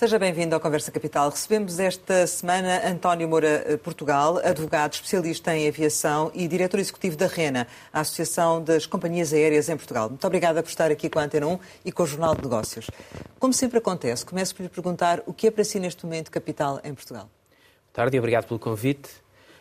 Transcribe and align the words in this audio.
Seja 0.00 0.18
bem-vindo 0.18 0.54
ao 0.54 0.60
Conversa 0.62 0.90
Capital. 0.90 1.28
Recebemos 1.28 1.78
esta 1.78 2.26
semana 2.26 2.88
António 2.88 3.28
Moura 3.28 3.64
eh, 3.66 3.76
Portugal, 3.76 4.38
advogado 4.38 4.94
especialista 4.94 5.54
em 5.54 5.68
aviação 5.68 6.30
e 6.32 6.48
diretor 6.48 6.80
executivo 6.80 7.18
da 7.18 7.26
RENA, 7.26 7.66
a 7.92 8.00
Associação 8.00 8.64
das 8.64 8.86
Companhias 8.86 9.30
Aéreas 9.34 9.68
em 9.68 9.76
Portugal. 9.76 10.08
Muito 10.08 10.26
obrigada 10.26 10.62
por 10.62 10.70
estar 10.70 10.90
aqui 10.90 11.10
com 11.10 11.18
a 11.18 11.24
Antena 11.24 11.48
1 11.48 11.58
e 11.84 11.92
com 11.92 12.02
o 12.02 12.06
Jornal 12.06 12.34
de 12.34 12.40
Negócios. 12.40 12.90
Como 13.38 13.52
sempre 13.52 13.76
acontece, 13.76 14.24
começo 14.24 14.56
por 14.56 14.62
lhe 14.62 14.70
perguntar 14.70 15.22
o 15.26 15.34
que 15.34 15.48
é 15.48 15.50
para 15.50 15.64
si 15.64 15.78
neste 15.78 16.02
momento 16.06 16.30
capital 16.30 16.80
em 16.82 16.94
Portugal. 16.94 17.24
Boa 17.24 17.92
tarde 17.92 18.16
e 18.16 18.18
obrigado 18.18 18.46
pelo 18.46 18.58
convite. 18.58 19.10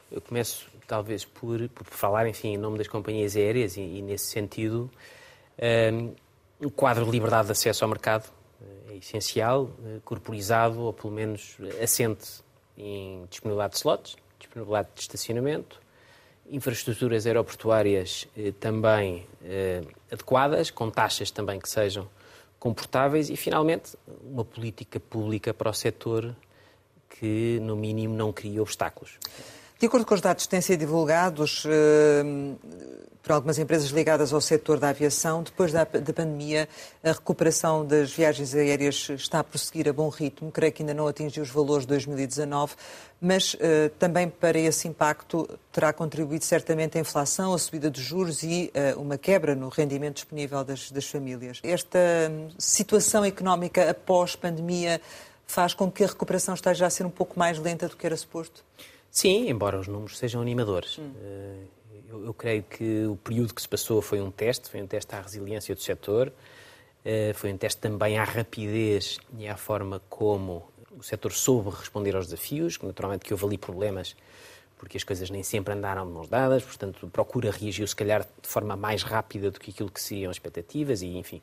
Eu 0.10 0.22
começo 0.22 0.68
talvez 0.88 1.26
por, 1.26 1.68
por 1.68 1.86
falar, 1.86 2.26
enfim, 2.30 2.54
em 2.54 2.58
nome 2.58 2.78
das 2.78 2.88
companhias 2.88 3.36
aéreas 3.36 3.76
e, 3.76 3.82
e 3.82 4.02
nesse 4.02 4.28
sentido, 4.28 4.90
um, 5.58 5.66
ehm, 5.66 6.12
o 6.62 6.72
quadro 6.72 7.04
de 7.04 7.12
liberdade 7.12 7.48
de 7.48 7.52
acesso 7.52 7.84
ao 7.84 7.90
mercado 7.90 8.39
é 8.90 8.96
essencial, 8.96 9.72
eh, 9.86 10.00
corporizado 10.04 10.82
ou 10.82 10.94
pelo 10.94 11.14
menos 11.14 11.58
assente 11.82 12.42
em 12.78 13.26
disponibilidade 13.30 13.74
de 13.74 13.78
slots, 13.80 14.18
disponibilidade 14.38 14.90
de 14.96 15.02
estacionamento, 15.02 15.80
infraestruturas 16.50 17.26
aeroportuárias 17.26 18.28
eh, 18.38 18.52
também 18.60 19.26
eh, 19.44 19.84
adequadas, 20.12 20.72
com 20.72 20.90
taxas 20.90 21.30
também 21.32 21.60
que 21.60 21.70
sejam 21.70 22.10
comportáveis 22.60 23.30
e, 23.30 23.38
finalmente, 23.38 23.98
uma 24.24 24.44
política 24.44 25.00
pública 25.00 25.54
para 25.54 25.70
o 25.70 25.74
setor 25.74 26.36
que, 27.10 27.60
no 27.62 27.76
mínimo, 27.76 28.16
não 28.16 28.34
crie 28.34 28.60
obstáculos. 28.60 29.18
De 29.80 29.86
acordo 29.86 30.06
com 30.06 30.14
os 30.14 30.20
dados 30.20 30.44
que 30.44 30.50
têm 30.50 30.60
sido 30.60 30.82
divulgados 30.82 31.64
eh, 31.66 32.22
por 33.24 33.32
algumas 33.32 33.58
empresas 33.58 33.92
ligadas 33.92 34.34
ao 34.34 34.42
setor 34.42 34.78
da 34.78 34.90
aviação, 34.90 35.42
depois 35.42 35.72
da, 35.72 35.86
da, 35.86 36.14
pandemia, 36.14 36.68
a 37.02 37.14
recuperação 37.14 37.86
das 37.86 38.12
viagens 38.12 38.54
aéreas 38.54 39.08
está 39.12 39.40
a 39.40 39.44
prosseguir 39.44 39.88
a 39.88 39.94
bom 39.94 40.10
ritmo. 40.10 40.52
Creio 40.52 40.74
que 40.74 40.84
ainda 40.84 40.94
não 40.94 41.08
atingiu 41.08 41.42
os 41.42 41.50
valores 41.50 41.84
de 41.84 41.90
2019, 41.90 42.76
mas 43.22 43.56
eh, 43.58 43.90
também 43.98 44.28
para 44.28 44.60
esse 44.60 44.86
impacto 44.86 45.48
terá 45.72 45.94
contribuído 45.94 46.44
certamente 46.44 46.98
a 46.98 47.02
inflação, 47.02 47.54
a 47.54 47.58
subida 47.58 47.90
dos 47.90 48.02
juros 48.02 48.44
e 48.44 48.70
eh, 48.74 48.94
uma 48.98 49.18
quebra 49.18 49.56
no 49.56 49.70
rendimento 49.70 50.16
disponível 50.16 50.62
das, 50.66 50.92
das 50.92 51.06
famílias. 51.08 51.62
Esta 51.64 52.00
hum, 52.30 52.50
situação 52.58 53.24
económica 53.24 53.90
após 53.90 54.36
pandemia 54.36 55.00
faz 55.48 55.74
com 55.74 55.90
que 55.90 56.04
a 56.04 56.08
recuperação 56.08 56.54
esteja 56.54 56.86
a 56.86 56.90
ser 56.90 57.06
um 57.06 57.10
pouco 57.10 57.40
mais 57.40 57.58
lenta 57.58 57.88
do 57.88 57.96
que 57.96 58.06
era 58.06 58.18
suposto? 58.18 58.62
Sim, 59.12 59.50
embora 59.50 59.80
os 59.80 59.88
números 59.88 60.18
sejam 60.18 60.42
animadores. 60.42 60.98
Hum. 60.98 61.12
Eh, 61.22 61.64
eu, 62.10 62.26
eu, 62.26 62.34
creio 62.34 62.64
que 62.64 63.06
o 63.06 63.16
período 63.18 63.54
que 63.54 63.62
se 63.62 63.68
passou 63.68 64.02
foi 64.02 64.20
um 64.22 64.32
teste, 64.32 64.70
foi 64.70 64.82
um 64.82 64.88
teste 64.88 65.14
à 65.16 65.22
resiliência 65.22 65.76
do 65.76 65.82
setor, 65.82 66.32
eh, 67.06 67.34
foi 67.34 67.52
um 67.52 67.58
teste 67.58 67.80
também 67.80 68.18
à 68.18 68.24
rapidez 68.24 69.20
e 69.38 69.48
à 69.48 69.56
forma 69.58 70.02
como 70.10 70.68
o 70.98 71.04
setor 71.04 71.32
soube 71.32 71.70
responder 71.70 72.16
aos 72.16 72.26
desafios, 72.26 72.78
que 72.78 72.86
naturalmente 72.86 73.26
que 73.26 73.34
houve 73.34 73.46
ali 73.46 73.58
problemas 73.58 74.16
porque 74.80 74.96
as 74.96 75.04
coisas 75.04 75.30
nem 75.30 75.44
sempre 75.44 75.74
andaram 75.74 76.08
de 76.08 76.14
mãos 76.14 76.30
dadas, 76.30 76.64
portanto, 76.64 77.06
a 77.06 77.10
procura 77.10 77.52
reagiu 77.52 77.86
se 77.86 77.96
calhar 77.96 78.22
de 78.42 78.48
forma 78.48 78.78
mais 78.78 79.04
rápida 79.04 79.52
do 79.52 79.60
que 79.60 79.72
aquilo 79.72 79.92
que 79.92 80.02
seriam 80.02 80.32
expectativas 80.32 81.02
e, 81.02 81.18
enfim, 81.18 81.42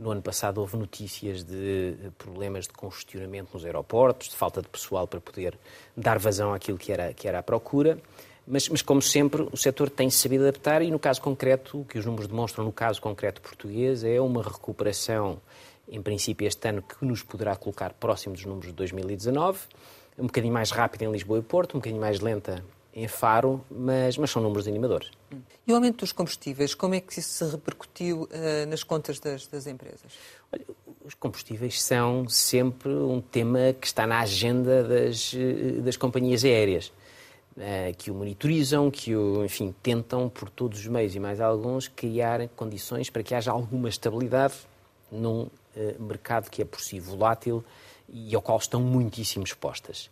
no 0.00 0.10
ano 0.10 0.22
passado 0.22 0.58
houve 0.58 0.76
notícias 0.78 1.44
de 1.44 1.94
problemas 2.16 2.66
de 2.66 2.72
congestionamento 2.72 3.50
nos 3.52 3.64
aeroportos, 3.64 4.30
de 4.30 4.36
falta 4.36 4.62
de 4.62 4.68
pessoal 4.68 5.06
para 5.06 5.20
poder 5.20 5.58
dar 5.94 6.18
vazão 6.18 6.54
àquilo 6.54 6.78
que 6.78 6.90
era, 6.90 7.12
que 7.12 7.28
era 7.28 7.38
a 7.38 7.42
procura. 7.42 7.98
Mas, 8.46 8.68
mas, 8.68 8.82
como 8.82 9.02
sempre, 9.02 9.42
o 9.52 9.56
setor 9.56 9.90
tem 9.90 10.08
sabido 10.08 10.42
adaptar 10.42 10.80
e, 10.82 10.90
no 10.90 10.98
caso 10.98 11.20
concreto, 11.20 11.82
o 11.82 11.84
que 11.84 11.98
os 11.98 12.06
números 12.06 12.26
demonstram 12.26 12.64
no 12.64 12.72
caso 12.72 13.00
concreto 13.00 13.40
português 13.42 14.02
é 14.02 14.20
uma 14.20 14.42
recuperação, 14.42 15.38
em 15.86 16.00
princípio, 16.00 16.48
este 16.48 16.66
ano, 16.66 16.82
que 16.82 17.04
nos 17.04 17.22
poderá 17.22 17.54
colocar 17.54 17.92
próximo 17.92 18.34
dos 18.34 18.44
números 18.44 18.68
de 18.68 18.72
2019, 18.72 19.60
um 20.18 20.26
bocadinho 20.26 20.52
mais 20.52 20.70
rápida 20.70 21.04
em 21.04 21.12
Lisboa 21.12 21.38
e 21.38 21.42
Porto, 21.42 21.74
um 21.74 21.80
bocadinho 21.80 22.00
mais 22.00 22.20
lenta 22.20 22.64
em 22.94 23.06
Faro, 23.06 23.64
mas, 23.70 24.16
mas 24.16 24.30
são 24.30 24.42
números 24.42 24.66
animadores. 24.66 25.10
E 25.66 25.72
o 25.72 25.74
aumento 25.74 25.98
dos 25.98 26.12
combustíveis, 26.12 26.74
como 26.74 26.94
é 26.94 27.00
que 27.00 27.18
isso 27.18 27.28
se 27.28 27.50
repercutiu 27.50 28.22
uh, 28.22 28.66
nas 28.68 28.82
contas 28.82 29.20
das, 29.20 29.46
das 29.46 29.66
empresas? 29.66 30.12
Olha, 30.52 30.64
os 31.04 31.14
combustíveis 31.14 31.82
são 31.82 32.28
sempre 32.28 32.90
um 32.90 33.20
tema 33.20 33.72
que 33.72 33.86
está 33.86 34.06
na 34.06 34.20
agenda 34.20 34.82
das, 34.82 35.32
eh, 35.34 35.80
das 35.80 35.96
companhias 35.96 36.44
aéreas, 36.44 36.92
uh, 37.56 37.94
que 37.96 38.10
o 38.10 38.14
monitorizam, 38.14 38.90
que 38.90 39.14
o, 39.14 39.44
enfim, 39.44 39.74
tentam 39.82 40.28
por 40.28 40.50
todos 40.50 40.80
os 40.80 40.86
meios 40.86 41.14
e 41.14 41.20
mais 41.20 41.40
alguns 41.40 41.86
criar 41.86 42.48
condições 42.48 43.08
para 43.08 43.22
que 43.22 43.34
haja 43.34 43.52
alguma 43.52 43.88
estabilidade 43.88 44.54
num 45.10 45.42
uh, 45.42 45.50
mercado 46.02 46.50
que 46.50 46.62
é 46.62 46.64
por 46.64 46.80
si 46.80 46.98
volátil 46.98 47.64
e 48.08 48.34
ao 48.34 48.42
qual 48.42 48.58
estão 48.58 48.80
muitíssimo 48.80 49.44
expostas. 49.44 50.10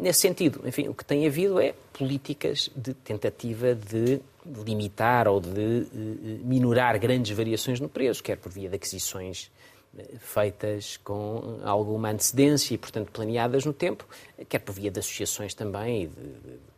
Nesse 0.00 0.20
sentido, 0.20 0.60
enfim, 0.64 0.86
o 0.88 0.94
que 0.94 1.04
tem 1.04 1.26
havido 1.26 1.58
é 1.58 1.74
políticas 1.92 2.70
de 2.76 2.94
tentativa 2.94 3.74
de 3.74 4.20
limitar 4.64 5.28
ou 5.28 5.40
de 5.40 5.50
eh, 5.50 5.86
eh, 5.92 6.38
minorar 6.42 6.98
grandes 6.98 7.36
variações 7.36 7.80
no 7.80 7.88
preço, 7.88 8.22
quer 8.22 8.36
por 8.36 8.50
via 8.50 8.68
de 8.68 8.76
aquisições 8.76 9.50
eh, 9.98 10.04
feitas 10.18 10.96
com 10.98 11.60
alguma 11.64 12.10
antecedência 12.10 12.74
e, 12.74 12.78
portanto, 12.78 13.10
planeadas 13.12 13.64
no 13.64 13.72
tempo, 13.72 14.06
quer 14.48 14.60
por 14.60 14.72
via 14.72 14.90
de 14.90 15.00
associações 15.00 15.52
também 15.52 16.04
e 16.04 16.06
de, 16.06 16.69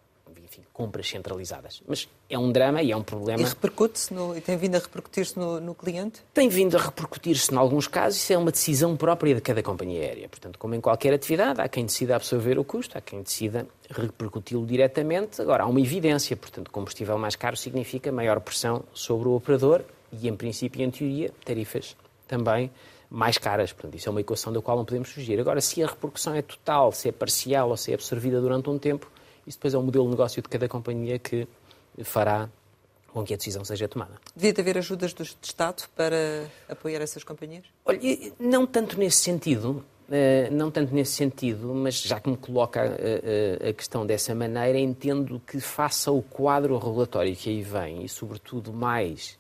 compras 0.73 1.09
centralizadas. 1.09 1.83
Mas 1.87 2.09
é 2.29 2.39
um 2.39 2.51
drama 2.51 2.83
e 2.83 2.91
é 2.91 2.97
um 2.97 3.03
problema. 3.03 3.41
E 3.41 3.45
repercute-se 3.45 4.13
e 4.37 4.41
tem 4.41 4.57
vindo 4.57 4.75
a 4.75 4.79
repercutir-se 4.79 5.39
no, 5.39 5.61
no, 5.61 5.75
cliente? 5.75 6.23
Tem 6.33 6.49
vindo 6.49 6.77
a 6.77 6.81
repercutir-se 6.81 7.53
em 7.53 7.57
alguns 7.57 7.87
casos, 7.87 8.21
isso 8.21 8.33
é 8.33 8.39
uma 8.39 8.51
decisão 8.51 8.97
própria 8.97 9.35
de 9.35 9.41
cada 9.41 9.63
companhia 9.63 10.01
aérea. 10.01 10.29
Portanto, 10.29 10.59
como 10.59 10.75
em 10.75 10.81
qualquer 10.81 11.13
atividade, 11.13 11.61
há 11.61 11.69
quem 11.69 11.85
decida 11.85 12.17
absorver 12.17 12.59
o 12.59 12.65
custo, 12.65 12.97
há 12.97 13.01
quem 13.01 13.23
decida 13.23 13.67
repercuti-lo 13.91 14.65
diretamente. 14.67 15.41
Agora, 15.43 15.65
há 15.65 15.67
uma 15.67 15.81
evidência, 15.81 16.37
portanto, 16.37 16.71
combustível 16.71 17.19
mais 17.19 17.37
caro 17.37 17.57
significa 17.57 18.11
maior 18.11 18.41
pressão 18.41 18.83
sobre 18.95 19.29
o 19.29 19.37
operador 19.37 19.83
e, 20.11 20.29
em 20.29 20.35
princípio 20.35 20.81
e 20.81 20.85
em 20.85 20.91
teoria, 20.91 21.31
tarifas 21.45 21.97
também 22.27 22.71
mais 23.11 23.37
caras. 23.37 23.73
Portanto, 23.73 23.95
isso 23.95 24.09
é 24.09 24.11
uma 24.11 24.23
equação 24.23 24.53
da 24.53 24.63
qual 24.63 24.79
não 24.79 24.87
podemos 24.87 25.11
fugir. 25.11 25.39
Agora, 25.39 25.61
se 25.61 25.83
a 25.83 25.87
repercussão 25.87 26.35
é 26.35 26.41
total, 26.41 26.93
se 26.93 27.11
é 27.11 27.13
parcial 27.13 27.69
ou 27.69 27.77
se 27.77 27.91
é 27.91 27.95
absorvida 27.95 28.41
durante 28.41 28.71
um 28.71 28.79
tempo, 28.79 29.07
isso 29.47 29.59
depois 29.59 29.75
é 29.75 29.79
o 29.79 29.83
modelo 29.83 30.05
de 30.05 30.11
negócio 30.11 30.43
de 30.43 30.49
cada 30.49 30.69
companhia 30.69 31.19
que 31.19 31.47
fará 32.05 32.49
com 33.13 33.23
que 33.25 33.35
a 33.35 33.37
decisão 33.37 33.65
seja 33.65 33.87
tomada. 33.87 34.13
Devia 34.35 34.55
haver 34.59 34.79
ajudas 34.79 35.13
do 35.13 35.23
Estado 35.23 35.85
para 35.95 36.47
apoiar 36.69 37.01
essas 37.03 37.23
companhias? 37.23 37.65
Olha, 37.85 38.01
não 38.41 38.67
tanto 38.67 38.99
nesse 38.99 39.19
sentido, 39.19 39.85
eh, 40.11 40.49
não 40.51 40.71
tanto 40.71 40.95
nesse 40.95 41.13
sentido, 41.13 41.75
mas 41.75 42.01
já 42.01 42.19
que 42.19 42.31
me 42.31 42.37
coloca 42.37 42.81
a, 42.81 42.87
eh, 42.87 43.59
a, 43.61 43.67
eh, 43.67 43.71
a, 43.71 43.73
questão 43.73 44.07
dessa 44.07 44.35
maneira, 44.35 44.79
entendo 44.79 45.41
que 45.47 45.61
faça 45.61 46.11
o 46.11 46.23
quadro 46.23 46.77
regulatório 46.79 47.37
que 47.37 47.51
aí 47.51 47.63
vem 47.63 48.05
e, 48.05 48.09
sobretudo, 48.09 48.73
mais 48.73 49.39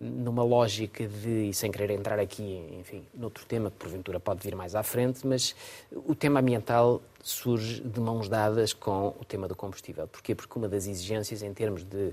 numa 0.00 0.42
lógica 0.42 1.06
de, 1.06 1.50
e 1.50 1.54
sem 1.54 1.70
querer 1.70 1.90
entrar 1.90 2.18
aqui, 2.18 2.60
enfim, 2.80 3.04
noutro 3.14 3.46
tema 3.46 3.70
que 3.70 3.76
porventura 3.76 4.18
pode 4.18 4.42
vir 4.42 4.56
mais 4.56 4.74
à 4.74 4.82
frente, 4.82 5.24
mas 5.24 5.54
o 5.92 6.14
tema 6.14 6.40
ambiental 6.40 7.00
surge 7.22 7.80
de 7.80 8.00
mãos 8.00 8.28
dadas 8.28 8.72
com 8.72 9.14
o 9.18 9.24
tema 9.24 9.48
do 9.48 9.54
combustível. 9.54 10.06
Porquê? 10.08 10.34
Porque 10.34 10.58
uma 10.58 10.68
das 10.68 10.86
exigências 10.86 11.42
em 11.42 11.54
termos 11.54 11.84
de 11.84 12.12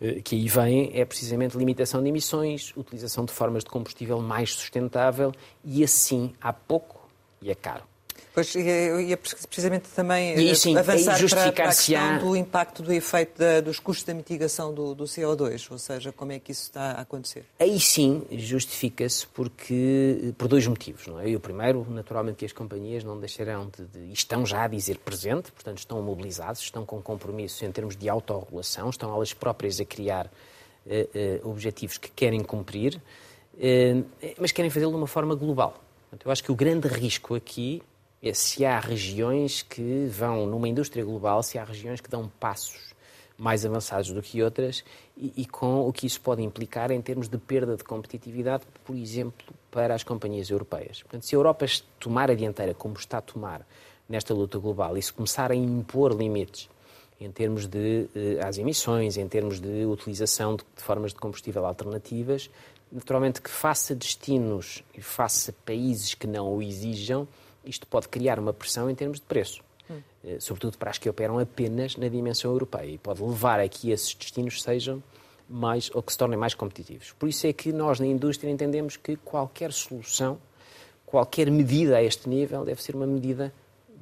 eh, 0.00 0.20
que 0.22 0.36
aí 0.36 0.48
vem 0.48 0.90
é 0.94 1.04
precisamente 1.04 1.56
limitação 1.56 2.02
de 2.02 2.08
emissões, 2.08 2.72
utilização 2.76 3.24
de 3.24 3.32
formas 3.32 3.64
de 3.64 3.70
combustível 3.70 4.20
mais 4.20 4.52
sustentável 4.52 5.32
e 5.64 5.82
assim 5.82 6.34
há 6.40 6.52
pouco 6.52 7.08
e 7.40 7.50
é 7.50 7.54
caro. 7.54 7.91
Pois, 8.34 8.54
eu 8.56 8.98
ia 8.98 9.16
precisamente 9.16 9.88
também 9.94 10.34
e, 10.40 10.56
sim, 10.56 10.74
avançar 10.74 11.18
para, 11.18 11.52
para 11.52 11.64
a 11.64 11.68
questão 11.68 12.18
do 12.18 12.34
impacto 12.34 12.82
do 12.82 12.90
efeito 12.90 13.38
da, 13.38 13.60
dos 13.60 13.78
custos 13.78 14.06
da 14.06 14.14
mitigação 14.14 14.72
do, 14.72 14.94
do, 14.94 15.04
CO2, 15.04 15.68
ou 15.70 15.78
seja, 15.78 16.12
como 16.12 16.32
é 16.32 16.38
que 16.38 16.50
isso 16.50 16.62
está 16.62 16.92
a 16.92 17.00
acontecer? 17.02 17.44
Aí 17.60 17.78
sim 17.78 18.22
justifica-se 18.30 19.26
porque 19.26 20.32
por 20.38 20.48
dois 20.48 20.66
motivos. 20.66 21.06
Não 21.06 21.20
é? 21.20 21.28
E 21.28 21.36
o 21.36 21.40
primeiro, 21.40 21.86
naturalmente, 21.90 22.36
que 22.36 22.46
as 22.46 22.52
companhias 22.52 23.04
não 23.04 23.20
deixarão 23.20 23.70
de, 23.76 23.84
de 23.84 24.12
estão 24.12 24.46
já 24.46 24.64
a 24.64 24.68
dizer 24.68 24.96
presente, 24.98 25.52
portanto 25.52 25.78
estão 25.78 26.00
mobilizados, 26.00 26.62
estão 26.62 26.86
com 26.86 27.02
compromissos 27.02 27.62
em 27.62 27.70
termos 27.70 27.94
de 27.96 28.08
autorregulação, 28.08 28.88
estão 28.88 29.14
elas 29.14 29.34
próprias 29.34 29.78
a 29.78 29.84
criar 29.84 30.26
uh, 30.86 31.44
uh, 31.44 31.50
objetivos 31.50 31.98
que 31.98 32.10
querem 32.10 32.42
cumprir, 32.42 32.96
uh, 32.96 34.04
mas 34.38 34.52
querem 34.52 34.70
fazê-lo 34.70 34.92
de 34.92 34.96
uma 34.96 35.06
forma 35.06 35.34
global. 35.34 35.74
Portanto, 36.08 36.26
eu 36.26 36.32
acho 36.32 36.42
que 36.42 36.50
o 36.50 36.54
grande 36.54 36.88
risco 36.88 37.34
aqui 37.34 37.82
se 38.32 38.64
há 38.64 38.78
regiões 38.78 39.62
que 39.62 40.06
vão, 40.06 40.46
numa 40.46 40.68
indústria 40.68 41.04
global, 41.04 41.42
se 41.42 41.58
há 41.58 41.64
regiões 41.64 42.00
que 42.00 42.08
dão 42.08 42.30
passos 42.38 42.92
mais 43.36 43.66
avançados 43.66 44.12
do 44.12 44.22
que 44.22 44.40
outras 44.40 44.84
e, 45.16 45.32
e, 45.38 45.46
com 45.46 45.88
o 45.88 45.92
que 45.92 46.06
isso 46.06 46.20
pode 46.20 46.42
implicar 46.42 46.92
em 46.92 47.00
termos 47.02 47.28
de 47.28 47.36
perda 47.36 47.76
de 47.76 47.82
competitividade, 47.82 48.62
por 48.84 48.94
exemplo, 48.94 49.52
para 49.70 49.94
as 49.94 50.04
companhias 50.04 50.50
europeias. 50.50 51.02
Portanto, 51.02 51.26
se 51.26 51.34
a 51.34 51.38
Europa 51.38 51.66
tomar 51.98 52.30
a 52.30 52.34
dianteira, 52.34 52.72
como 52.72 52.94
está 52.94 53.18
a 53.18 53.20
tomar 53.20 53.66
nesta 54.08 54.32
luta 54.32 54.58
global, 54.58 54.96
e 54.96 55.02
se 55.02 55.12
começar 55.12 55.50
a 55.50 55.56
impor 55.56 56.14
limites 56.14 56.68
em 57.20 57.30
termos 57.30 57.66
de 57.66 58.06
eh, 58.14 58.60
emissões, 58.60 59.16
em 59.16 59.26
termos 59.26 59.60
de 59.60 59.84
utilização 59.86 60.56
de, 60.56 60.64
de 60.76 60.82
formas 60.82 61.12
de 61.12 61.18
combustível 61.18 61.64
alternativas, 61.64 62.50
naturalmente 62.90 63.40
que 63.40 63.50
faça 63.50 63.94
destinos 63.94 64.82
e 64.96 65.00
faça 65.00 65.54
países 65.64 66.14
que 66.14 66.26
não 66.26 66.52
o 66.54 66.62
exijam, 66.62 67.26
isto 67.64 67.86
pode 67.86 68.08
criar 68.08 68.38
uma 68.38 68.52
pressão 68.52 68.90
em 68.90 68.94
termos 68.94 69.18
de 69.18 69.26
preço. 69.26 69.62
Hum. 69.90 70.00
Sobretudo 70.38 70.78
para 70.78 70.90
as 70.90 70.98
que 70.98 71.08
operam 71.08 71.38
apenas 71.38 71.96
na 71.96 72.08
dimensão 72.08 72.50
europeia. 72.52 72.90
E 72.90 72.98
pode 72.98 73.22
levar 73.22 73.60
a 73.60 73.68
que 73.68 73.90
esses 73.90 74.14
destinos 74.14 74.62
sejam 74.62 75.02
mais, 75.48 75.90
ou 75.94 76.02
que 76.02 76.12
se 76.12 76.18
tornem 76.18 76.38
mais 76.38 76.54
competitivos. 76.54 77.12
Por 77.12 77.28
isso 77.28 77.46
é 77.46 77.52
que 77.52 77.72
nós, 77.72 78.00
na 78.00 78.06
indústria, 78.06 78.50
entendemos 78.50 78.96
que 78.96 79.16
qualquer 79.16 79.72
solução, 79.72 80.38
qualquer 81.04 81.50
medida 81.50 81.96
a 81.96 82.02
este 82.02 82.28
nível, 82.28 82.64
deve 82.64 82.82
ser 82.82 82.94
uma 82.94 83.06
medida 83.06 83.52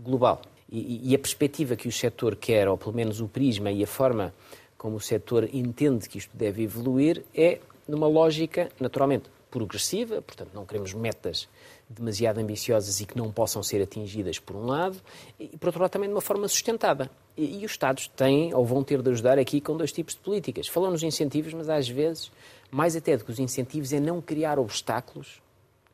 global. 0.02 0.40
E, 0.70 1.10
e 1.10 1.14
a 1.14 1.18
perspectiva 1.18 1.74
que 1.74 1.88
o 1.88 1.92
setor 1.92 2.36
quer, 2.36 2.68
ou 2.68 2.78
pelo 2.78 2.94
menos 2.94 3.20
o 3.20 3.26
prisma 3.26 3.72
e 3.72 3.82
a 3.82 3.86
forma 3.86 4.32
como 4.78 4.96
o 4.96 5.00
setor 5.00 5.48
entende 5.52 6.08
que 6.08 6.18
isto 6.18 6.34
deve 6.34 6.62
evoluir, 6.62 7.24
é 7.34 7.58
numa 7.86 8.06
lógica, 8.06 8.70
naturalmente, 8.78 9.28
progressiva, 9.50 10.22
portanto, 10.22 10.50
não 10.54 10.64
queremos 10.64 10.94
metas 10.94 11.48
demasiado 11.90 12.38
ambiciosas 12.38 13.00
e 13.00 13.04
que 13.04 13.18
não 13.18 13.32
possam 13.32 13.62
ser 13.62 13.82
atingidas, 13.82 14.38
por 14.38 14.54
um 14.54 14.64
lado, 14.64 14.96
e, 15.38 15.48
por 15.58 15.66
outro 15.66 15.82
lado, 15.82 15.90
também 15.90 16.08
de 16.08 16.14
uma 16.14 16.20
forma 16.20 16.46
sustentada. 16.46 17.10
E, 17.36 17.60
e 17.60 17.66
os 17.66 17.72
Estados 17.72 18.06
têm, 18.08 18.54
ou 18.54 18.64
vão 18.64 18.84
ter 18.84 19.02
de 19.02 19.10
ajudar 19.10 19.38
aqui 19.38 19.60
com 19.60 19.76
dois 19.76 19.90
tipos 19.92 20.14
de 20.14 20.20
políticas. 20.20 20.68
Falam 20.68 20.92
nos 20.92 21.02
incentivos, 21.02 21.52
mas 21.52 21.68
às 21.68 21.88
vezes, 21.88 22.30
mais 22.70 22.94
até 22.94 23.16
do 23.16 23.24
que 23.24 23.32
os 23.32 23.40
incentivos, 23.40 23.92
é 23.92 23.98
não 23.98 24.20
criar 24.20 24.58
obstáculos 24.58 25.42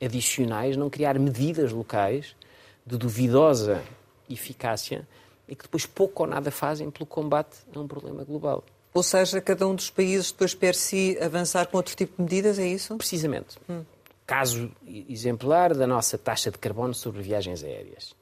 adicionais, 0.00 0.76
não 0.76 0.90
criar 0.90 1.18
medidas 1.18 1.72
locais 1.72 2.36
de 2.84 2.98
duvidosa 2.98 3.82
eficácia 4.28 5.08
e 5.48 5.56
que 5.56 5.62
depois 5.62 5.86
pouco 5.86 6.24
ou 6.24 6.28
nada 6.28 6.50
fazem 6.50 6.90
pelo 6.90 7.06
combate 7.06 7.56
a 7.74 7.80
um 7.80 7.88
problema 7.88 8.22
global. 8.22 8.62
Ou 8.92 9.02
seja, 9.02 9.40
cada 9.40 9.66
um 9.66 9.74
dos 9.74 9.90
países 9.90 10.30
depois 10.30 10.54
per 10.54 10.74
si 10.74 11.18
avançar 11.20 11.66
com 11.66 11.76
outro 11.76 11.94
tipo 11.94 12.16
de 12.16 12.22
medidas, 12.22 12.58
é 12.58 12.66
isso? 12.66 12.96
Precisamente. 12.96 13.56
Hum. 13.68 13.82
Caso 14.26 14.72
exemplar 14.84 15.72
da 15.72 15.86
nossa 15.86 16.18
taxa 16.18 16.50
de 16.50 16.58
carbono 16.58 16.92
sobre 16.92 17.22
viagens 17.22 17.62
aéreas. 17.62 18.14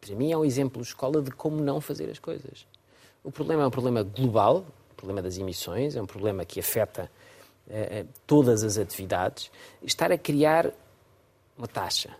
Para 0.00 0.16
mim 0.16 0.32
é 0.32 0.36
um 0.36 0.44
exemplo 0.44 0.82
de 0.82 0.88
escola 0.88 1.22
de 1.22 1.30
como 1.30 1.62
não 1.62 1.80
fazer 1.80 2.10
as 2.10 2.18
coisas. 2.18 2.66
O 3.22 3.30
problema 3.30 3.62
é 3.62 3.66
um 3.66 3.70
problema 3.70 4.02
global, 4.02 4.64
o 4.90 4.94
problema 4.94 5.22
das 5.22 5.38
emissões, 5.38 5.94
é 5.94 6.02
um 6.02 6.06
problema 6.06 6.44
que 6.44 6.58
afeta 6.58 7.10
eh, 7.68 8.00
eh 8.00 8.06
todas 8.26 8.64
as 8.64 8.78
atividades. 8.78 9.50
Estar 9.82 10.10
a 10.10 10.18
criar 10.18 10.72
uma 11.56 11.68
taxa 11.68 12.16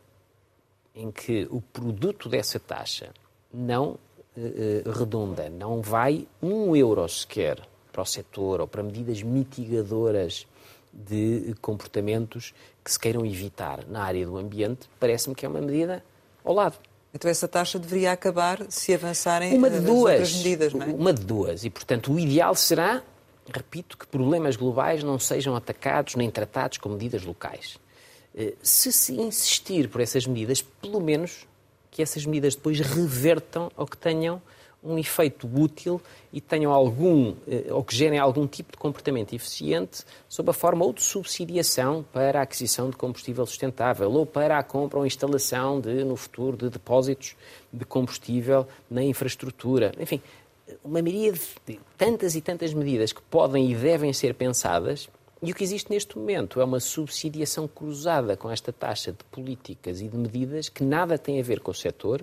em 0.94 1.10
que 1.10 1.46
o 1.50 1.60
produto 1.60 2.28
dessa 2.28 2.60
taxa 2.60 3.12
não 3.52 3.98
eh, 4.36 4.82
eh 4.84 4.90
redunda, 4.90 5.48
não 5.48 5.82
vai 5.82 6.28
um 6.40 6.76
euro 6.76 7.08
sequer 7.08 7.66
para 7.90 8.02
o 8.02 8.06
setor 8.06 8.60
ou 8.60 8.68
para 8.68 8.82
medidas 8.82 9.22
mitigadoras 9.22 10.46
de 10.92 11.54
comportamentos 11.60 12.54
que 12.88 12.92
se 12.94 12.98
queiram 12.98 13.26
evitar 13.26 13.84
na 13.86 14.02
área 14.02 14.24
do 14.24 14.38
ambiente, 14.38 14.88
parece-me 14.98 15.34
que 15.34 15.44
é 15.44 15.48
uma 15.48 15.60
medida 15.60 16.02
ao 16.42 16.54
lado. 16.54 16.78
Então 17.12 17.30
essa 17.30 17.46
taxa 17.46 17.78
deveria 17.78 18.12
acabar 18.12 18.64
se 18.70 18.94
avançarem 18.94 19.54
uma 19.54 19.68
de 19.68 19.80
duas, 19.80 20.12
outras 20.12 20.36
medidas, 20.36 20.72
não 20.72 20.86
é? 20.86 20.88
Uma 20.88 21.12
de 21.12 21.22
duas. 21.22 21.64
E, 21.64 21.70
portanto, 21.70 22.10
o 22.10 22.18
ideal 22.18 22.54
será, 22.54 23.02
repito, 23.52 23.98
que 23.98 24.06
problemas 24.06 24.56
globais 24.56 25.02
não 25.02 25.18
sejam 25.18 25.54
atacados 25.54 26.14
nem 26.14 26.30
tratados 26.30 26.78
com 26.78 26.88
medidas 26.88 27.24
locais. 27.24 27.78
Eh, 28.34 28.54
se 28.62 28.90
se 28.90 29.12
insistir 29.20 29.90
por 29.90 30.00
essas 30.00 30.26
medidas, 30.26 30.62
pelo 30.62 30.98
menos 30.98 31.46
que 31.90 32.02
essas 32.02 32.24
medidas 32.24 32.54
depois 32.54 32.80
revertam 32.80 33.70
ou 33.76 33.86
que 33.86 33.98
tenham 33.98 34.40
um 34.88 34.98
efeito 34.98 35.48
útil 35.52 36.00
e 36.32 36.40
tenham 36.40 36.72
algum, 36.72 37.34
eh, 37.46 37.66
ou 37.70 37.82
que 37.84 37.94
gerem 37.94 38.18
algum 38.18 38.46
tipo 38.46 38.72
de 38.72 38.78
comportamento 38.78 39.34
eficiente 39.34 40.04
sob 40.28 40.50
a 40.50 40.52
forma 40.52 40.84
ou 40.84 40.92
de 40.92 41.02
subsidiação 41.02 42.04
para 42.12 42.40
a 42.40 42.42
aquisição 42.42 42.90
de 42.90 42.96
combustível 42.96 43.44
sustentável 43.46 44.10
ou 44.10 44.26
para 44.26 44.58
a 44.58 44.62
compra 44.62 44.98
ou 44.98 45.06
instalação 45.06 45.80
de, 45.80 46.04
no 46.04 46.16
futuro, 46.16 46.56
de 46.56 46.70
depósitos 46.70 47.36
de 47.72 47.84
combustível 47.84 48.66
na 48.90 49.02
infraestrutura. 49.02 49.92
Enfim, 49.98 50.20
uma 50.84 51.00
miríade 51.02 51.40
de 51.66 51.78
tantas 51.96 52.34
e 52.34 52.40
tantas 52.40 52.74
medidas 52.74 53.12
que 53.12 53.22
podem 53.22 53.70
e 53.70 53.74
devem 53.74 54.12
ser 54.12 54.34
pensadas 54.34 55.08
e 55.40 55.52
o 55.52 55.54
que 55.54 55.62
existe 55.62 55.90
neste 55.90 56.18
momento 56.18 56.60
é 56.60 56.64
uma 56.64 56.80
subsidiação 56.80 57.68
cruzada 57.68 58.36
com 58.36 58.50
esta 58.50 58.72
taxa 58.72 59.12
de 59.12 59.22
políticas 59.30 60.00
e 60.00 60.08
de 60.08 60.16
medidas 60.16 60.68
que 60.68 60.82
nada 60.82 61.16
tem 61.16 61.38
a 61.38 61.42
ver 61.44 61.60
com 61.60 61.70
o 61.70 61.74
setor, 61.74 62.22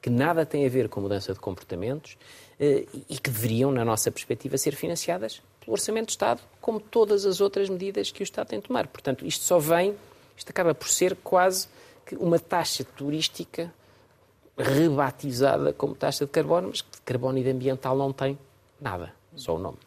que 0.00 0.10
nada 0.10 0.46
tem 0.46 0.64
a 0.66 0.68
ver 0.68 0.88
com 0.88 1.00
mudança 1.00 1.32
de 1.32 1.38
comportamentos 1.38 2.16
eh, 2.58 2.86
e 3.08 3.18
que 3.18 3.30
deveriam, 3.30 3.70
na 3.70 3.84
nossa 3.84 4.10
perspectiva, 4.10 4.56
ser 4.56 4.74
financiadas 4.74 5.42
pelo 5.60 5.72
Orçamento 5.72 6.06
de 6.06 6.12
Estado, 6.12 6.40
como 6.60 6.80
todas 6.80 7.26
as 7.26 7.40
outras 7.40 7.68
medidas 7.68 8.10
que 8.10 8.22
o 8.22 8.24
Estado 8.24 8.48
tem 8.48 8.60
de 8.60 8.66
tomar. 8.66 8.86
Portanto, 8.86 9.26
isto 9.26 9.44
só 9.44 9.58
vem, 9.58 9.94
isto 10.36 10.50
acaba 10.50 10.74
por 10.74 10.88
ser 10.88 11.16
quase 11.16 11.68
uma 12.18 12.38
taxa 12.38 12.84
turística 12.84 13.72
rebatizada 14.56 15.72
como 15.72 15.94
taxa 15.94 16.24
de 16.24 16.30
carbono, 16.30 16.68
mas 16.68 16.82
que 16.82 16.90
de 16.90 17.02
carbono 17.02 17.38
e 17.38 17.42
de 17.42 17.50
ambiental 17.50 17.96
não 17.96 18.12
tem 18.12 18.38
nada, 18.80 19.12
só 19.36 19.56
o 19.56 19.58
nome. 19.58 19.78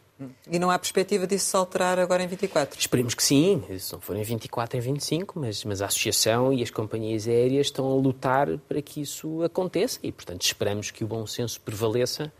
E 0.50 0.58
não 0.58 0.70
há 0.70 0.78
perspectiva 0.78 1.26
disso 1.26 1.46
se 1.46 1.56
alterar 1.56 1.98
agora 1.98 2.22
em 2.22 2.26
24? 2.26 2.78
Esperemos 2.78 3.14
que 3.14 3.22
sim, 3.22 3.62
se 3.78 3.92
não 3.92 4.00
for 4.00 4.16
em 4.16 4.22
24, 4.22 4.78
em 4.78 4.80
25, 4.80 5.38
mas, 5.38 5.64
mas 5.64 5.82
a 5.82 5.86
Associação 5.86 6.52
e 6.52 6.62
as 6.62 6.70
companhias 6.70 7.26
aéreas 7.26 7.66
estão 7.66 7.90
a 7.90 7.94
lutar 7.94 8.58
para 8.68 8.80
que 8.82 9.00
isso 9.00 9.42
aconteça 9.42 9.98
e, 10.02 10.12
portanto, 10.12 10.42
esperamos 10.42 10.90
que 10.90 11.04
o 11.04 11.06
bom 11.06 11.26
senso 11.26 11.60
prevaleça, 11.60 12.32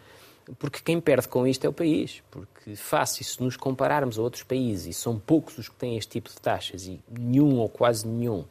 porque 0.59 0.81
quem 0.85 1.01
perde 1.01 1.29
com 1.29 1.47
isto 1.47 1.65
é 1.65 1.69
o 1.69 1.73
país. 1.73 2.23
Porque, 2.31 2.77
face, 2.77 3.25
se 3.25 3.43
nos 3.43 3.57
compararmos 3.57 4.19
a 4.19 4.23
outros 4.23 4.43
países, 4.43 4.87
e 4.87 4.93
são 4.93 5.19
poucos 5.19 5.59
os 5.59 5.69
que 5.69 5.77
têm 5.77 5.97
este 5.97 6.13
tipo 6.13 6.29
de 6.29 6.37
taxas 6.37 6.87
e 6.87 7.01
nenhum 7.11 7.59
ou 7.59 7.69
quase 7.69 8.07
nenhum 8.07 8.45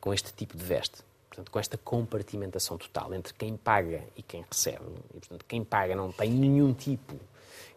com 0.00 0.14
este 0.14 0.32
tipo 0.32 0.56
de 0.56 0.64
veste, 0.64 0.98
portanto, 1.28 1.50
com 1.50 1.58
esta 1.58 1.76
compartimentação 1.78 2.78
total 2.78 3.12
entre 3.14 3.34
quem 3.34 3.56
paga 3.56 4.02
e 4.16 4.22
quem 4.22 4.44
recebe, 4.50 4.84
e, 5.14 5.18
portanto, 5.18 5.44
quem 5.46 5.62
paga 5.62 5.94
não 5.94 6.10
tem 6.10 6.30
nenhum 6.30 6.72
tipo 6.72 7.14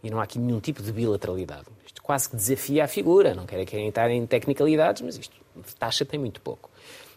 e 0.03 0.09
não 0.09 0.19
há 0.19 0.23
aqui 0.23 0.37
nenhum 0.37 0.59
tipo 0.59 0.83
de 0.83 0.91
bilateralidade. 0.91 1.65
Isto 1.85 2.03
quase 2.03 2.29
que 2.29 2.35
desafia 2.35 2.83
a 2.83 2.87
figura, 2.87 3.33
não 3.33 3.45
quero 3.45 3.65
querem 3.65 3.87
entrar 3.87 4.11
em 4.11 4.25
tecnicalidades, 4.27 5.01
mas 5.01 5.17
isto 5.17 5.35
taxa 5.79 6.03
tem 6.03 6.19
muito 6.19 6.41
pouco. 6.41 6.69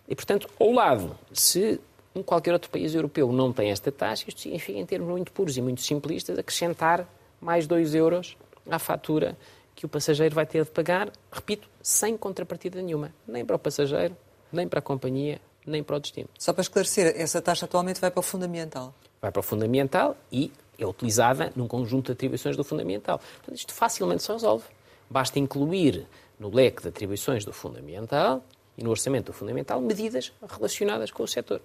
E, 0.09 0.15
portanto, 0.15 0.49
ao 0.61 0.71
lado, 0.71 1.19
se 1.33 1.81
um 2.15 2.23
qualquer 2.23 2.53
outro 2.53 2.71
país 2.71 2.95
europeu 2.95 3.31
não 3.33 3.53
tem 3.53 3.71
esta 3.71 3.91
taxa, 3.91 4.25
isto 4.29 4.41
significa, 4.41 4.79
em 4.79 4.87
termos 4.87 5.11
muito 5.11 5.33
puros 5.33 5.57
e 5.57 5.61
muito 5.61 5.83
simplistas, 5.83 6.39
acrescentar 6.39 7.07
mais 7.41 7.67
2 7.67 7.95
euros 7.95 8.37
à 8.71 8.79
fatura 8.79 9.37
que 9.75 9.85
o 9.85 9.89
passageiro 9.89 10.35
vai 10.35 10.47
ter 10.47 10.65
de 10.65 10.71
pagar, 10.71 11.11
repito, 11.31 11.69
sem 11.83 12.17
contrapartida 12.17 12.81
nenhuma, 12.81 13.13
nem 13.29 13.45
para 13.45 13.57
o 13.57 13.59
passageiro, 13.59 14.17
nem 14.51 14.67
para 14.67 14.79
a 14.79 14.83
companhia, 14.83 15.41
nem 15.67 15.83
para 15.83 15.97
o 15.97 16.01
destino. 16.01 16.29
Só 16.39 16.53
para 16.53 16.63
esclarecer, 16.63 17.15
essa 17.17 17.43
taxa 17.43 17.67
atualmente 17.67 18.01
vai 18.01 18.11
para 18.11 18.21
o 18.21 18.23
fundamental? 18.23 18.95
Vai 19.21 19.31
para 19.31 19.41
o 19.41 19.43
fundamental 19.43 20.17
e 20.33 20.51
é 20.79 20.87
utilizada 20.87 21.53
num 21.55 21.67
conjunto 21.67 22.07
de 22.07 22.13
atribuições 22.13 22.57
do 22.57 22.65
fundamental. 22.65 23.19
Portanto, 23.19 23.57
isto 23.57 23.73
facilmente 23.73 24.23
se 24.23 24.33
resolve. 24.33 24.65
Basta 25.09 25.39
incluir 25.39 26.07
no 26.39 26.55
leque 26.55 26.83
de 26.83 26.89
atribuições 26.89 27.45
do 27.45 27.53
fundamental 27.53 28.43
e 28.77 28.85
no 28.85 28.91
orçamento 28.91 29.27
do 29.27 29.33
fundamental 29.33 29.81
medidas 29.81 30.33
relacionadas 30.49 31.11
com 31.11 31.23
o 31.23 31.29
setor. 31.29 31.61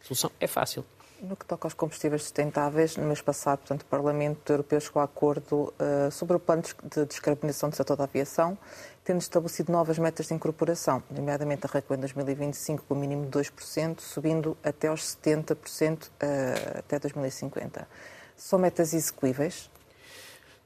A 0.00 0.04
solução 0.04 0.30
é 0.40 0.46
fácil. 0.46 0.84
No 1.20 1.36
que 1.36 1.46
toca 1.46 1.66
aos 1.66 1.74
combustíveis 1.74 2.22
sustentáveis, 2.22 2.96
no 2.96 3.06
mês 3.06 3.22
passado, 3.22 3.60
portanto, 3.60 3.82
o 3.82 3.86
Parlamento 3.86 4.52
Europeu 4.52 4.80
chegou 4.80 5.00
a 5.00 5.04
acordo 5.04 5.72
uh, 5.78 6.10
sobre 6.10 6.36
o 6.36 6.40
plano 6.40 6.62
de 6.62 7.06
descarbonização 7.06 7.70
do 7.70 7.76
setor 7.76 7.96
da 7.96 8.04
aviação, 8.04 8.58
tendo 9.04 9.20
estabelecido 9.20 9.72
novas 9.72 9.98
metas 9.98 10.26
de 10.26 10.34
incorporação, 10.34 11.02
nomeadamente 11.10 11.66
a 11.66 11.70
RECO 11.70 11.94
em 11.94 11.98
2025 11.98 12.84
com 12.86 12.94
o 12.94 12.96
mínimo 12.96 13.24
de 13.26 13.38
2%, 13.38 14.00
subindo 14.00 14.56
até 14.62 14.88
aos 14.88 15.16
70% 15.16 16.08
uh, 16.08 16.78
até 16.78 16.98
2050. 16.98 17.88
São 18.36 18.58
metas 18.58 18.92
execuíveis? 18.92 19.70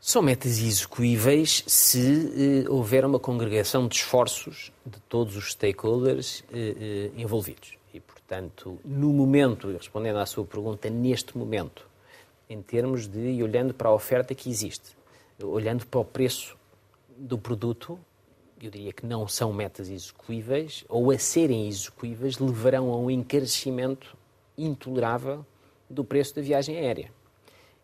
São 0.01 0.23
metas 0.23 0.59
execuíveis 0.59 1.65
se 1.67 2.65
eh, 2.65 2.71
houver 2.71 3.05
uma 3.05 3.19
congregação 3.19 3.89
de 3.89 3.97
esforços 3.97 4.73
de 4.87 5.01
todos 5.01 5.37
os 5.37 5.53
stakeholders 5.53 6.45
eh, 6.53 7.11
eh, 7.17 7.21
envolvidos. 7.21 7.77
E, 7.93 7.99
portanto, 7.99 8.79
no 8.85 9.13
momento, 9.13 9.73
respondendo 9.73 10.19
à 10.19 10.27
sua 10.27 10.45
pergunta, 10.45 10.89
neste 10.89 11.37
momento, 11.37 11.89
em 12.49 12.63
termos 12.63 13.09
de, 13.09 13.19
e 13.19 13.43
olhando 13.43 13.75
para 13.75 13.89
a 13.89 13.93
oferta 13.93 14.35
que 14.35 14.49
existe, 14.49 14.97
olhando 15.43 15.85
para 15.87 16.01
o 16.01 16.05
preço 16.05 16.57
do 17.17 17.37
produto, 17.37 17.99
eu 18.63 18.71
diria 18.71 18.93
que 18.93 19.05
não 19.05 19.27
são 19.27 19.53
metas 19.53 19.89
execuíveis, 19.89 20.85
ou 20.89 21.11
a 21.11 21.19
serem 21.19 21.69
execuíveis, 21.69 22.39
levarão 22.39 22.93
a 22.93 22.97
um 22.97 23.11
encarecimento 23.11 24.17
intolerável 24.57 25.45
do 25.91 26.05
preço 26.05 26.35
da 26.37 26.43
viagem 26.43 26.77
aérea. 26.77 27.18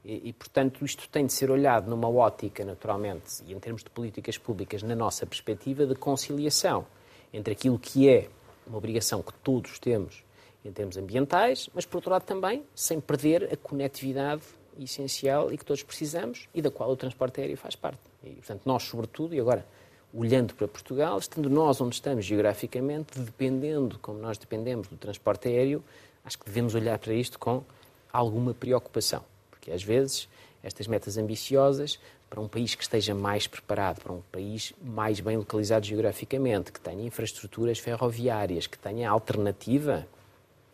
E, 0.05 0.29
e, 0.29 0.33
portanto, 0.33 0.85
isto 0.85 1.09
tem 1.09 1.25
de 1.27 1.33
ser 1.33 1.51
olhado 1.51 1.89
numa 1.89 2.09
ótica, 2.09 2.65
naturalmente, 2.65 3.43
e 3.47 3.53
em 3.53 3.59
termos 3.59 3.83
de 3.83 3.91
políticas 3.91 4.37
públicas, 4.37 4.83
na 4.83 4.95
nossa 4.95 5.25
perspectiva 5.25 5.87
de 5.87 5.95
conciliação 5.95 6.87
entre 7.33 7.53
aquilo 7.53 7.79
que 7.79 8.09
é 8.09 8.29
uma 8.67 8.79
obrigação 8.79 9.23
que 9.23 9.33
todos 9.35 9.79
temos 9.79 10.23
em 10.65 10.73
termos 10.73 10.97
ambientais, 10.97 11.69
mas, 11.75 11.85
por 11.85 11.99
outro 11.99 12.11
lado, 12.11 12.25
também 12.25 12.65
sem 12.75 13.01
perder 13.01 13.53
a 13.53 13.57
conectividade 13.57 14.43
essencial 14.79 15.53
e 15.53 15.59
que 15.59 15.65
todos 15.65 15.83
precisamos 15.83 16.49
e 16.55 16.61
da 16.61 16.71
qual 16.71 16.91
o 16.91 16.97
transporte 16.97 17.41
aéreo 17.41 17.57
faz 17.57 17.77
parte. 17.77 18.01
E, 18.23 18.31
portanto, 18.31 18.63
nós, 18.65 18.83
sobretudo, 18.83 19.35
e 19.35 19.41
agora 19.41 19.67
olhando 20.13 20.55
para 20.55 20.69
Portugal, 20.69 21.19
estando 21.19 21.51
nós 21.51 21.81
onde 21.81 21.97
estamos 21.97 22.25
geograficamente, 22.25 23.19
dependendo, 23.19 23.99
como 23.99 24.19
nós 24.19 24.39
dependemos 24.39 24.87
do 24.87 24.97
transporte 24.97 25.49
aéreo, 25.49 25.83
acho 26.25 26.39
que 26.39 26.47
devemos 26.47 26.75
olhar 26.75 26.99
para 26.99 27.13
isto 27.13 27.39
com 27.39 27.65
alguma 28.13 28.55
preocupação, 28.55 29.25
porque 29.65 29.73
às 29.73 29.83
vezes 29.83 30.29
estas 30.63 30.87
metas 30.87 31.17
ambiciosas 31.17 31.99
para 32.29 32.39
um 32.39 32.47
país 32.47 32.75
que 32.75 32.83
esteja 32.83 33.15
mais 33.15 33.47
preparado, 33.47 34.03
para 34.03 34.13
um 34.13 34.21
país 34.31 34.75
mais 34.83 35.21
bem 35.21 35.39
localizado 35.39 35.87
geograficamente, 35.87 36.71
que 36.71 36.79
tenha 36.79 37.03
infraestruturas 37.03 37.79
ferroviárias, 37.79 38.67
que 38.67 38.79
tenha 38.79 39.09
alternativa, 39.09 40.07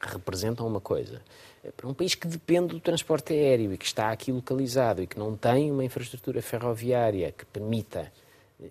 representam 0.01 0.67
uma 0.67 0.81
coisa. 0.81 1.23
Para 1.77 1.87
um 1.87 1.95
país 1.95 2.17
que 2.17 2.27
depende 2.27 2.69
do 2.69 2.81
transporte 2.81 3.33
aéreo 3.33 3.73
e 3.73 3.79
que 3.79 3.85
está 3.85 4.11
aqui 4.11 4.33
localizado 4.33 5.03
e 5.03 5.07
que 5.07 5.19
não 5.19 5.37
tem 5.37 5.71
uma 5.71 5.85
infraestrutura 5.85 6.43
ferroviária 6.43 7.31
que 7.31 7.45
permita, 7.45 8.11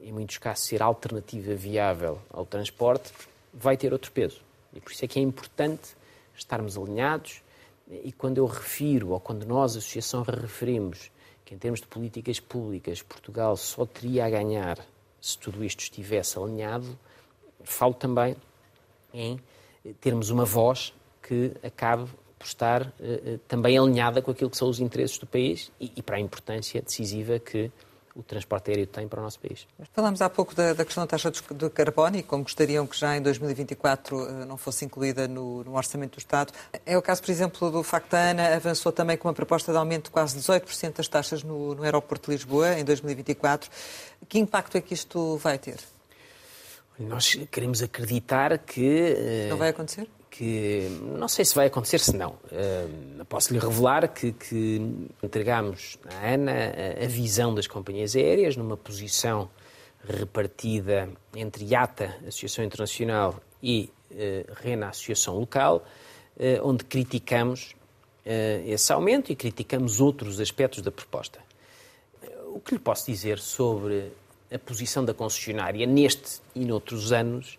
em 0.04 0.12
muitos 0.12 0.38
casos, 0.38 0.66
ser 0.66 0.82
alternativa 0.82 1.54
viável 1.54 2.20
ao 2.30 2.46
transporte, 2.46 3.14
vai 3.54 3.78
ter 3.78 3.94
outro 3.94 4.12
peso. 4.12 4.42
E 4.74 4.82
por 4.82 4.92
isso 4.92 5.06
é 5.06 5.08
que 5.08 5.20
é 5.20 5.22
importante 5.22 5.96
estarmos 6.36 6.78
alinhados. 6.78 7.42
E 7.90 8.12
quando 8.12 8.38
eu 8.38 8.46
refiro, 8.46 9.10
ou 9.10 9.20
quando 9.20 9.46
nós, 9.46 9.76
associação, 9.76 10.22
referimos 10.22 11.12
que 11.44 11.56
em 11.56 11.58
termos 11.58 11.80
de 11.82 11.88
políticas 11.88 12.40
públicas 12.40 13.02
Portugal 13.02 13.58
só 13.58 13.86
teria 13.86 14.26
a 14.26 14.30
ganhar 14.30 14.78
se 15.20 15.38
tudo 15.38 15.64
isto 15.64 15.82
estivesse 15.82 16.38
alinhado, 16.38 16.98
falo 17.64 17.94
também 17.94 18.36
em 19.14 19.40
termos 20.00 20.30
uma 20.30 20.46
voz 20.46 20.94
que 21.22 21.52
acabe 21.64 22.08
por 22.38 22.46
estar 22.46 22.84
uh, 22.84 23.38
também 23.48 23.78
alinhada 23.78 24.22
com 24.22 24.32
aquilo 24.32 24.50
que 24.50 24.58
são 24.58 24.70
os 24.70 24.80
interesses 24.80 25.18
do 25.18 25.28
país 25.28 25.72
e, 25.80 25.92
e 25.96 26.02
para 26.02 26.18
a 26.18 26.20
importância 26.20 26.82
decisiva 26.82 27.38
que 27.40 27.72
o 28.20 28.24
transporte 28.24 28.70
aéreo 28.70 28.86
tem 28.86 29.08
para 29.08 29.20
o 29.20 29.24
nosso 29.24 29.40
país. 29.40 29.66
Falámos 29.94 30.22
há 30.22 30.30
pouco 30.30 30.54
da, 30.54 30.74
da 30.74 30.84
questão 30.84 31.04
da 31.04 31.08
taxa 31.08 31.32
de 31.32 31.70
carbono 31.70 32.18
e 32.18 32.24
como 32.24 32.44
gostariam 32.44 32.86
que 32.86 32.98
já 32.98 33.16
em 33.16 33.22
2024 33.22 34.28
eh, 34.28 34.46
não 34.46 34.58
fosse 34.58 34.84
incluída 34.84 35.28
no, 35.28 35.64
no, 35.64 35.76
Orçamento 35.76 36.16
do 36.16 36.20
Estado. 36.20 36.52
É 36.86 36.98
o 36.98 37.02
caso, 37.02 37.22
por 37.22 37.32
exemplo, 37.32 37.72
do 37.72 37.82
facto 37.82 38.12
da 38.12 38.32
ANA 38.32 38.56
avançou 38.56 38.92
também 38.92 39.18
com 39.18 39.28
uma 39.28 39.34
proposta 39.34 39.72
de 39.72 39.78
aumento 39.78 40.06
de 40.06 40.12
quase 40.12 40.38
18% 40.38 40.98
das 40.98 41.08
taxas 41.08 41.44
no, 41.44 41.76
no 41.76 41.84
aeroporto 41.84 42.30
de 42.30 42.38
Lisboa 42.38 42.78
em 42.78 42.84
2024. 42.84 43.70
Que 44.28 44.38
impacto 44.38 44.78
é 44.78 44.82
que 44.82 44.94
isto 44.94 45.38
vai 45.38 45.58
ter? 45.58 45.80
Nós 47.00 47.40
queremos 47.50 47.82
acreditar 47.82 48.58
que. 48.58 49.48
Não 49.50 49.58
vai 49.58 49.70
acontecer? 49.70 50.10
Que 50.40 50.88
não 51.18 51.28
sei 51.28 51.44
se 51.44 51.54
vai 51.54 51.68
acontecer, 51.68 52.00
se 52.00 52.16
não. 52.16 52.30
Uh, 52.46 53.26
Posso-lhe 53.26 53.60
revelar 53.60 54.08
que, 54.08 54.32
que 54.32 54.82
entregámos 55.22 56.00
à 56.06 56.34
ANA 56.34 56.54
a, 56.54 57.04
a, 57.04 57.08
visão 57.10 57.54
das 57.54 57.68
companhias 57.68 58.16
aéreas 58.16 58.56
numa 58.56 58.78
posição 58.78 59.50
repartida 60.02 61.10
entre 61.36 61.66
IATA, 61.66 62.16
Associação 62.26 62.64
Internacional, 62.64 63.36
e 63.62 63.92
uh, 64.12 64.54
RENA, 64.64 64.88
Associação 64.88 65.38
Local, 65.38 65.84
uh, 66.38 66.44
onde 66.64 66.86
criticamos 66.86 67.76
esse 68.66 68.94
aumento 68.94 69.32
e 69.32 69.36
criticamos 69.36 70.00
outros 70.00 70.40
aspectos 70.40 70.84
da 70.84 70.92
proposta. 70.92 71.40
O 72.54 72.60
que 72.60 72.76
lhe 72.76 72.80
posso 72.80 73.10
dizer 73.12 73.40
sobre 73.40 74.12
a 74.54 74.60
posição 74.60 75.04
da 75.04 75.16
concessionária 75.16 75.88
neste 75.88 76.40
e 76.54 76.64
noutros 76.64 77.12
anos 77.12 77.58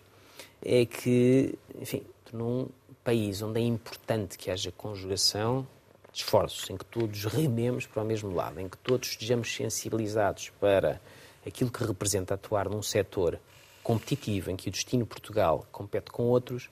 é 0.63 0.85
que, 0.85 1.55
enfim, 1.77 2.03
num 2.31 2.67
país 3.03 3.41
onde 3.41 3.59
é 3.59 3.63
importante 3.63 4.37
que 4.37 4.51
haja 4.51 4.71
conjugação 4.71 5.67
de 6.11 6.19
esforços, 6.19 6.69
em 6.69 6.77
que 6.77 6.85
todos 6.85 7.25
rememos 7.25 7.85
para 7.85 8.03
o 8.03 8.05
mesmo 8.05 8.33
lado, 8.33 8.59
em 8.59 8.67
que 8.67 8.77
todos 8.77 9.09
estejamos 9.09 9.53
sensibilizados 9.53 10.49
para 10.59 11.01
aquilo 11.45 11.71
que 11.71 11.83
representa 11.83 12.33
atuar 12.33 12.69
num 12.69 12.81
setor 12.81 13.39
competitivo, 13.83 14.51
em 14.51 14.55
que 14.55 14.69
o 14.69 14.71
destino 14.71 15.05
Portugal 15.05 15.65
compete 15.71 16.11
com 16.11 16.23
outros, 16.23 16.69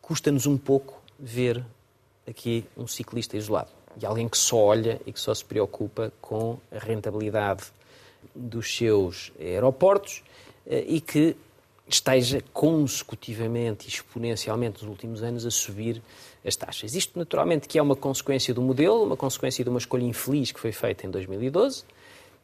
custa-nos 0.00 0.46
um 0.46 0.56
pouco 0.56 1.00
ver 1.18 1.64
aqui 2.26 2.64
um 2.76 2.86
ciclista 2.86 3.36
isolado. 3.36 3.70
E 4.00 4.04
alguém 4.04 4.28
que 4.28 4.36
só 4.36 4.56
olha 4.56 5.00
e 5.06 5.12
que 5.12 5.20
só 5.20 5.32
se 5.32 5.44
preocupa 5.44 6.12
com 6.20 6.58
a 6.72 6.78
rentabilidade 6.78 7.64
dos 8.34 8.74
seus 8.76 9.30
aeroportos 9.38 10.22
eh, 10.66 10.84
e 10.88 11.00
que 11.00 11.36
esteja 11.86 12.42
consecutivamente 12.52 13.86
e 13.86 13.90
exponencialmente 13.90 14.82
nos 14.82 14.90
últimos 14.90 15.22
anos 15.22 15.44
a 15.44 15.50
subir 15.50 16.02
as 16.44 16.56
taxas. 16.56 16.94
Isto, 16.94 17.18
naturalmente, 17.18 17.68
que 17.68 17.78
é 17.78 17.82
uma 17.82 17.96
consequência 17.96 18.54
do 18.54 18.62
modelo, 18.62 19.04
uma 19.04 19.16
consequência 19.16 19.62
de 19.62 19.70
uma 19.70 19.78
escolha 19.78 20.04
infeliz 20.04 20.50
que 20.50 20.60
foi 20.60 20.72
feita 20.72 21.06
em 21.06 21.10
2012 21.10 21.84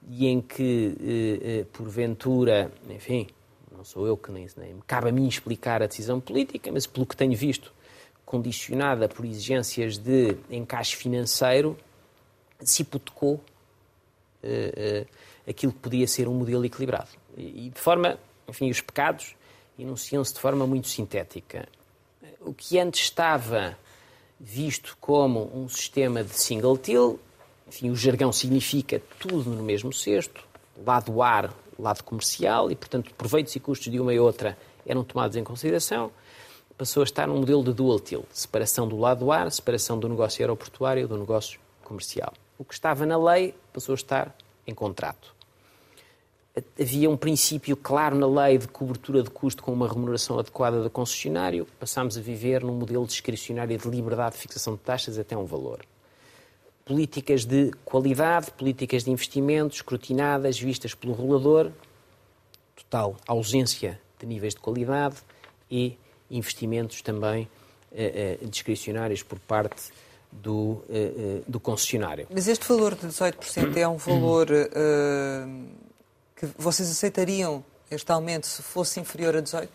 e 0.08 0.26
em 0.26 0.40
que, 0.40 0.96
eh, 1.00 1.60
eh, 1.60 1.64
porventura, 1.72 2.70
enfim, 2.88 3.28
não 3.74 3.84
sou 3.84 4.06
eu 4.06 4.16
que 4.16 4.30
nem, 4.30 4.46
nem 4.56 4.78
cabe 4.86 5.08
a 5.08 5.12
mim 5.12 5.26
explicar 5.26 5.82
a 5.82 5.86
decisão 5.86 6.20
política, 6.20 6.70
mas 6.72 6.86
pelo 6.86 7.06
que 7.06 7.16
tenho 7.16 7.36
visto, 7.36 7.72
condicionada 8.24 9.08
por 9.08 9.24
exigências 9.24 9.98
de 9.98 10.36
encaixe 10.50 10.96
financeiro, 10.96 11.76
se 12.60 12.82
hipotecou 12.82 13.40
eh, 14.42 15.06
aquilo 15.48 15.72
que 15.72 15.78
podia 15.78 16.06
ser 16.06 16.28
um 16.28 16.34
modelo 16.34 16.64
equilibrado. 16.64 17.08
E, 17.36 17.70
de 17.70 17.80
forma 17.80 18.18
enfim, 18.50 18.70
os 18.70 18.80
pecados 18.80 19.34
enunciam-se 19.78 20.34
de 20.34 20.40
forma 20.40 20.66
muito 20.66 20.88
sintética. 20.88 21.68
O 22.40 22.52
que 22.52 22.78
antes 22.78 23.02
estava 23.02 23.76
visto 24.38 24.96
como 25.00 25.50
um 25.54 25.68
sistema 25.68 26.24
de 26.24 26.34
single 26.34 26.76
till, 26.76 27.20
enfim, 27.68 27.90
o 27.90 27.96
jargão 27.96 28.32
significa 28.32 29.00
tudo 29.18 29.50
no 29.50 29.62
mesmo 29.62 29.92
cesto, 29.92 30.44
lado 30.84 31.22
ar, 31.22 31.54
lado 31.78 32.02
comercial, 32.02 32.70
e, 32.70 32.74
portanto, 32.74 33.14
proveitos 33.14 33.54
e 33.54 33.60
custos 33.60 33.90
de 33.90 34.00
uma 34.00 34.12
e 34.12 34.18
outra 34.18 34.58
eram 34.86 35.04
tomados 35.04 35.36
em 35.36 35.44
consideração, 35.44 36.10
passou 36.76 37.02
a 37.02 37.04
estar 37.04 37.26
num 37.26 37.38
modelo 37.38 37.62
de 37.62 37.72
dual 37.72 38.00
till, 38.00 38.24
separação 38.32 38.88
do 38.88 38.98
lado 38.98 39.30
ar, 39.30 39.50
separação 39.52 39.98
do 39.98 40.08
negócio 40.08 40.42
aeroportuário 40.42 41.06
do 41.06 41.16
negócio 41.16 41.60
comercial. 41.84 42.32
O 42.58 42.64
que 42.64 42.74
estava 42.74 43.04
na 43.04 43.18
lei 43.18 43.54
passou 43.72 43.92
a 43.92 43.96
estar 43.96 44.34
em 44.66 44.74
contrato 44.74 45.39
havia 46.78 47.08
um 47.08 47.16
princípio 47.16 47.76
claro 47.76 48.16
na 48.16 48.26
lei 48.26 48.58
de 48.58 48.68
cobertura 48.68 49.22
de 49.22 49.30
custo 49.30 49.62
com 49.62 49.72
uma 49.72 49.88
remuneração 49.88 50.38
adequada 50.38 50.82
do 50.82 50.90
concessionário, 50.90 51.66
passámos 51.78 52.16
a 52.16 52.20
viver 52.20 52.62
num 52.62 52.74
modelo 52.74 53.06
discricionário 53.06 53.76
de 53.76 53.88
liberdade 53.88 54.36
de 54.36 54.42
fixação 54.42 54.74
de 54.74 54.80
taxas 54.80 55.18
até 55.18 55.36
um 55.36 55.44
valor. 55.44 55.80
Políticas 56.84 57.44
de 57.44 57.70
qualidade, 57.84 58.50
políticas 58.52 59.04
de 59.04 59.10
investimento 59.10 59.74
escrutinadas, 59.74 60.58
vistas 60.58 60.94
pelo 60.94 61.14
regulador, 61.14 61.70
total 62.74 63.16
ausência 63.26 64.00
de 64.18 64.26
níveis 64.26 64.54
de 64.54 64.60
qualidade 64.60 65.16
e 65.70 65.96
investimentos 66.30 67.02
também 67.02 67.48
eh, 67.92 68.38
eh, 68.42 68.46
discricionários 68.46 69.22
por 69.22 69.38
parte 69.38 69.92
do, 70.30 70.82
eh, 70.88 71.12
eh 71.16 71.42
do 71.46 71.58
concessionário. 71.58 72.26
Mas 72.32 72.46
este 72.46 72.66
valor 72.68 72.94
de 72.94 73.06
18% 73.06 73.76
é 73.76 73.88
um 73.88 73.96
valor 73.96 74.48
eh, 74.50 75.46
que 76.40 76.48
vocês 76.56 76.90
aceitariam 76.90 77.62
este 77.90 78.10
aumento 78.10 78.46
se 78.46 78.62
fosse 78.62 78.98
inferior 78.98 79.36
a 79.36 79.42
18%? 79.42 79.68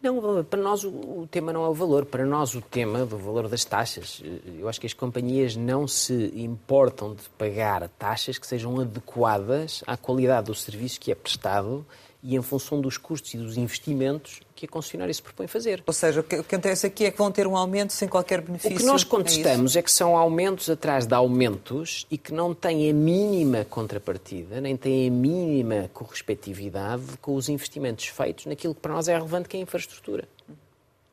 Não, 0.00 0.44
para 0.44 0.60
nós 0.60 0.82
o, 0.84 1.28
tema 1.30 1.52
não 1.52 1.64
é 1.64 1.68
o 1.68 1.74
valor, 1.74 2.04
para 2.04 2.26
nós 2.26 2.54
o 2.54 2.60
tema 2.60 3.06
do 3.06 3.16
valor 3.16 3.48
das 3.48 3.64
taxas. 3.64 4.20
Eu 4.58 4.68
acho 4.68 4.80
que 4.80 4.86
as 4.86 4.92
companhias 4.92 5.54
não 5.54 5.86
se 5.86 6.32
importam 6.34 7.14
de 7.14 7.22
pagar 7.38 7.88
taxas 7.90 8.36
que 8.36 8.46
sejam 8.46 8.80
adequadas 8.80 9.82
à 9.86 9.96
qualidade 9.96 10.46
do 10.46 10.54
serviço 10.54 10.98
que 10.98 11.12
é 11.12 11.14
prestado 11.14 11.86
e 12.22 12.36
em 12.36 12.42
função 12.42 12.80
dos 12.80 12.96
custos 12.96 13.34
e 13.34 13.36
dos 13.36 13.56
investimentos 13.56 14.40
que 14.54 14.66
a 14.66 14.68
concessionária 14.68 15.12
se 15.12 15.20
propõe 15.20 15.48
fazer. 15.48 15.82
Ou 15.84 15.92
seja, 15.92 16.20
o 16.20 16.22
que 16.22 16.36
acontece 16.36 16.86
aqui 16.86 17.04
é 17.04 17.10
que 17.10 17.18
vão 17.18 17.32
ter 17.32 17.48
um 17.48 17.56
aumento 17.56 17.92
sem 17.92 18.06
qualquer 18.06 18.40
benefício. 18.40 18.76
O 18.76 18.80
que 18.80 18.86
nós 18.86 19.02
contestamos 19.02 19.74
é, 19.74 19.80
é 19.80 19.82
que 19.82 19.90
são 19.90 20.16
aumentos 20.16 20.70
atrás 20.70 21.04
de 21.04 21.14
aumentos 21.14 22.06
e 22.08 22.16
que 22.16 22.32
não 22.32 22.54
têm 22.54 22.88
a 22.88 22.94
mínima 22.94 23.64
contrapartida, 23.64 24.60
nem 24.60 24.76
têm 24.76 25.08
a 25.08 25.10
mínima 25.10 25.90
correspectividade 25.92 27.02
com 27.20 27.34
os 27.34 27.48
investimentos 27.48 28.06
feitos 28.06 28.46
naquilo 28.46 28.72
que 28.72 28.80
para 28.80 28.92
nós 28.92 29.08
é 29.08 29.14
relevante, 29.14 29.48
que 29.48 29.56
é 29.56 29.60
a 29.60 29.62
infraestrutura. 29.64 30.28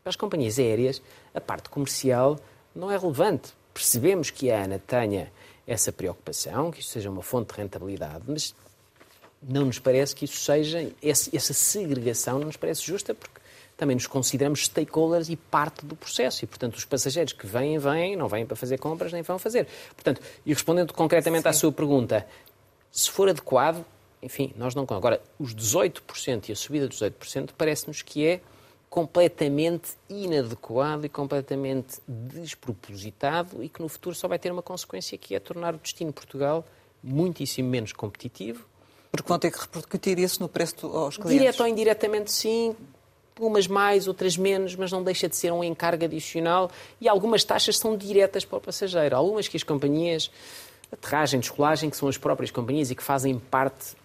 Para 0.04 0.12
as 0.12 0.16
companhias 0.16 0.60
aéreas, 0.60 1.02
a 1.34 1.42
parte 1.42 1.70
comercial 1.70 2.40
não 2.76 2.92
é 2.92 2.98
relevante. 2.98 3.54
Percebemos 3.74 4.30
que 4.30 4.52
a 4.52 4.64
ANA 4.64 4.80
tenha 4.80 5.32
essa 5.66 5.92
preocupação, 5.92 6.72
que 6.72 6.82
isto 6.82 6.92
seja 6.92 7.10
uma 7.10 7.22
fonte 7.22 7.54
de 7.54 7.60
rentabilidade, 7.62 8.24
mas 8.28 8.54
não 9.42 9.66
nos 9.66 9.80
parece 9.80 10.16
que 10.16 10.26
isso 10.26 10.38
seja, 10.38 10.92
essa 11.02 11.54
segregação 11.54 12.40
não 12.40 12.48
nos 12.48 12.58
parece 12.58 12.86
justa, 12.86 13.14
porque 13.14 13.40
também 13.78 13.96
nos 13.96 14.08
consideramos 14.08 14.66
stakeholders 14.66 15.30
e 15.30 15.38
parte 15.38 15.86
do 15.86 15.96
processo. 15.96 16.44
E, 16.44 16.48
portanto, 16.48 16.76
os 16.76 16.84
passageiros 16.84 17.32
que 17.32 17.48
vêm, 17.48 17.78
vêm, 17.78 18.16
não 18.18 18.28
vêm 18.28 18.46
para 18.46 18.58
fazer 18.58 18.78
compras, 18.78 19.14
nem 19.14 19.22
vão 19.22 19.40
fazer. 19.40 19.68
Portanto, 19.96 20.22
e 20.46 20.54
respondendo 20.54 20.94
concretamente 20.94 21.44
Sim. 21.44 21.50
à 21.50 21.54
sua 21.54 21.72
pergunta, 21.72 22.28
se 22.92 23.10
for 23.10 23.30
adequado, 23.30 23.86
enfim, 24.22 24.54
nós 24.58 24.76
não. 24.76 24.84
Agora, 24.90 25.22
os 25.40 25.56
18% 25.56 26.50
e 26.50 26.52
a 26.52 26.56
subida 26.56 26.90
dos 26.90 27.00
18% 27.00 27.52
parece-nos 27.58 28.02
que 28.02 28.26
é 28.26 28.42
completamente 28.90 29.92
inadequado 30.10 31.06
e 31.06 31.10
completamente 31.10 32.02
despropositado 32.08 33.64
e 33.64 33.70
que 33.70 33.82
no 33.82 33.88
futuro 33.88 34.16
só 34.16 34.28
vai 34.28 34.40
ter 34.40 34.52
uma 34.52 34.64
consequência 34.64 35.18
que 35.18 35.36
é 35.36 35.40
tornar 35.40 35.76
o 35.76 35.78
destino 35.78 36.12
Portugal 36.12 36.66
muitíssimo 37.02 37.70
menos 37.70 37.94
competitivo 37.94 38.66
porque 39.12 39.28
vão 39.28 39.40
ter 39.40 39.52
que 39.52 39.60
repercutir 39.60 40.20
isso 40.20 40.42
no 40.42 40.48
preço 40.48 40.86
aos 40.86 41.18
clientes. 41.18 41.40
Direto 41.40 41.60
ou 41.62 41.68
indiretamente, 41.68 42.32
sim. 42.32 42.76
Algumas 43.36 43.68
mais, 43.68 44.08
outras 44.08 44.36
menos, 44.36 44.76
mas 44.76 44.92
não 44.92 45.02
deixa 45.02 45.30
de 45.30 45.36
ser 45.36 45.52
um 45.54 45.64
encargo 45.64 46.04
adicional 46.04 46.70
e 47.00 47.08
algumas 47.08 47.44
taxas 47.44 47.78
são 47.78 47.96
diretas 47.96 48.44
para 48.44 48.58
o 48.58 48.62
passageiro. 48.62 49.16
Algumas 49.16 49.48
que 49.48 49.56
as 49.56 49.64
companhias, 49.64 50.30
aterragem, 50.92 51.40
descolagem, 51.40 51.90
que 51.90 51.96
são 51.96 52.10
as 52.10 52.18
próprias 52.18 52.52
companhias 52.52 52.92
e 52.92 52.96
que 52.96 53.04
fazem 53.04 53.40
parte, 53.40 53.96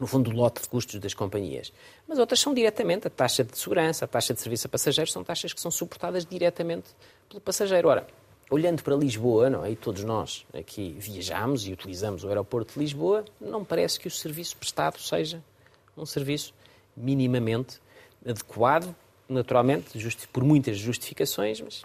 no 0.00 0.06
fundo, 0.08 0.30
do 0.30 0.36
lote 0.36 0.62
de 0.62 0.68
custos 0.68 0.98
das 0.98 1.14
companhias. 1.14 1.72
Mas 2.08 2.18
outras 2.18 2.40
são 2.40 2.52
diretamente, 2.52 3.06
a 3.06 3.10
taxa 3.10 3.44
de 3.44 3.56
segurança, 3.56 4.04
a 4.04 4.08
taxa 4.08 4.34
de 4.34 4.40
serviço 4.40 4.66
a 4.66 4.70
passageiros, 4.70 5.12
são 5.12 5.22
taxas 5.22 5.52
que 5.52 5.60
são 5.60 5.70
suportadas 5.70 6.26
diretamente 6.26 6.88
pelo 7.28 7.40
passageiro. 7.40 7.88
Ora, 7.88 8.04
olhando 8.50 8.82
para 8.82 8.94
Lisboa, 8.94 9.50
não 9.50 9.64
é? 9.64 9.72
e 9.72 9.76
todos 9.76 10.04
nós 10.04 10.46
aqui 10.54 10.96
viajamos 10.98 11.66
e 11.66 11.72
utilizamos 11.72 12.24
o 12.24 12.28
aeroporto 12.28 12.74
de 12.74 12.80
Lisboa, 12.80 13.24
não 13.40 13.64
parece 13.64 13.98
que 13.98 14.06
o 14.06 14.10
serviço 14.10 14.56
prestado 14.56 14.98
seja 15.00 15.42
um 15.96 16.06
serviço 16.06 16.54
minimamente 16.96 17.80
adequado, 18.24 18.94
naturalmente, 19.28 19.98
por 20.32 20.44
muitas 20.44 20.78
justificações, 20.78 21.60
mas 21.60 21.84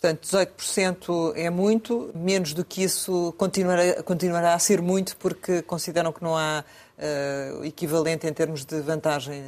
Portanto, 0.00 0.28
18% 0.28 1.32
é 1.34 1.50
muito, 1.50 2.12
menos 2.14 2.54
do 2.54 2.64
que 2.64 2.84
isso 2.84 3.34
continuará, 3.36 4.00
continuará 4.04 4.54
a 4.54 4.58
ser 4.60 4.80
muito, 4.80 5.16
porque 5.16 5.60
consideram 5.62 6.12
que 6.12 6.22
não 6.22 6.36
há 6.36 6.64
uh, 6.96 7.64
equivalente 7.64 8.24
em 8.24 8.32
termos 8.32 8.64
de 8.64 8.80
vantagem 8.80 9.42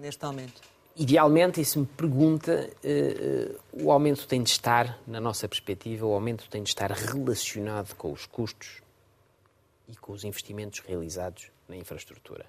neste 0.00 0.24
aumento. 0.24 0.60
Idealmente, 0.94 1.60
e 1.60 1.64
se 1.64 1.78
me 1.78 1.86
pergunta, 1.86 2.68
uh, 2.84 3.80
uh, 3.80 3.84
o 3.86 3.90
aumento 3.90 4.26
tem 4.26 4.42
de 4.42 4.50
estar, 4.50 5.00
na 5.06 5.20
nossa 5.20 5.48
perspectiva, 5.48 6.06
o 6.06 6.12
aumento 6.12 6.48
tem 6.50 6.62
de 6.62 6.68
estar 6.68 6.90
relacionado 6.90 7.94
com 7.94 8.12
os 8.12 8.26
custos 8.26 8.82
e 9.88 9.96
com 9.96 10.12
os 10.12 10.22
investimentos 10.22 10.80
realizados 10.80 11.50
na 11.66 11.76
infraestrutura. 11.76 12.44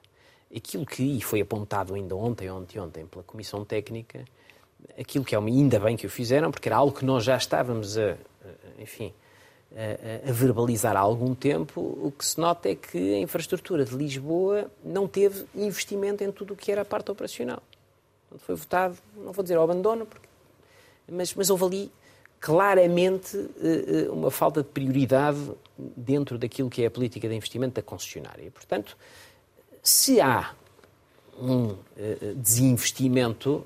Aquilo 0.54 0.86
que 0.86 1.22
foi 1.22 1.40
apontado 1.40 1.96
ainda 1.96 2.16
ontem, 2.16 2.50
ontem, 2.50 2.80
ontem, 2.80 3.06
pela 3.06 3.24
Comissão 3.24 3.64
Técnica, 3.64 4.26
aquilo 5.00 5.24
que 5.24 5.34
é 5.34 5.40
uma, 5.40 5.48
ainda 5.48 5.80
bem 5.80 5.96
que 5.96 6.06
o 6.06 6.10
fizeram, 6.10 6.52
porque 6.52 6.68
era 6.68 6.76
algo 6.76 6.98
que 6.98 7.06
nós 7.06 7.24
já 7.24 7.38
estávamos 7.38 7.98
a, 7.98 8.18
enfim, 8.78 9.14
a, 9.72 10.30
a, 10.30 10.32
verbalizar 10.32 10.96
há 10.96 11.00
algum 11.00 11.34
tempo, 11.34 11.80
o 11.82 12.12
que 12.12 12.26
se 12.26 12.40
nota 12.40 12.70
é 12.70 12.76
que 12.76 13.16
a 13.16 13.20
infraestrutura 13.20 13.86
de 13.86 13.96
Lisboa 13.96 14.70
não 14.84 15.08
teve 15.08 15.46
investimento 15.56 16.24
em 16.24 16.32
tudo 16.32 16.54
o 16.54 16.58
que 16.58 16.72
era 16.72 16.82
a 16.82 16.86
parte 16.86 17.10
operacional. 17.10 17.64
Quando 18.34 18.42
foi 18.42 18.56
votado, 18.56 18.98
não 19.16 19.32
vou 19.32 19.44
dizer 19.44 19.58
ao 19.58 19.64
abandono, 19.64 20.08
porque, 20.08 20.28
mas, 21.08 21.36
mas 21.36 21.52
houve 21.52 21.66
ali 21.66 21.92
claramente 22.40 23.38
eh, 23.62 24.06
eh, 24.08 24.10
uma 24.10 24.32
falta 24.32 24.64
de 24.64 24.70
prioridade 24.70 25.52
dentro 25.78 26.40
daquilo 26.40 26.68
que 26.68 26.82
é 26.82 26.88
a 26.88 26.92
política 26.92 27.30
de 27.30 27.36
investimento 27.36 27.76
da 27.76 27.84
concessionária. 27.84 28.50
Portanto, 28.50 28.98
se 29.84 30.20
há 30.20 30.56
um 31.40 31.78
eh, 31.96 32.34
desinvestimento, 32.36 33.64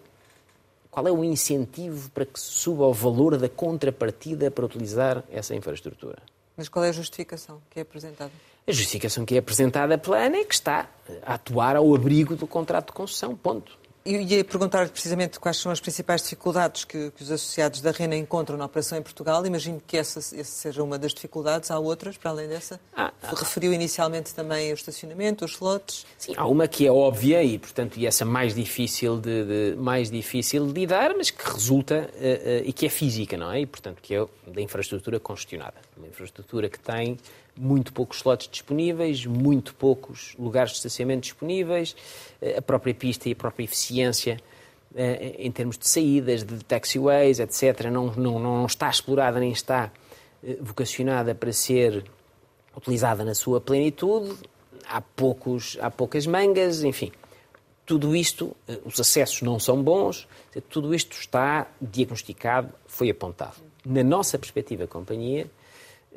qual 0.91 1.07
é 1.07 1.11
o 1.11 1.23
incentivo 1.23 2.09
para 2.09 2.25
que 2.25 2.37
suba 2.37 2.85
o 2.87 2.93
valor 2.93 3.37
da 3.37 3.47
contrapartida 3.47 4.51
para 4.51 4.65
utilizar 4.65 5.23
essa 5.31 5.55
infraestrutura? 5.55 6.17
Mas 6.57 6.67
qual 6.67 6.83
é 6.83 6.89
a 6.89 6.91
justificação 6.91 7.61
que 7.69 7.79
é 7.79 7.83
apresentada? 7.83 8.31
A 8.67 8.71
justificação 8.73 9.25
que 9.25 9.35
é 9.35 9.37
apresentada 9.37 9.97
pela 9.97 10.17
ANA 10.17 10.39
é 10.39 10.43
que 10.43 10.53
está 10.53 10.89
a 11.25 11.35
atuar 11.35 11.77
ao 11.77 11.95
abrigo 11.95 12.35
do 12.35 12.45
contrato 12.45 12.87
de 12.87 12.93
concessão, 12.93 13.33
ponto. 13.33 13.86
Eu 14.07 14.21
ia 14.21 14.41
perguntar 14.41 14.87
precisamente 14.87 15.37
quais 15.37 15.57
são 15.57 15.69
as 15.69 15.81
principais 15.81 16.23
dificuldades 16.23 16.85
que, 16.85 17.11
que, 17.11 17.23
os 17.23 17.29
associados 17.29 17.81
da 17.81 17.91
RENA 17.91 18.15
encontram 18.15 18.57
na 18.57 18.63
operação 18.63 18.97
em 18.97 19.01
Portugal. 19.01 19.45
Imagino 19.45 19.81
que 19.85 19.97
essa, 19.97 20.19
essa 20.19 20.43
seja 20.43 20.81
uma 20.81 20.97
das 20.97 21.13
dificuldades. 21.13 21.69
Há 21.69 21.77
outras, 21.77 22.15
para 22.15 22.31
além 22.31 22.47
dessa? 22.47 22.79
Ah, 22.95 23.11
ah, 23.21 23.35
Referiu 23.35 23.73
inicialmente 23.73 24.33
também 24.33 24.71
o 24.71 24.75
estacionamento, 24.75 25.43
os 25.43 25.51
slots. 25.51 26.05
Sim, 26.17 26.33
há 26.37 26.47
uma 26.47 26.69
que 26.69 26.87
é 26.87 26.91
óbvia 26.91 27.43
e, 27.43 27.59
portanto, 27.59 27.97
e 27.97 28.07
essa 28.07 28.23
mais 28.23 28.55
difícil 28.55 29.19
de, 29.19 29.73
de 29.73 29.75
mais 29.75 30.09
difícil 30.09 30.65
de 30.67 30.71
lidar, 30.71 31.13
mas 31.17 31.29
que 31.29 31.43
resulta 31.45 32.09
uh, 32.13 32.61
uh, 32.63 32.63
e 32.63 32.71
que 32.71 32.85
é 32.85 32.89
física, 32.89 33.35
não 33.35 33.51
é? 33.51 33.59
E, 33.59 33.65
portanto, 33.65 33.97
que 34.01 34.15
é 34.15 34.25
da 34.47 34.61
infraestrutura 34.61 35.19
congestionada. 35.19 35.75
Uma 35.97 36.07
infraestrutura 36.07 36.69
que 36.69 36.79
tem 36.79 37.17
muito 37.57 37.91
poucos 37.91 38.17
slots 38.17 38.47
disponíveis, 38.47 39.25
muito 39.25 39.73
poucos 39.73 40.35
lugares 40.37 40.71
de 40.71 40.77
estacionamento 40.77 41.21
disponíveis, 41.21 41.95
eh, 42.41 42.57
a 42.57 42.61
própria 42.61 42.93
pista 42.93 43.27
e 43.27 43.31
a 43.31 43.35
própria 43.35 43.63
eficiência 43.63 44.39
eh, 44.95 45.35
em 45.39 45.51
termos 45.51 45.77
de 45.77 45.87
saídas, 45.87 46.43
de 46.43 46.63
taxiways, 46.63 47.39
etc., 47.39 47.87
não, 47.91 48.07
não, 48.15 48.39
não 48.39 48.65
está 48.65 48.89
explorada 48.89 49.39
nem 49.39 49.51
está 49.51 49.91
eh, 50.43 50.57
vocacionada 50.61 51.33
para 51.33 51.51
ser 51.51 52.05
utilizada 52.75 53.25
na 53.25 53.33
sua 53.33 53.59
plenitude. 53.59 54.35
Há, 54.87 55.01
poucos, 55.01 55.77
há 55.81 55.91
poucas 55.91 56.25
mangas, 56.25 56.83
enfim. 56.83 57.11
Tudo 57.85 58.15
isto, 58.15 58.55
os 58.85 58.99
acessos 58.99 59.41
não 59.41 59.59
são 59.59 59.81
bons, 59.81 60.27
tudo 60.69 60.93
isto 60.93 61.17
está 61.17 61.67
diagnosticado, 61.81 62.69
foi 62.85 63.09
apontado. 63.09 63.55
Na 63.85 64.03
nossa 64.03 64.37
perspectiva, 64.37 64.85
companhia, 64.87 65.49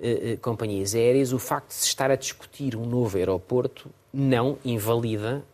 eh, 0.00 0.32
eh, 0.32 0.36
companhias 0.36 0.94
aéreas, 0.94 1.32
o 1.32 1.38
facto 1.38 1.68
de 1.68 1.74
se 1.74 1.86
estar 1.86 2.10
a 2.10 2.16
discutir 2.16 2.76
um 2.76 2.86
novo 2.86 3.16
aeroporto 3.16 3.90
não 4.12 4.58
invalida 4.64 5.44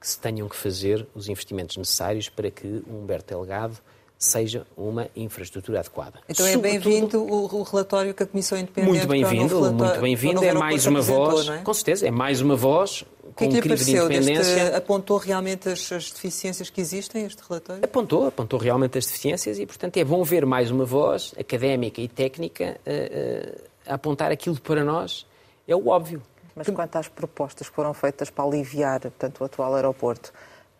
que 0.00 0.08
se 0.08 0.18
tenham 0.18 0.48
que 0.48 0.56
fazer 0.56 1.06
os 1.14 1.28
investimentos 1.28 1.76
necessários 1.76 2.28
para 2.28 2.50
que 2.50 2.66
o 2.66 3.02
Humberto 3.02 3.34
Delgado 3.34 3.76
seja 4.18 4.66
uma 4.76 5.08
infraestrutura 5.16 5.80
adequada. 5.80 6.20
Então 6.28 6.46
é 6.46 6.56
bem-vindo 6.56 7.22
o, 7.22 7.62
relatório 7.62 8.12
que 8.12 8.22
a 8.22 8.26
Comissão 8.26 8.58
Independente... 8.58 8.90
Muito 8.90 9.08
bem-vindo, 9.08 9.60
muito 9.72 10.00
bem-vindo. 10.00 10.44
É 10.44 10.52
mais 10.52 10.86
uma 10.86 11.00
voz, 11.00 11.48
é? 11.48 11.58
com 11.58 11.72
certeza, 11.72 12.06
é 12.06 12.10
mais 12.10 12.40
uma 12.42 12.54
voz 12.54 13.04
com 13.34 13.48
que 13.48 13.56
é 13.56 13.62
que 13.62 13.74
de 13.74 13.90
independência. 13.92 14.64
Deste, 14.64 14.76
apontou 14.76 15.16
realmente 15.16 15.70
as, 15.70 15.90
as, 15.90 16.10
deficiências 16.10 16.68
que 16.68 16.80
existem, 16.80 17.24
este 17.24 17.42
relatório? 17.48 17.82
Apontou, 17.82 18.26
apontou 18.26 18.58
realmente 18.58 18.98
as 18.98 19.06
deficiências 19.06 19.58
e, 19.58 19.64
portanto, 19.64 19.96
é 19.96 20.04
bom 20.04 20.22
ver 20.22 20.44
mais 20.44 20.70
uma 20.70 20.84
voz 20.84 21.32
académica 21.38 22.00
e 22.00 22.08
técnica 22.08 22.78
uh, 22.86 23.56
uh, 23.56 23.69
apontar 23.90 24.30
aquilo 24.30 24.58
para 24.60 24.84
nós 24.84 25.26
é 25.66 25.74
o 25.74 25.88
óbvio. 25.88 26.22
Mas 26.54 26.68
quanto 26.68 26.96
às 26.96 27.08
propostas 27.08 27.68
que 27.68 27.74
foram 27.74 27.94
feitas 27.94 28.28
para 28.30 28.44
aliviar 28.44 29.00
portanto, 29.00 29.40
o 29.40 29.44
atual 29.44 29.74
aeroporto, 29.74 30.32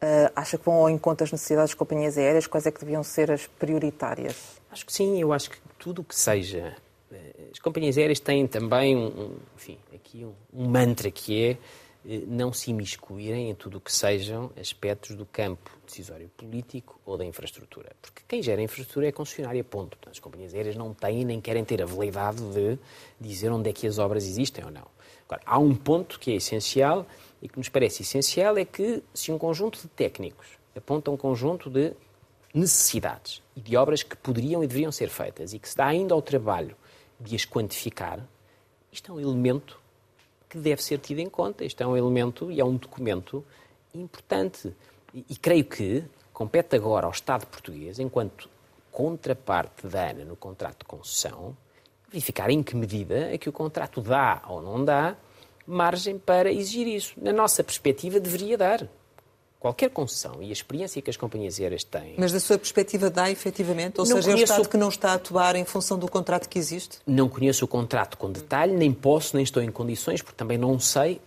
uh, 0.03 0.33
acha 0.35 0.59
que 0.59 0.65
vão 0.65 0.75
ao 0.75 0.91
encontro 0.91 1.25
das 1.25 1.33
necessidades 1.33 1.71
das 1.71 1.75
companhias 1.75 2.19
aéreas? 2.19 2.47
Quais 2.47 2.67
é 2.67 2.71
que 2.71 2.81
deviam 2.81 3.03
ser 3.03 3.31
as 3.31 3.47
prioritárias? 3.47 4.61
Acho 4.71 4.85
que 4.85 4.93
sim, 4.93 5.21
eu 5.21 5.33
acho 5.33 5.51
que 5.51 5.59
tudo 5.79 6.03
o 6.03 6.05
que 6.05 6.15
seja. 6.15 6.77
Eh, 7.13 7.49
as 7.53 7.59
companhias 7.59 7.97
aéreas 7.99 8.21
têm 8.21 8.47
também 8.47 8.97
um, 8.97 9.37
enfim, 9.57 9.79
aqui 9.95 10.25
um, 10.25 10.35
um 10.53 10.69
mantra 10.69 11.11
que 11.11 11.45
é 11.45 11.59
não 12.05 12.53
se 12.53 12.71
imiscuírem 12.71 13.51
em 13.51 13.55
tudo 13.55 13.79
o 13.79 13.81
que 13.81 13.93
sejam 13.93 14.51
aspectos 14.59 15.15
do 15.15 15.27
campo 15.27 15.71
decisório 15.85 16.31
político 16.37 16.99
ou 17.05 17.19
da 17.19 17.25
infraestrutura. 17.25 17.93
Porque 18.01 18.23
quem 18.27 18.43
gera 18.43 18.61
a 18.61 18.65
infraestrutura 18.65 19.07
é 19.07 19.09
a 19.11 19.13
concessionária, 19.13 19.63
ponto. 19.63 19.97
Portanto, 19.97 20.13
as 20.13 20.19
companhias 20.19 20.55
aéreas 20.55 20.77
não 20.77 20.95
têm 20.95 21.25
nem 21.25 21.41
querem 21.41 21.65
ter 21.65 21.83
a 21.83 21.87
veleidade 21.87 22.43
de 22.53 22.79
dizer 23.21 23.51
onde 23.51 23.69
é 23.69 23.73
que 23.73 23.87
as 23.87 23.99
obras 23.99 24.25
existem 24.25 24.65
ou 24.65 24.71
não. 24.71 24.87
Agora, 25.27 25.43
há 25.45 25.59
um 25.59 25.75
ponto 25.75 26.19
que 26.19 26.33
é 26.33 26.37
essencial 26.37 27.07
e 27.43 27.49
que 27.49 27.59
nos 27.59 27.69
parece 27.69 28.03
essencial 28.03 28.57
é 28.57 28.65
que 28.65 29.03
se 29.15 29.31
um 29.31 29.39
conjunto 29.39 29.81
de 29.81 29.89
técnicos 29.89 30.47
aponta 30.77 31.11
um 31.11 31.17
conjunto 31.17 31.69
de 31.69 31.93
necessidades 32.53 33.43
e 33.55 33.61
de 33.61 33.77
obras 33.77 34.03
que 34.03 34.17
poderiam 34.17 34.65
e 34.65 34.67
deveriam 34.67 34.91
ser 34.91 35.09
feitas 35.09 35.53
e 35.53 35.59
que 35.59 35.69
se 35.69 35.77
dá 35.77 35.87
ainda 35.87 36.15
ao 36.15 36.23
trabalho 36.23 36.77
de 37.19 37.37
as 37.37 37.45
quantificar, 37.45 38.27
isto 38.91 39.13
é 39.13 39.15
um 39.15 39.21
elemento 39.21 39.80
que 40.51 40.59
deve 40.59 40.83
ser 40.83 40.99
tido 40.99 41.21
em 41.21 41.31
conta. 41.31 41.65
Isto 41.65 41.83
é 41.83 41.87
um 41.87 41.97
elemento 41.97 42.51
e 42.51 42.61
é 42.61 42.65
um 42.65 42.77
documento 42.77 43.45
importante. 43.95 44.75
E, 45.15 45.25
e 45.31 45.37
creio 45.37 45.65
que 45.65 46.05
compete 46.33 46.75
agora 46.75 47.07
ao 47.07 47.13
Estado 47.13 47.47
português, 47.47 47.99
enquanto 48.01 48.51
contraparte 48.91 49.87
da 49.87 50.11
ANA 50.11 50.25
no 50.25 50.35
contrato 50.35 50.81
de 50.81 50.85
concessão, 50.85 51.57
verificar 52.09 52.51
em 52.51 52.63
que 52.63 52.75
medida 52.75 53.33
é 53.33 53.39
que 53.39 53.49
o 53.49 53.53
contrato 53.53 54.01
dá 54.01 54.43
ou 54.49 54.61
não 54.61 54.85
dá 54.85 55.17
margem 55.65 56.19
para 56.19 56.53
exigir 56.53 56.89
isso. 56.89 57.15
Na 57.17 57.33
nossa 57.33 57.63
perspectiva, 57.63 58.19
deveria 58.19 58.59
dar 58.59 58.89
qualquer 59.61 59.91
concessão 59.91 60.43
e 60.43 60.49
a 60.49 60.53
experiência 60.53 61.03
que 61.03 61.11
as 61.11 61.19
companhias 61.19 61.61
aéreas 61.61 61.85
têm. 61.85 62.15
Mas 62.17 62.33
da 62.33 62.41
sua 62.41 62.59
perspectiva 62.59 63.11
dá 63.11 63.31
efetivamente? 63.31 64.01
Ou 64.01 64.07
não 64.07 64.17
seja, 64.17 64.31
é 64.31 64.35
o 64.35 64.39
Estado 64.39 64.69
que 64.69 64.77
não 64.79 64.89
está 64.89 65.11
a 65.11 65.15
atuar 65.15 65.55
em 65.55 65.67
função 65.67 65.99
do 65.99 66.09
contrato 66.09 66.49
que 66.49 66.59
existe? 66.59 66.99
Não 67.07 67.29
conheço 67.29 67.67
o 67.67 67.69
contrato 67.69 68.17
com 68.17 68.33
detalhe, 68.33 68.73
nem 68.73 68.91
posso, 68.91 69.37
nem 69.37 69.45
estou 69.45 69.63
em 69.63 69.71
condições, 69.71 70.23
porque 70.23 70.37
também 70.37 70.57
não 70.57 70.81
sei 70.81 71.21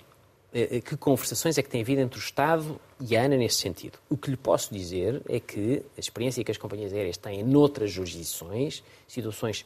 eh, 0.51 0.77
eh, 0.77 0.81
que 0.81 0.97
conversações 0.97 1.59
é 1.59 1.61
que 1.61 1.69
tem 1.69 1.81
havido 1.81 2.01
entre 2.01 2.17
o 2.17 2.21
Estado 2.21 2.81
e 2.99 3.15
a 3.15 3.23
ANA 3.23 3.37
nesse 3.37 3.57
sentido. 3.57 3.99
O 4.09 4.17
que 4.17 4.31
lhe 4.31 4.37
posso 4.37 4.73
dizer 4.73 5.21
é 5.29 5.39
que 5.39 5.83
a 5.95 5.99
experiência 5.99 6.43
que 6.43 6.51
as 6.51 6.57
companhias 6.57 6.91
aéreas 6.91 7.17
têm 7.17 7.43
noutras 7.43 7.91
jurisdições, 7.91 8.83
situações 9.07 9.63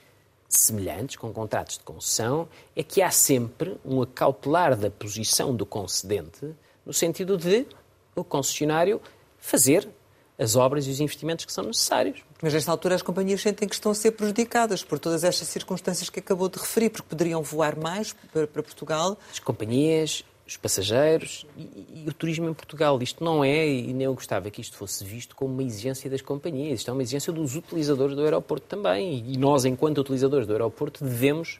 semelhantes, 0.49 1.15
com 1.15 1.31
contratos 1.31 1.77
de 1.77 1.85
concessão, 1.85 2.49
é 2.75 2.83
que 2.83 3.01
há 3.01 3.11
sempre 3.11 3.77
um 3.85 4.01
acautelar 4.01 4.75
da 4.75 4.89
posição 4.89 5.55
do 5.55 5.65
concedente 5.65 6.53
no 6.85 6.93
sentido 6.93 7.37
de 7.37 7.65
o 8.19 8.23
concessionário 8.23 9.01
fazer 9.37 9.87
as 10.37 10.55
obras 10.55 10.85
e 10.85 10.91
os 10.91 10.99
investimentos 10.99 11.45
que 11.45 11.51
são 11.51 11.63
necessários. 11.63 12.23
Mas 12.41 12.53
nesta 12.53 12.71
altura 12.71 12.95
as 12.95 13.01
companhias 13.01 13.41
sentem 13.41 13.67
que 13.67 13.73
estão 13.73 13.91
a 13.91 13.95
ser 13.95 14.11
prejudicadas 14.11 14.83
por 14.83 14.99
todas 14.99 15.23
estas 15.23 15.47
circunstâncias 15.47 16.09
que 16.09 16.19
acabou 16.19 16.47
de 16.47 16.59
referir, 16.59 16.89
porque 16.91 17.07
poderiam 17.09 17.41
voar 17.41 17.75
mais 17.75 18.13
para, 18.31 18.47
Portugal. 18.47 19.17
As 19.31 19.39
companhias 19.39 20.23
os 20.47 20.55
passageiros 20.55 21.45
e, 21.57 22.03
e, 22.05 22.05
o 22.07 22.13
turismo 22.13 22.47
em 22.49 22.53
Portugal. 22.53 23.01
Isto 23.01 23.21
não 23.21 23.43
é, 23.43 23.67
e 23.67 23.93
nem 23.93 24.05
eu 24.05 24.13
gostava 24.13 24.49
que 24.49 24.61
isto 24.61 24.77
fosse 24.77 25.03
visto 25.03 25.35
como 25.35 25.53
uma 25.53 25.63
exigência 25.63 26.09
das 26.09 26.21
companhias, 26.21 26.79
isto 26.79 26.89
é 26.89 26.93
uma 26.93 27.01
exigência 27.01 27.33
dos 27.33 27.55
utilizadores 27.55 28.15
do 28.15 28.23
aeroporto 28.23 28.65
também. 28.65 29.25
E 29.27 29.37
nós, 29.37 29.65
enquanto 29.65 29.97
utilizadores 29.97 30.47
do 30.47 30.53
aeroporto, 30.53 31.03
devemos 31.03 31.59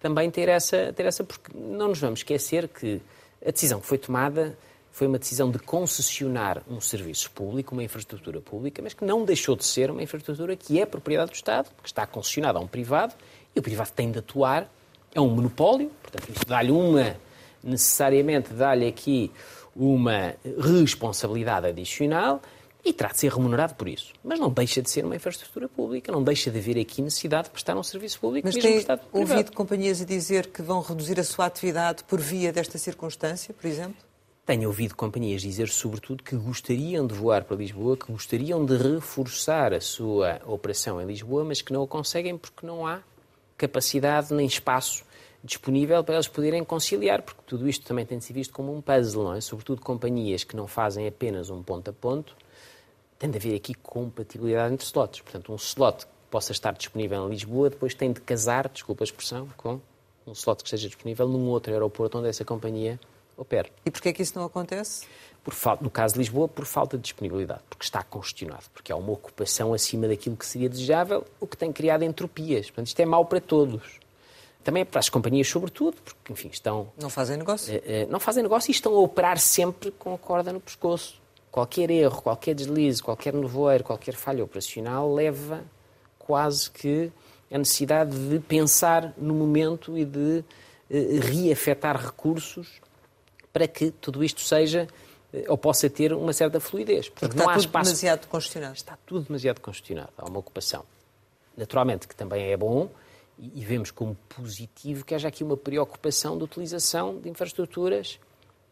também 0.00 0.30
ter 0.30 0.48
essa, 0.48 0.92
ter 0.94 1.04
essa. 1.04 1.22
Porque 1.22 1.52
não 1.54 1.88
nos 1.88 2.00
vamos 2.00 2.20
esquecer 2.20 2.68
que 2.68 3.02
a 3.46 3.50
decisão 3.50 3.80
que 3.80 3.86
foi 3.86 3.98
tomada 3.98 4.56
foi 4.92 5.06
uma 5.06 5.18
decisão 5.18 5.50
de 5.50 5.58
concessionar 5.58 6.62
um 6.68 6.80
serviço 6.80 7.30
público, 7.30 7.74
uma 7.74 7.82
infraestrutura 7.82 8.40
pública, 8.42 8.82
mas 8.82 8.92
que 8.92 9.04
não 9.04 9.24
deixou 9.24 9.56
de 9.56 9.64
ser 9.64 9.90
uma 9.90 10.02
infraestrutura 10.02 10.54
que 10.54 10.78
é 10.78 10.84
propriedade 10.84 11.30
do 11.30 11.34
Estado, 11.34 11.70
que 11.82 11.88
está 11.88 12.06
concessionada 12.06 12.58
a 12.58 12.62
um 12.62 12.66
privado, 12.66 13.14
e 13.56 13.58
o 13.58 13.62
privado 13.62 13.90
tem 13.92 14.10
de 14.12 14.18
atuar, 14.18 14.70
é 15.14 15.20
um 15.20 15.28
monopólio, 15.28 15.90
portanto, 16.02 16.28
isto 16.28 16.46
dá-lhe 16.46 16.70
uma, 16.70 17.16
necessariamente 17.64 18.52
dá-lhe 18.52 18.86
aqui 18.86 19.32
uma 19.74 20.34
responsabilidade 20.58 21.68
adicional 21.68 22.42
e 22.84 22.92
terá 22.92 23.10
de 23.10 23.18
ser 23.18 23.32
remunerado 23.32 23.74
por 23.74 23.88
isso. 23.88 24.12
Mas 24.22 24.38
não 24.38 24.50
deixa 24.50 24.82
de 24.82 24.90
ser 24.90 25.06
uma 25.06 25.16
infraestrutura 25.16 25.68
pública, 25.68 26.12
não 26.12 26.22
deixa 26.22 26.50
de 26.50 26.58
haver 26.58 26.78
aqui 26.78 27.00
necessidade 27.00 27.44
de 27.44 27.50
prestar 27.50 27.76
um 27.76 27.82
serviço 27.82 28.20
público. 28.20 28.46
Mas 28.46 28.56
tem 28.56 28.84
ouvido 29.12 29.52
companhias 29.52 30.02
a 30.02 30.04
dizer 30.04 30.48
que 30.48 30.60
vão 30.60 30.82
reduzir 30.82 31.18
a 31.18 31.24
sua 31.24 31.46
atividade 31.46 32.04
por 32.04 32.20
via 32.20 32.52
desta 32.52 32.76
circunstância, 32.76 33.54
por 33.54 33.66
exemplo? 33.66 34.11
Tenho 34.44 34.66
ouvido 34.66 34.96
companhias 34.96 35.40
dizer, 35.40 35.68
sobretudo, 35.68 36.24
que 36.24 36.34
gostariam 36.34 37.06
de 37.06 37.14
voar 37.14 37.44
para 37.44 37.56
Lisboa, 37.56 37.96
que 37.96 38.10
gostariam 38.10 38.66
de 38.66 38.76
reforçar 38.76 39.72
a 39.72 39.80
sua 39.80 40.40
operação 40.44 41.00
em 41.00 41.06
Lisboa, 41.06 41.44
mas 41.44 41.62
que 41.62 41.72
não 41.72 41.80
o 41.80 41.86
conseguem 41.86 42.36
porque 42.36 42.66
não 42.66 42.84
há 42.84 43.02
capacidade 43.56 44.34
nem 44.34 44.44
espaço 44.44 45.04
disponível 45.44 46.02
para 46.02 46.16
eles 46.16 46.26
poderem 46.26 46.64
conciliar, 46.64 47.22
porque 47.22 47.40
tudo 47.46 47.68
isto 47.68 47.86
também 47.86 48.04
tem 48.04 48.18
de 48.18 48.24
ser 48.24 48.32
visto 48.32 48.52
como 48.52 48.74
um 48.74 48.80
puzzle, 48.80 49.22
não 49.22 49.34
é? 49.34 49.40
Sobretudo 49.40 49.80
companhias 49.80 50.42
que 50.42 50.56
não 50.56 50.66
fazem 50.66 51.06
apenas 51.06 51.48
um 51.48 51.62
ponto 51.62 51.90
a 51.90 51.92
ponto, 51.92 52.36
tem 53.20 53.30
de 53.30 53.38
haver 53.38 53.54
aqui 53.54 53.74
compatibilidade 53.74 54.74
entre 54.74 54.84
slots. 54.84 55.20
Portanto, 55.20 55.52
um 55.52 55.56
slot 55.56 56.04
que 56.04 56.12
possa 56.28 56.50
estar 56.50 56.72
disponível 56.72 57.28
em 57.28 57.30
Lisboa, 57.30 57.70
depois 57.70 57.94
tem 57.94 58.12
de 58.12 58.20
casar, 58.20 58.68
desculpa 58.68 59.04
a 59.04 59.06
expressão, 59.06 59.48
com 59.56 59.80
um 60.26 60.32
slot 60.32 60.64
que 60.64 60.66
esteja 60.66 60.88
disponível 60.88 61.28
num 61.28 61.48
outro 61.48 61.72
aeroporto 61.72 62.18
onde 62.18 62.26
essa 62.26 62.44
companhia 62.44 62.98
E 63.84 63.90
porquê 63.90 64.10
é 64.10 64.12
que 64.12 64.22
isso 64.22 64.38
não 64.38 64.44
acontece? 64.44 65.06
Por 65.44 65.54
falta, 65.54 65.82
no 65.82 65.90
caso 65.90 66.14
de 66.14 66.20
Lisboa, 66.20 66.46
por 66.46 66.64
falta 66.64 66.96
de 66.96 67.02
disponibilidade, 67.02 67.62
porque 67.68 67.84
está 67.84 68.02
congestionado, 68.02 68.64
porque 68.72 68.92
há 68.92 68.96
uma 68.96 69.12
ocupação 69.12 69.74
acima 69.74 70.06
daquilo 70.06 70.36
que 70.36 70.46
seria 70.46 70.68
desejável, 70.68 71.24
o 71.40 71.46
que 71.46 71.56
tem 71.56 71.72
criado 71.72 72.04
entropias. 72.04 72.66
Portanto, 72.66 72.86
isto 72.86 73.00
é 73.00 73.04
mau 73.04 73.24
para 73.24 73.40
todos. 73.40 74.00
Também 74.62 74.82
é 74.82 74.84
para 74.84 75.00
as 75.00 75.08
companhias, 75.08 75.48
sobretudo, 75.48 75.96
porque, 76.04 76.32
enfim, 76.32 76.48
estão... 76.52 76.92
Não 76.96 77.10
fazem 77.10 77.36
negócio. 77.36 77.74
Uh, 77.74 77.78
uh, 77.78 78.10
não 78.12 78.20
fazem 78.20 78.42
negócio 78.44 78.70
e 78.70 78.72
estão 78.72 78.94
a 78.94 79.00
operar 79.00 79.38
sempre 79.38 79.90
com 79.90 80.14
a 80.14 80.18
corda 80.18 80.52
no 80.52 80.60
pescoço. 80.60 81.20
Qualquer 81.50 81.90
erro, 81.90 82.22
qualquer 82.22 82.54
deslize, 82.54 83.02
qualquer 83.02 83.34
nevoeiro, 83.34 83.82
qualquer 83.82 84.14
falha 84.14 84.44
operacional 84.44 85.12
leva 85.12 85.64
quase 86.18 86.70
que 86.70 87.10
a 87.50 87.58
necessidade 87.58 88.16
de 88.28 88.38
pensar 88.38 89.12
no 89.18 89.34
momento 89.34 89.98
e 89.98 90.04
de 90.04 90.44
uh, 90.88 91.20
reafetar 91.20 91.96
recursos 91.96 92.80
para 93.52 93.68
que 93.68 93.90
tudo 93.90 94.24
isto 94.24 94.40
seja 94.40 94.88
eh, 95.32 95.44
ou 95.48 95.56
possa 95.56 95.88
ter 95.88 96.12
uma 96.12 96.32
certa 96.32 96.60
fluidez. 96.60 97.08
Portanto, 97.08 97.32
está 97.32 97.44
não 97.44 97.50
há 97.50 97.54
tudo 97.54 97.64
espaço... 97.66 97.90
demasiado 97.90 98.26
congestionado. 98.28 98.74
Está 98.74 98.98
tudo 99.06 99.26
demasiado 99.26 99.60
congestionado. 99.60 100.12
Há 100.16 100.28
uma 100.28 100.38
ocupação. 100.38 100.84
Naturalmente 101.56 102.08
que 102.08 102.16
também 102.16 102.50
é 102.50 102.56
bom 102.56 102.88
e 103.38 103.64
vemos 103.64 103.90
como 103.90 104.14
positivo 104.28 105.04
que 105.04 105.14
haja 105.14 105.28
aqui 105.28 105.42
uma 105.42 105.56
preocupação 105.56 106.36
de 106.36 106.44
utilização 106.44 107.18
de 107.18 107.28
infraestruturas 107.28 108.18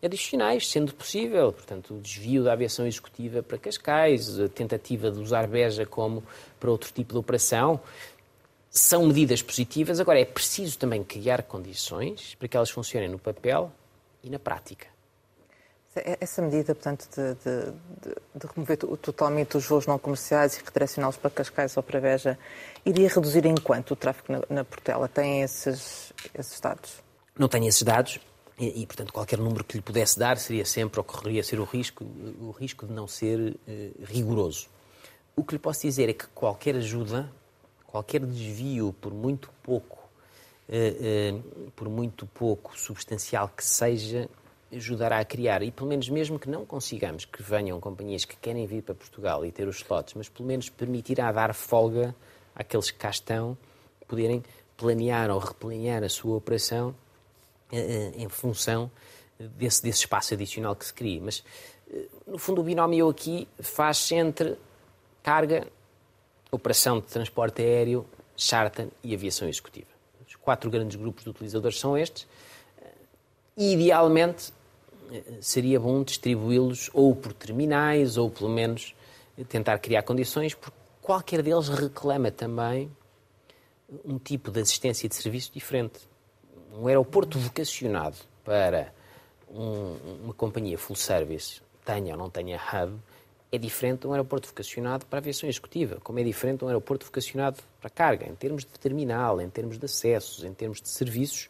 adicionais, 0.02 0.68
sendo 0.68 0.94
possível. 0.94 1.52
Portanto, 1.52 1.94
o 1.94 2.00
desvio 2.00 2.44
da 2.44 2.52
aviação 2.52 2.86
executiva 2.86 3.42
para 3.42 3.58
Cascais, 3.58 4.38
a 4.38 4.48
tentativa 4.48 5.10
de 5.10 5.18
usar 5.18 5.46
Beja 5.46 5.84
como 5.84 6.22
para 6.58 6.70
outro 6.70 6.92
tipo 6.92 7.12
de 7.12 7.18
operação, 7.18 7.80
são 8.70 9.06
medidas 9.06 9.42
positivas. 9.42 10.00
Agora, 10.00 10.20
é 10.20 10.24
preciso 10.24 10.78
também 10.78 11.02
criar 11.02 11.42
condições 11.42 12.34
para 12.36 12.48
que 12.48 12.56
elas 12.56 12.70
funcionem 12.70 13.08
no 13.08 13.18
papel 13.18 13.72
e 14.22 14.30
na 14.30 14.38
prática. 14.38 14.87
Essa 16.20 16.40
medida, 16.40 16.72
portanto, 16.72 17.09
de, 17.16 17.35
de, 17.35 17.72
de, 18.37 18.46
remover 18.54 18.76
totalmente 18.76 19.56
os 19.56 19.66
voos 19.66 19.87
não 19.87 19.98
comerciais 19.98 20.56
e 20.56 20.64
redirecioná-los 20.64 21.16
para 21.16 21.30
Cascais 21.30 21.76
ou 21.76 21.83
para 21.83 21.98
Veja, 21.98 22.38
iria 22.87 23.09
reduzir 23.09 23.44
em 23.44 23.56
quanto 23.56 23.92
o 23.94 23.96
tráfego 23.96 24.33
na, 24.33 24.56
na 24.56 24.64
Portela? 24.64 25.09
Tem 25.09 25.42
esses, 25.42 26.12
esses 26.33 26.61
dados? 26.61 27.02
Não 27.37 27.48
tenho 27.48 27.66
esses 27.66 27.83
dados 27.83 28.20
e, 28.56 28.83
e, 28.83 28.87
portanto, 28.87 29.12
qualquer 29.12 29.40
número 29.40 29.64
que 29.64 29.78
lhe 29.78 29.83
pudesse 29.83 30.16
dar 30.16 30.38
seria 30.38 30.64
sempre, 30.64 31.00
ou 31.00 31.04
correria 31.04 31.42
ser 31.42 31.59
o 31.59 31.64
risco, 31.64 32.04
o 32.04 32.52
risco 32.52 32.87
de 32.87 32.92
não 32.92 33.09
ser 33.09 33.59
eh, 33.66 33.90
rigoroso. 34.04 34.68
O 35.35 35.42
que 35.42 35.54
lhe 35.54 35.59
posso 35.59 35.83
dizer 35.83 36.09
é 36.09 36.12
que 36.12 36.28
qualquer 36.28 36.76
ajuda, 36.76 37.33
qualquer 37.87 38.24
desvio, 38.24 38.94
por 39.00 39.12
muito 39.12 39.50
pouco 39.61 39.99
por 41.74 41.88
muito 41.88 42.26
pouco 42.26 42.78
substancial 42.78 43.48
que 43.48 43.64
seja, 43.64 44.28
ajudará 44.72 45.18
a 45.18 45.24
criar. 45.24 45.62
E 45.62 45.70
pelo 45.70 45.88
menos, 45.88 46.09
mesmo 46.09 46.38
que 46.38 46.48
não 46.48 46.64
consigamos 46.64 47.24
que 47.24 47.42
venham 47.42 47.80
companhias 47.80 48.24
que 48.24 48.37
querem 48.37 48.66
vir 48.66 48.83
para 48.83 48.94
Portugal 48.94 49.44
e 49.44 49.50
ter 49.50 49.66
os 49.66 49.76
slots, 49.76 50.14
mas 50.14 50.28
pelo 50.28 50.46
menos 50.46 50.68
permitirá 50.68 51.33
dar 51.33 51.54
folga 51.54 52.14
àqueles 52.54 52.90
que 52.90 52.98
cá 52.98 53.11
estão 53.11 53.59
poderem 54.06 54.42
planear 54.76 55.30
ou 55.30 55.38
replanear 55.38 56.02
a 56.04 56.09
sua 56.09 56.37
operação 56.37 56.94
eh, 57.72 58.12
em 58.16 58.28
função 58.28 58.90
desse, 59.38 59.83
desse 59.83 60.00
espaço 60.00 60.35
adicional 60.35 60.76
que 60.76 60.87
se 60.87 60.94
cria. 60.94 61.20
Mas, 61.20 61.44
no 62.26 62.38
fundo, 62.38 62.61
o 62.61 62.64
binómio 62.64 63.09
aqui 63.09 63.48
faz 63.59 64.11
entre 64.12 64.56
carga, 65.22 65.66
operação 66.50 67.00
de 67.00 67.06
transporte 67.06 67.61
aéreo, 67.61 68.06
charter 68.37 68.88
e 69.02 69.14
aviação 69.14 69.48
executiva 69.48 69.99
quatro 70.42 70.70
grandes 70.70 70.96
grupos 70.96 71.24
de 71.24 71.31
utilizadores 71.31 71.79
são 71.79 71.96
estes. 71.96 72.26
E, 73.57 73.74
idealmente, 73.74 74.53
seria 75.40 75.79
bom 75.79 76.03
distribuí-los 76.03 76.90
ou 76.92 77.14
por 77.14 77.33
terminais 77.33 78.16
ou, 78.16 78.31
pelo 78.31 78.50
menos, 78.50 78.94
tentar 79.48 79.79
criar 79.79 80.03
condições, 80.03 80.55
porque 80.55 80.76
qualquer 81.03 81.42
deles 81.42 81.68
reclama 81.68 82.31
também 82.31 82.90
um 84.05 84.18
tipo 84.18 84.50
de 84.50 84.61
assistência 84.61 85.09
de 85.09 85.14
serviço 85.14 85.50
diferente. 85.53 86.09
Um 86.72 86.87
aeroporto 86.87 87.38
vocacionado 87.38 88.16
para 88.44 88.92
um, 89.50 89.96
uma 90.24 90.35
companhia 90.35 90.79
full 90.79 90.94
service, 90.94 91.61
tenha 91.85 92.14
ou 92.14 92.18
não 92.18 92.31
tenha 92.31 92.57
hub, 92.57 92.96
é 93.52 93.58
diferente 93.58 94.02
de 94.02 94.06
um 94.06 94.12
aeroporto 94.12 94.48
vocacionado 94.48 95.04
para 95.06 95.18
aviação 95.18 95.48
executiva, 95.48 95.98
como 96.02 96.18
é 96.18 96.22
diferente 96.22 96.58
de 96.58 96.64
um 96.64 96.68
aeroporto 96.68 97.04
vocacionado 97.04 97.60
para 97.80 97.90
carga, 97.90 98.26
em 98.26 98.34
termos 98.34 98.64
de 98.64 98.70
terminal, 98.78 99.40
em 99.40 99.50
termos 99.50 99.78
de 99.78 99.84
acessos, 99.84 100.44
em 100.44 100.54
termos 100.54 100.80
de 100.80 100.88
serviços, 100.88 101.48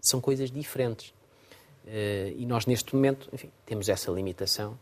são 0.00 0.20
coisas 0.20 0.50
diferentes. 0.50 1.12
Eh, 1.86 2.34
e 2.36 2.46
nós, 2.46 2.66
neste 2.66 2.94
momento, 2.94 3.28
enfim, 3.32 3.50
temos 3.66 3.88
essa 3.88 4.10
limitação, 4.12 4.78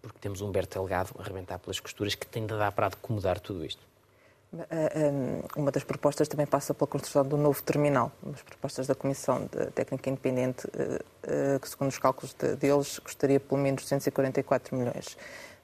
porque 0.00 0.18
temos 0.20 0.40
um 0.40 0.48
Humberto 0.48 0.78
Delgado 0.78 1.10
a 1.18 1.22
arrebentar 1.22 1.58
pelas 1.58 1.80
costuras 1.80 2.14
que 2.14 2.26
tem 2.26 2.46
de 2.46 2.56
dar 2.56 2.70
para 2.70 2.86
acomodar 2.86 3.40
tudo 3.40 3.64
isto. 3.64 3.82
Eh, 4.56 4.66
eh, 4.70 5.12
uma 5.56 5.72
das 5.72 5.82
propostas 5.82 6.28
também 6.28 6.46
passa 6.46 6.72
pela 6.72 6.86
construção 6.86 7.26
do 7.26 7.36
novo 7.36 7.60
terminal. 7.60 8.12
As 8.32 8.42
propostas 8.42 8.86
da 8.86 8.94
Comissão 8.94 9.48
Técnica 9.74 10.10
Independente, 10.10 10.68
que 11.60 11.68
segundo 11.68 11.88
os 11.88 11.98
cálculos 11.98 12.34
deles, 12.34 13.00
custaria 13.00 13.40
pelo 13.40 13.60
menos 13.60 13.82
244 13.82 14.76
milhões 14.76 15.16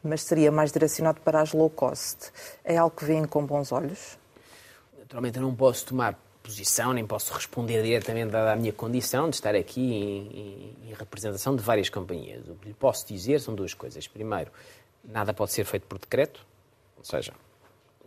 mas 0.02 0.22
seria 0.22 0.50
mais 0.50 0.72
direcionado 0.72 1.20
para 1.20 1.40
as 1.40 1.52
low 1.52 1.70
cost. 1.70 2.30
É 2.64 2.76
algo 2.76 2.94
que 2.96 3.04
veem 3.04 3.24
com 3.24 3.44
bons 3.44 3.72
olhos? 3.72 4.18
Naturalmente, 4.98 5.38
eu 5.38 5.42
não 5.42 5.54
posso 5.54 5.86
tomar 5.86 6.18
posição, 6.42 6.92
nem 6.92 7.06
posso 7.06 7.32
responder 7.32 7.82
diretamente 7.82 8.34
a 8.34 8.56
minha 8.56 8.72
condição 8.72 9.28
de 9.28 9.36
estar 9.36 9.54
aqui 9.54 9.80
em, 9.80 10.26
em, 10.28 10.90
em, 10.90 10.94
representação 10.94 11.54
de 11.54 11.62
várias 11.62 11.88
companhias. 11.88 12.48
O 12.48 12.54
que 12.54 12.68
lhe 12.68 12.74
posso 12.74 13.06
dizer 13.06 13.40
são 13.40 13.54
duas 13.54 13.74
coisas. 13.74 14.08
Primeiro, 14.08 14.50
nada 15.04 15.34
pode 15.34 15.52
ser 15.52 15.64
feito 15.64 15.86
por 15.86 15.98
decreto, 15.98 16.44
ou 16.96 17.04
seja, 17.04 17.32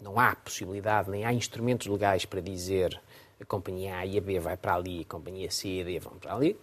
não 0.02 0.20
há 0.20 0.36
possibilidade, 0.36 1.10
nem 1.10 1.26
há 1.26 1.32
instrumentos 1.32 1.88
legais 1.88 2.26
para 2.26 2.42
dizer 2.42 3.00
a 3.40 3.46
companhia 3.46 3.98
A 3.98 4.06
e 4.06 4.18
a 4.18 4.22
B 4.22 4.40
vai 4.40 4.58
para 4.58 4.76
ali, 4.76 5.02
a 5.02 5.12
companhia 5.12 5.50
C 5.52 5.68
e 5.68 5.82
a 5.82 5.84
D 5.84 6.00
vão 6.00 6.14
para 6.14 6.34
ali. 6.34 6.58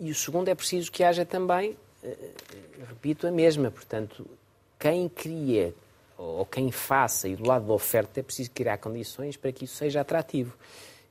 E 0.00 0.10
o 0.10 0.14
segundo, 0.14 0.48
é 0.48 0.54
preciso 0.54 0.90
que 0.90 1.04
haja 1.04 1.24
também 1.24 1.76
repito, 2.88 3.26
a 3.26 3.30
mesma. 3.30 3.70
Portanto, 3.70 4.26
quem 4.78 5.08
cria 5.08 5.74
ou 6.16 6.44
quem 6.44 6.72
faça 6.72 7.28
e 7.28 7.36
do 7.36 7.46
lado 7.46 7.66
da 7.66 7.72
oferta 7.72 8.20
é 8.20 8.22
preciso 8.22 8.50
criar 8.50 8.78
condições 8.78 9.36
para 9.36 9.52
que 9.52 9.64
isso 9.64 9.76
seja 9.76 10.00
atrativo. 10.00 10.56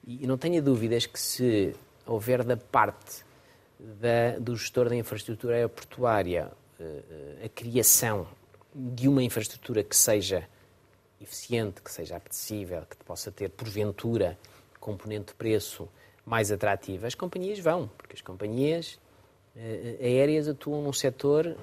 E 0.06 0.28
não 0.28 0.38
tenha 0.38 0.62
dúvidas 0.62 1.06
que 1.06 1.20
se 1.20 1.76
houver 2.06 2.44
da 2.44 2.58
parte 2.58 3.26
da, 3.80 4.38
do 4.40 4.56
gestor 4.56 4.90
da 4.90 4.96
infraestrutura 4.96 5.56
aeroportuária 5.56 6.52
eh, 6.80 7.04
eh, 7.10 7.46
a 7.46 7.50
criação 7.50 8.28
de 8.74 9.08
uma 9.08 9.24
infraestrutura 9.24 9.84
que 9.84 9.96
seja 9.96 10.48
eficiente, 11.20 11.82
que 11.82 11.92
seja 11.92 12.16
apetecível, 12.16 12.84
que 12.90 12.96
possa 12.98 13.32
ter, 13.32 13.50
porventura, 13.50 14.38
componente 14.80 15.28
de 15.28 15.34
preço 15.34 15.90
mais 16.26 16.52
atrativa, 16.52 17.08
as 17.08 17.16
companhias 17.16 17.60
vão, 17.60 17.90
porque 17.98 18.14
as 18.14 18.22
companhias 18.22 19.00
aéreas 20.02 20.48
atuam 20.48 20.82
num 20.82 20.94
setor 20.94 21.56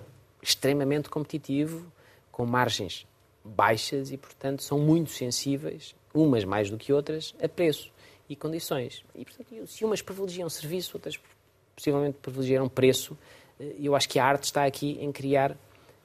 extremamente 0.43 1.09
competitivo, 1.09 1.87
com 2.31 2.45
margens 2.45 3.07
baixas 3.45 4.11
e, 4.11 4.17
portanto, 4.17 4.63
são 4.63 4.79
muito 4.79 5.11
sensíveis, 5.11 5.95
umas 6.13 6.45
mais 6.45 6.71
do 6.71 6.77
que 6.77 6.93
outras, 6.93 7.35
a 7.43 7.49
preço 7.49 7.93
e 8.29 8.35
condições. 8.35 9.05
E, 9.15 9.25
portanto, 9.25 9.67
se 9.67 9.85
umas 9.85 10.03
privilegiam 10.03 10.49
serviço, 10.49 10.93
outras 10.95 11.19
possivelmente 11.75 12.19
privilegiaram 12.21 12.69
preço, 12.69 13.17
eu 13.59 13.95
acho 13.95 14.09
que 14.09 14.19
a 14.19 14.25
arte 14.25 14.45
está 14.45 14.65
aqui 14.65 14.99
em 15.01 15.13
criar 15.13 15.57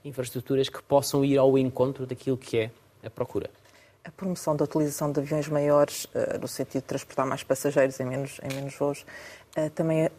infraestruturas 0.04 0.70
que 0.70 0.82
possam 0.84 1.24
ir 1.24 1.38
ao 1.38 1.58
encontro 1.58 2.06
daquilo 2.06 2.38
que 2.38 2.58
é 2.58 2.72
a 3.04 3.10
procura. 3.10 3.50
A 4.04 4.12
promoção 4.12 4.56
da 4.56 4.64
utilização 4.64 5.12
de 5.12 5.20
aviões 5.20 5.48
maiores, 5.48 6.08
eh, 6.14 6.38
no 6.38 6.48
sentido 6.48 6.82
de 6.82 6.88
transportar 6.88 7.26
mais 7.26 7.44
passageiros 7.44 8.00
em 8.00 8.06
menos, 8.06 8.40
em 8.42 8.56
menos 8.56 8.76
voos, 8.76 9.06
eh, 9.56 9.70
também 9.70 10.10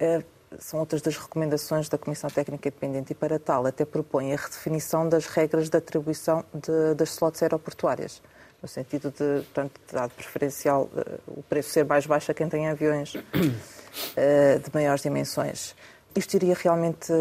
são 0.58 0.80
outras 0.80 1.00
das 1.00 1.16
recomendações 1.16 1.88
da 1.88 1.96
Comissão 1.96 2.28
Técnica 2.28 2.68
Independente 2.68 3.12
e, 3.12 3.14
para 3.14 3.38
tal, 3.38 3.66
até 3.66 3.84
propõe 3.84 4.32
a 4.32 4.36
redefinição 4.36 5.08
das 5.08 5.26
regras 5.26 5.68
de 5.68 5.76
atribuição 5.76 6.44
de, 6.52 6.94
das 6.94 7.10
slots 7.10 7.42
aeroportuárias, 7.42 8.20
no 8.60 8.68
sentido 8.68 9.10
de, 9.10 9.44
portanto, 9.44 9.80
dar 9.92 10.08
preferencial, 10.08 10.90
o 11.26 11.42
preço 11.42 11.70
ser 11.70 11.84
mais 11.84 12.06
baixo 12.06 12.30
a 12.30 12.34
quem 12.34 12.48
tem 12.48 12.68
aviões 12.68 13.12
de 13.14 14.70
maiores 14.74 15.02
dimensões. 15.02 15.74
Isto 16.14 16.34
iria 16.34 16.54
realmente 16.54 17.12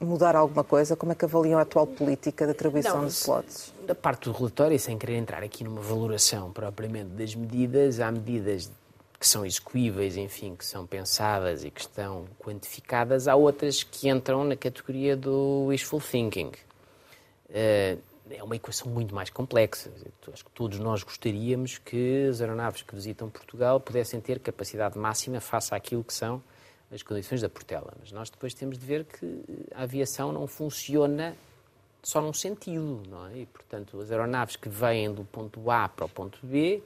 mudar 0.00 0.34
alguma 0.34 0.64
coisa? 0.64 0.96
Como 0.96 1.12
é 1.12 1.14
que 1.14 1.24
avaliam 1.24 1.58
a 1.58 1.62
atual 1.62 1.86
política 1.86 2.46
de 2.46 2.52
atribuição 2.52 2.98
Não, 2.98 3.06
de 3.06 3.12
slots? 3.12 3.74
Da 3.86 3.94
parte 3.94 4.24
do 4.24 4.32
relatório, 4.32 4.78
sem 4.78 4.96
querer 4.96 5.16
entrar 5.16 5.42
aqui 5.42 5.62
numa 5.62 5.80
valoração 5.80 6.50
propriamente 6.50 7.10
das 7.10 7.34
medidas, 7.34 8.00
há 8.00 8.10
medidas 8.10 8.70
que 9.20 9.28
são 9.28 9.44
execuíveis, 9.44 10.16
enfim, 10.16 10.56
que 10.56 10.64
são 10.64 10.86
pensadas 10.86 11.62
e 11.62 11.70
que 11.70 11.82
estão 11.82 12.24
quantificadas, 12.38 13.28
há 13.28 13.36
outras 13.36 13.82
que 13.82 14.08
entram 14.08 14.44
na 14.44 14.56
categoria 14.56 15.14
do 15.14 15.66
wishful 15.66 16.00
thinking. 16.00 16.50
Eh, 17.50 17.98
é 18.30 18.42
uma 18.42 18.56
equação 18.56 18.90
muito 18.90 19.14
mais 19.14 19.28
complexa. 19.28 19.90
Acho 20.32 20.44
que 20.44 20.50
todos 20.52 20.78
nós 20.78 21.02
gostaríamos 21.02 21.76
que 21.76 22.28
as 22.30 22.40
aeronaves 22.40 22.80
que 22.80 22.94
visitam 22.94 23.28
Portugal 23.28 23.78
pudessem 23.78 24.20
ter 24.22 24.38
capacidade 24.38 24.96
máxima 24.96 25.38
face 25.38 25.74
àquilo 25.74 26.02
que 26.02 26.14
são 26.14 26.42
as 26.90 27.02
condições 27.02 27.42
da 27.42 27.48
Portela. 27.48 27.92
Mas 28.00 28.12
nós 28.12 28.30
depois 28.30 28.54
temos 28.54 28.78
de 28.78 28.86
ver 28.86 29.04
que 29.04 29.44
a 29.74 29.82
aviação 29.82 30.32
não 30.32 30.46
funciona 30.46 31.36
só 32.02 32.22
num 32.22 32.32
sentido, 32.32 33.02
não 33.06 33.26
é? 33.26 33.40
E, 33.40 33.46
portanto, 33.46 34.00
as 34.00 34.10
aeronaves 34.10 34.56
que 34.56 34.68
vêm 34.70 35.12
do 35.12 35.24
ponto 35.24 35.70
A 35.70 35.88
para 35.88 36.06
o 36.06 36.08
ponto 36.08 36.38
B 36.42 36.82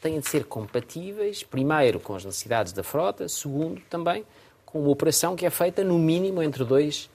têm 0.00 0.20
de 0.20 0.28
ser 0.28 0.44
compatíveis, 0.44 1.42
primeiro, 1.42 2.00
com 2.00 2.14
as 2.14 2.24
necessidades 2.24 2.72
da 2.72 2.82
frota, 2.82 3.28
segundo, 3.28 3.80
também, 3.90 4.24
com 4.64 4.80
uma 4.80 4.90
operação 4.90 5.36
que 5.36 5.46
é 5.46 5.50
feita, 5.50 5.84
no 5.84 5.98
mínimo, 5.98 6.42
entre 6.42 6.64
dois, 6.64 7.10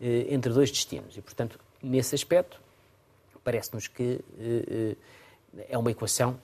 eh, 0.00 0.26
entre 0.30 0.52
dois 0.52 0.70
destinos. 0.70 1.16
E, 1.16 1.20
portanto, 1.20 1.58
nesse 1.82 2.14
aspecto, 2.14 2.60
parece-nos 3.42 3.88
que 3.88 4.20
eh, 4.38 4.96
eh, 5.58 5.66
é 5.68 5.78
uma 5.78 5.90
equação 5.90 6.38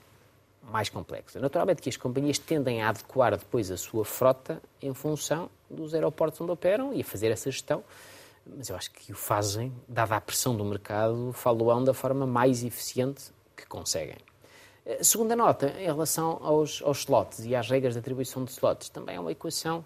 mais 0.63 0.89
complexa. 0.89 1.41
Naturalmente 1.41 1.81
que 1.81 1.89
as 1.89 1.97
companhias 1.97 2.39
tendem 2.39 2.83
a 2.83 2.91
adequar 2.91 3.37
depois 3.37 3.71
a 3.71 3.77
sua 3.77 4.05
frota 4.05 4.61
em 4.83 4.93
função 4.93 5.51
dos 5.69 5.95
aeroportos 5.95 6.41
onde 6.41 6.53
operam 6.53 6.93
e 6.93 7.01
a 7.01 7.05
fazer 7.05 7.31
essa 7.31 7.51
gestão, 7.51 7.83
mas 8.47 8.69
eu 8.69 8.77
acho 8.77 8.91
que 8.91 9.13
o 9.13 9.17
fazem, 9.17 9.73
dada 9.89 10.17
a 10.17 10.21
pressão 10.21 10.57
do 10.57 10.65
mercado, 10.65 11.33
falam 11.33 11.83
da 11.83 11.95
forma 11.95 12.27
mais 12.27 12.63
eficiente 12.63 13.33
que 13.57 13.67
conseguem. 13.67 14.17
Eh, 14.91 15.05
segunda 15.05 15.37
nota, 15.37 15.69
em 15.79 15.85
relação 15.85 16.41
aos, 16.43 16.83
aos 16.83 16.99
slots 16.99 17.45
e 17.45 17.55
às 17.55 17.71
regras 17.71 17.95
de 17.95 18.01
atribuição 18.01 18.45
de 18.45 18.51
slots, 18.51 18.89
também 18.89 19.15
é 19.15 19.21
uma 19.21 19.31
equação 19.31 19.85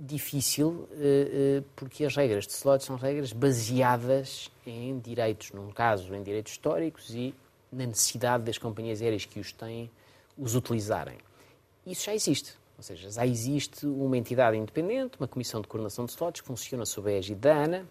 difícil, 0.00 0.88
eh, 0.92 1.58
eh, 1.58 1.62
porque 1.76 2.06
as 2.06 2.16
regras 2.16 2.46
de 2.46 2.52
slots 2.54 2.86
são 2.86 2.96
regras 2.96 3.34
baseadas 3.34 4.50
em 4.66 4.98
direitos, 4.98 5.52
num 5.52 5.70
caso, 5.70 6.14
em 6.14 6.22
direitos 6.22 6.52
históricos 6.52 7.10
e 7.10 7.34
na 7.70 7.84
necessidade 7.84 8.44
das 8.44 8.56
companhias 8.56 9.02
aéreas 9.02 9.26
que 9.26 9.38
os 9.38 9.52
têm 9.52 9.90
os 10.38 10.54
utilizarem. 10.54 11.18
Isso 11.86 12.06
já 12.06 12.14
existe. 12.14 12.54
Ou 12.78 12.82
seja, 12.82 13.10
já 13.10 13.26
existe 13.26 13.86
uma 13.86 14.16
entidade 14.16 14.56
independente, 14.56 15.18
uma 15.20 15.28
comissão 15.28 15.60
de 15.60 15.68
coordenação 15.68 16.06
de 16.06 16.12
slots, 16.12 16.40
que 16.40 16.46
funciona 16.46 16.86
sob 16.86 17.10
a 17.10 17.18
égide 17.18 17.38
da 17.38 17.54
ANA 17.54 17.86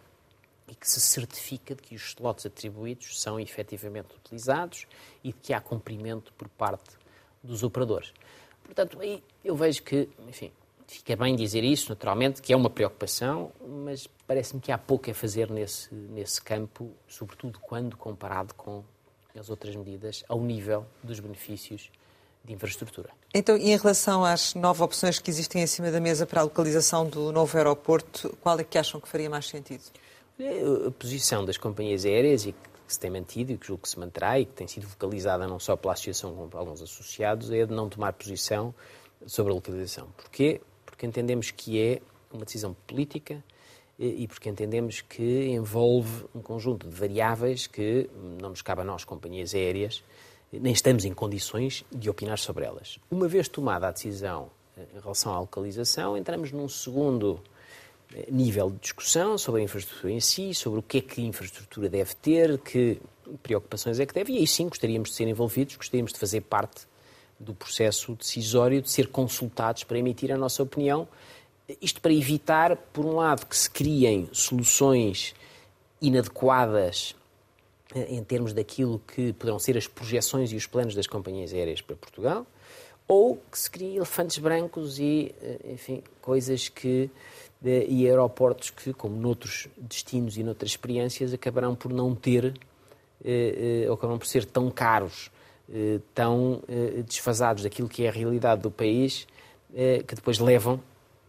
e 0.67 0.76
que 0.76 0.89
se 0.89 0.99
certifica 0.99 1.76
de 1.76 1.82
que 1.82 1.95
os 1.95 2.10
slots 2.10 2.45
atribuídos 2.45 3.21
são 3.21 3.39
efetivamente 3.39 4.15
utilizados 4.15 4.88
e 5.23 5.30
de 5.30 5.39
que 5.39 5.54
há 5.54 5.60
cumprimento 5.60 6.34
por 6.34 6.47
parte 6.49 6.91
dos 7.43 7.63
operadores. 7.63 8.13
Portanto, 8.63 8.99
aí 8.99 9.23
eu 9.43 9.56
vejo 9.56 9.84
que, 9.84 10.10
enfim, 10.28 10.52
fica 10.88 11.15
bem 11.15 11.36
dizer 11.36 11.63
isso, 11.63 11.89
naturalmente, 11.89 12.41
que 12.41 12.54
é 12.54 12.56
uma 12.56 12.69
preocupação, 12.69 13.52
mas 13.65 14.08
parece-me 14.26 14.62
que 14.62 14.71
há 14.71 14.78
pouco 14.78 15.10
a 15.10 15.13
fazer 15.13 15.49
nesse, 15.49 15.93
nesse 15.93 16.41
campo, 16.41 16.91
sobretudo 17.08 17.60
quando 17.60 17.97
comparado 17.97 18.54
com 18.54 18.84
as 19.38 19.49
outras 19.49 19.76
medidas 19.76 20.23
ao 20.30 20.39
nível 20.39 20.86
dos 21.04 21.19
benefícios 21.19 21.89
de 22.43 22.54
infraestrutura. 22.54 23.10
Então, 23.34 23.58
e 23.58 23.71
em 23.71 23.78
relação 23.78 24.23
às 24.23 24.54
nove 24.54 24.84
opções 24.84 25.17
que 25.19 25.30
existem 25.30 25.63
em 25.63 25.67
cima 25.67 25.91
da 25.91 25.99
mesa 25.99 26.26
para 26.26 26.41
a 26.41 26.43
localização 26.43 27.08
do 27.08 27.32
novo 27.32 27.58
aeroporto, 27.58 28.38
qual 28.41 28.60
é 28.60 28.63
que 28.63 28.78
acham 28.78 28.99
que 28.99 29.08
faria 29.08 29.30
mais 29.30 29.47
sentido? 29.47 29.84
A 30.39 30.91
posição 30.91 31.46
das 31.46 31.58
companhias 31.58 32.06
aéreas 32.06 32.46
e 32.46 32.54
que 32.54 32.69
se 32.88 33.00
tem 33.00 33.12
mantido 33.12 33.52
e 33.52 33.58
que 33.58 33.67
julgo 33.67 33.84
que 33.84 33.89
se 33.89 34.00
manterá 34.00 34.39
e 34.39 34.46
que 34.46 34.54
tem 34.54 34.67
sido 34.67 34.88
vocalizada 34.88 35.48
não 35.48 35.60
só 35.60 35.76
pela 35.76 35.93
associação 35.93 36.34
como 36.34 36.50
por 36.50 36.58
alguns 36.58 36.82
associados 36.82 37.52
é 37.52 37.65
de 37.65 37.74
não 37.74 37.88
tomar 37.88 38.13
posição 38.13 38.74
sobre 39.26 39.52
a 39.52 39.56
localização. 39.56 40.08
Porquê? 40.17 40.62
Porque 40.86 41.06
entendemos 41.06 41.52
que 41.52 41.80
é 41.80 42.02
uma 42.32 42.46
decisão 42.46 42.76
política 42.88 43.43
e 43.98 44.28
porque 44.28 44.50
entendemos 44.50 45.02
que 45.02 45.48
envolve 45.50 46.26
um 46.34 46.41
conjunto 46.41 46.88
de 46.88 46.96
variáveis 46.96 47.67
que 47.67 48.10
não 48.41 48.50
nos 48.50 48.62
cabe 48.62 48.82
a 48.82 48.84
nós, 48.84 49.06
companhias 49.06 49.54
aéreas, 49.54 50.04
nem 50.52 50.74
estamos 50.74 51.06
em 51.06 51.13
condições 51.13 51.86
de 51.91 52.10
opinar 52.10 52.38
sobre 52.38 52.65
elas. 52.65 53.00
Uma 53.10 53.28
vez 53.28 53.48
tomada 53.48 53.88
a 53.88 53.91
decisão 53.91 54.50
eh, 54.78 54.86
em 54.96 55.00
relação 55.00 55.34
à 55.34 55.39
localização, 55.39 56.17
entramos 56.17 56.52
num 56.52 56.67
segundo 56.67 57.39
eh, 57.46 57.53
nível 58.30 58.69
de 58.71 58.80
discussão 58.80 59.38
sobre 59.38 59.62
a 59.62 59.63
infraestrutura 59.63 60.12
em 60.13 60.19
si, 60.19 60.54
sobre 60.54 60.80
o 60.80 60.84
que 60.84 60.99
é 60.99 61.02
que 61.02 61.21
a 61.21 61.26
infraestrutura 61.26 61.89
deve 61.89 62.15
ter, 62.15 62.58
que 62.60 63.02
preocupações 63.41 63.99
é 63.99 64.06
que 64.06 64.13
deve, 64.13 64.34
e 64.34 64.38
aí 64.38 64.47
sim 64.47 64.67
gostaríamos 64.67 65.10
de 65.10 65.15
ser 65.15 65.28
envolvidos, 65.28 65.76
gostaríamos 65.76 66.13
de 66.13 66.19
fazer 66.19 66.41
parte 66.41 66.86
do 67.39 67.54
processo 67.54 68.15
decisório, 68.15 68.82
de 68.82 68.89
ser 68.89 69.08
consultados 69.08 69.84
para 69.84 69.97
emitir 69.97 70.32
a 70.32 70.38
nossa 70.38 70.62
opinião. 70.63 71.08
Isto 71.82 72.02
para 72.02 72.13
evitar, 72.13 72.76
por 72.76 73.06
um 73.06 73.15
lado, 73.15 73.45
que 73.45 73.56
se 73.56 73.69
criem 73.69 74.30
soluções 74.32 75.34
inadequadas 76.02 77.15
eh, 77.95 78.15
em 78.15 78.23
termos 78.23 78.54
daquilo 78.54 79.02
que 79.08 79.34
poderão 79.34 79.60
ser 79.60 79.78
as 79.78 79.88
projeções 79.88 80.52
e 80.52 80.56
os 80.56 80.67
planos 80.67 80.93
das 80.95 81.08
companhias 81.08 81.54
aéreas 81.54 81.82
para 81.82 81.95
Portugal, 81.95 82.45
ou 83.08 83.41
que 83.52 83.58
se 83.58 83.69
criem 83.69 83.95
elefantes 83.95 84.38
brancos 84.38 84.99
e, 84.99 85.34
eh, 85.41 85.60
enfim, 85.73 86.04
coisas 86.21 86.69
que 86.69 87.10
e 87.63 88.08
aeroportos 88.08 88.69
que, 88.69 88.93
como 88.93 89.15
noutros 89.15 89.67
destinos 89.78 90.38
e 90.38 90.43
noutras 90.43 90.71
experiências, 90.71 91.34
acabarão 91.34 91.76
por 91.76 91.93
não 91.93 92.13
ter, 92.13 92.54
ou 93.88 93.93
acabarão 93.93 94.19
por 94.19 94.28
ser 94.28 94.45
tão 94.45 94.69
caros, 94.69 95.32
tão 96.13 96.62
desfasados 97.06 97.63
daquilo 97.63 97.88
que 97.88 98.04
é 98.04 98.10
a 98.10 98.12
realidade 98.12 98.62
do 98.62 98.69
país, 98.69 99.26
que 99.73 100.13
depois 100.13 100.39
levam 100.39 100.80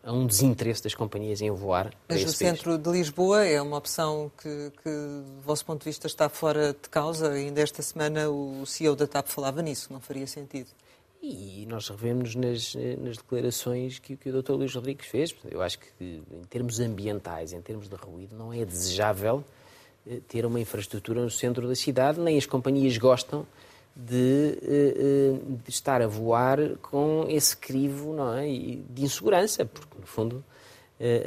a 0.02 0.12
um 0.12 0.26
desinteresse 0.26 0.82
das 0.82 0.94
companhias 0.94 1.40
em 1.40 1.50
voar. 1.50 1.90
Mas 2.08 2.22
o 2.24 2.28
centro 2.28 2.76
de 2.76 2.90
Lisboa 2.90 3.42
é 3.46 3.62
uma 3.62 3.78
opção 3.78 4.30
que, 4.36 4.70
que, 4.82 4.90
do 4.90 5.40
vosso 5.42 5.64
ponto 5.64 5.78
de 5.78 5.86
vista, 5.86 6.06
está 6.06 6.28
fora 6.28 6.74
de 6.74 6.88
causa. 6.90 7.30
Ainda 7.30 7.62
esta 7.62 7.80
semana 7.80 8.28
o 8.28 8.66
CEO 8.66 8.94
da 8.94 9.06
TAP 9.06 9.28
falava 9.28 9.62
nisso, 9.62 9.90
não 9.90 10.00
faria 10.00 10.26
sentido. 10.26 10.68
E 11.26 11.64
nós 11.66 11.88
revemos 11.88 12.34
nas, 12.34 12.74
nas 12.98 13.16
declarações 13.16 13.98
que, 13.98 14.14
que 14.14 14.28
o 14.28 14.42
Dr. 14.42 14.52
Luís 14.52 14.74
Rodrigues 14.74 15.06
fez. 15.06 15.34
Eu 15.50 15.62
acho 15.62 15.78
que, 15.78 15.86
em 15.98 16.44
termos 16.50 16.80
ambientais, 16.80 17.54
em 17.54 17.62
termos 17.62 17.88
de 17.88 17.96
ruído, 17.96 18.36
não 18.36 18.52
é 18.52 18.62
desejável 18.62 19.42
eh, 20.06 20.20
ter 20.28 20.44
uma 20.44 20.60
infraestrutura 20.60 21.22
no 21.22 21.30
centro 21.30 21.66
da 21.66 21.74
cidade, 21.74 22.20
nem 22.20 22.36
as 22.36 22.44
companhias 22.44 22.98
gostam 22.98 23.46
de, 23.96 24.58
eh, 24.62 24.94
eh, 24.96 25.38
de, 25.64 25.70
estar 25.70 26.02
a 26.02 26.06
voar 26.06 26.76
com 26.82 27.24
esse 27.26 27.56
crivo 27.56 28.12
não 28.12 28.34
é? 28.34 28.44
de 28.44 29.02
insegurança, 29.02 29.64
porque, 29.64 29.98
no 29.98 30.06
fundo, 30.06 30.44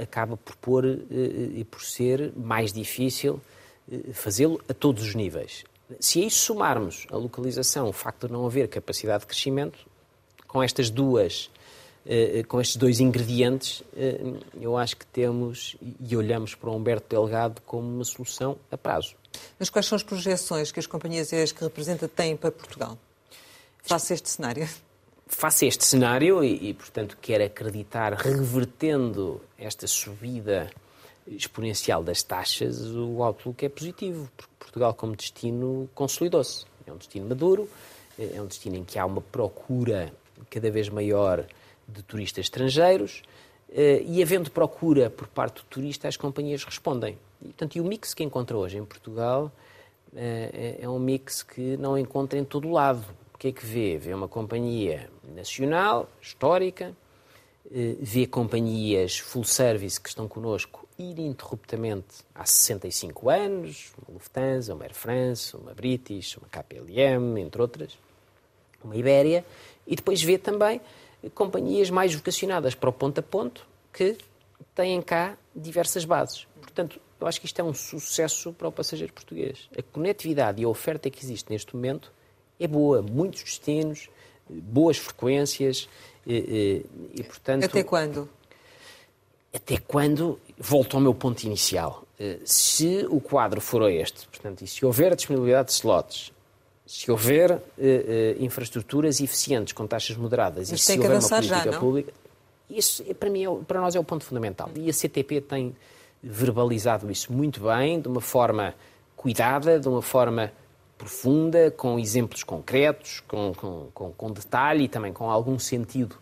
acaba 0.02 0.38
por 0.38 0.56
pôr 0.56 0.86
e 0.86 1.64
por 1.66 1.84
ser 1.84 2.32
mais 2.36 2.72
difícil 2.72 3.40
fazê-lo 4.14 4.62
a 4.68 4.74
todos 4.74 5.04
os 5.04 5.14
níveis. 5.14 5.66
Se 6.00 6.22
a 6.22 6.26
isso 6.26 6.40
somarmos 6.40 7.06
a 7.12 7.18
localização, 7.18 7.88
o 7.88 7.94
facto 7.94 8.28
de 8.28 8.34
não 8.34 8.46
haver 8.46 8.68
capacidade 8.68 9.22
de 9.22 9.28
crescimento, 9.28 9.80
com 10.48 10.62
estas 10.62 10.90
duas 10.90 11.50
eh, 12.10 12.44
com 12.48 12.62
estes 12.62 12.78
dois 12.78 13.02
ingredientes, 13.02 13.84
eh, 13.94 14.22
eu 14.62 14.78
acho 14.78 14.96
que 14.96 15.06
temos 15.06 15.76
e 16.00 16.16
olhamos 16.16 16.56
para 16.56 16.70
o 16.70 16.76
Humberto 16.76 17.10
Delgado 17.10 17.62
como 17.66 17.86
uma 17.86 18.06
solução 18.06 18.58
a 18.72 18.78
prazo. 18.78 19.14
Mas 19.60 19.70
quais 19.70 19.86
são 19.86 19.98
as 19.98 20.04
projeções 20.04 20.72
que 20.72 20.80
as 20.80 20.88
companhias 20.88 21.34
aéreas 21.34 21.52
que 21.52 21.62
representa 21.62 22.08
têm 22.08 22.38
para 22.38 22.50
Portugal? 22.50 22.98
Face 23.84 24.14
este 24.14 24.30
cenário. 24.30 24.70
Face 25.28 25.66
este 25.66 25.84
cenário, 25.84 26.42
e, 26.42 26.70
e 26.70 26.74
portanto 26.74 27.18
quero 27.22 27.44
acreditar, 27.44 28.14
revertendo 28.14 29.42
esta 29.58 29.86
subida 29.86 30.72
exponencial 31.30 32.04
das 32.04 32.24
taxas, 32.24 32.82
o 32.82 33.24
outlook 33.24 33.66
é 33.66 33.70
positivo, 33.70 34.30
porque 34.36 34.54
Portugal, 34.60 34.94
como 34.94 35.16
destino, 35.16 35.90
consolidou-se. 35.94 36.66
É 36.86 36.92
um 36.92 36.98
destino 36.98 37.28
maduro, 37.28 37.70
é 38.18 38.42
um 38.42 38.46
destino 38.48 38.78
em 38.78 38.84
que 38.84 38.98
há 38.98 39.06
uma 39.06 39.22
procura 39.22 40.14
cada 40.50 40.72
vez 40.72 40.90
maior 40.90 41.46
de 41.88 42.02
turistas 42.04 42.46
estrangeiros 42.46 43.24
eh, 43.70 44.02
e, 44.06 44.22
havendo 44.22 44.50
procura 44.50 45.10
por 45.10 45.28
parte 45.28 45.56
do 45.56 45.64
turista, 45.64 46.08
as 46.08 46.18
companhias 46.18 46.64
respondem. 46.64 47.18
E, 47.42 47.46
portanto, 47.46 47.76
e 47.76 47.82
o 47.82 47.84
mix 47.84 48.14
que 48.14 48.24
encontra 48.24 48.58
hoje 48.58 48.78
em 48.78 48.86
Portugal 48.86 49.52
é, 50.16 50.78
é 50.82 50.90
um 50.90 51.00
mix 51.00 51.44
que 51.44 51.78
não 51.78 51.98
encontra 51.98 52.40
em 52.40 52.46
todo 52.46 52.68
o 52.68 52.72
lado. 52.72 53.04
O 53.34 53.38
que 53.38 53.50
é 53.50 53.52
que 53.52 53.66
vê? 53.66 53.98
Vê 53.98 54.14
uma 54.14 54.28
companhia 54.28 55.10
nacional, 55.36 56.10
histórica, 56.22 56.96
eh, 57.72 57.96
vê 58.00 58.26
companhias 58.26 59.20
full 59.20 59.44
service 59.44 60.00
que 60.00 60.10
estão 60.10 60.28
connosco 60.28 60.87
ininterruptamente 60.98 62.26
há 62.34 62.46
65 62.46 63.30
anos, 63.30 63.92
uma 63.98 64.14
Lufthansa, 64.16 64.74
uma 64.74 64.84
Air 64.84 64.94
France, 64.94 65.56
uma 65.56 65.74
British, 65.74 66.38
uma 66.38 66.48
KPLM, 66.48 67.40
entre 67.40 67.62
outras, 67.62 67.98
uma 68.84 68.96
Ibéria, 68.96 69.46
e 69.86 69.96
depois 69.96 70.22
vê 70.22 70.38
também 70.38 70.82
companhias 71.34 71.90
mais 71.90 72.14
vocacionadas 72.14 72.76
para 72.76 72.90
o 72.90 72.94
ponto 72.94 73.20
a 73.20 73.24
ponto 73.24 73.68
que 73.92 74.18
têm 74.76 75.02
cá 75.02 75.38
diversas 75.56 76.06
bases. 76.06 76.48
Portanto, 76.62 77.00
eu 77.20 77.28
acho 77.28 77.40
que 77.40 77.48
isto 77.48 77.60
é 77.60 77.64
um 77.64 77.74
sucesso 77.74 78.54
para 78.54 78.68
o 78.68 78.72
passageiro 78.72 79.12
português. 79.12 79.70
A 79.78 79.82
conectividade 79.82 80.62
e 80.62 80.66
a 80.66 80.70
oferta 80.70 81.10
que 81.10 81.24
existe 81.24 81.52
neste 81.52 81.76
momento 81.76 82.12
é 82.60 82.68
boa, 82.68 83.02
muitos 83.02 83.44
destinos, 83.44 84.10
boas 84.50 84.98
frequências 84.98 85.90
e, 86.26 86.86
e, 87.16 87.22
e 87.22 87.24
portanto... 87.24 87.64
Até 87.64 87.84
quando? 87.84 88.30
Até 89.54 89.78
quando, 89.78 90.40
volto 90.58 90.98
ao 90.98 91.02
meu 91.02 91.14
ponto 91.14 91.44
inicial, 91.44 92.04
eh, 92.20 92.40
se 92.46 93.06
o 93.10 93.20
quadro 93.20 93.62
for 93.62 93.90
este, 93.90 94.28
portanto, 94.28 94.62
e 94.64 94.68
se 94.68 94.86
houver 94.86 95.16
disponibilidade 95.16 95.68
de 95.68 95.74
slots, 95.74 96.32
se 96.86 97.12
houver 97.12 97.52
uh, 97.52 97.58
uh, 97.58 98.44
infraestruturas 98.44 99.20
eficientes 99.20 99.74
com 99.74 99.86
taxas 99.86 100.16
moderadas 100.16 100.72
Mas 100.72 100.80
e 100.80 100.84
se 100.84 100.98
houver 100.98 101.20
uma 101.20 101.30
política 101.30 101.72
já, 101.72 101.80
pública, 101.80 102.14
isso 102.70 103.04
para 103.16 103.30
mim 103.30 103.46
é, 103.46 103.50
para 103.68 103.82
nós 103.82 103.94
é 103.94 104.00
o 104.00 104.04
ponto 104.04 104.24
fundamental. 104.24 104.70
E 104.74 104.90
a 104.90 104.94
CTP 104.94 105.42
tem 105.42 105.76
verbalizado 106.24 107.12
isso 107.12 107.32
muito 107.32 107.62
bem, 107.62 108.00
de 108.00 108.08
uma 108.08 108.22
forma 108.22 108.74
cuidada, 109.18 109.80
de 109.80 109.88
uma 109.88 110.02
forma 110.02 110.52
profunda, 110.98 111.70
com 111.72 112.00
exemplos 112.00 112.44
concretos, 112.44 113.22
com, 113.28 113.54
com, 113.54 113.88
com, 113.94 114.12
com 114.14 114.32
detalhe 114.32 114.86
e 114.86 114.88
também 114.88 115.14
com 115.14 115.30
algum 115.30 115.60
sentido 115.60 116.16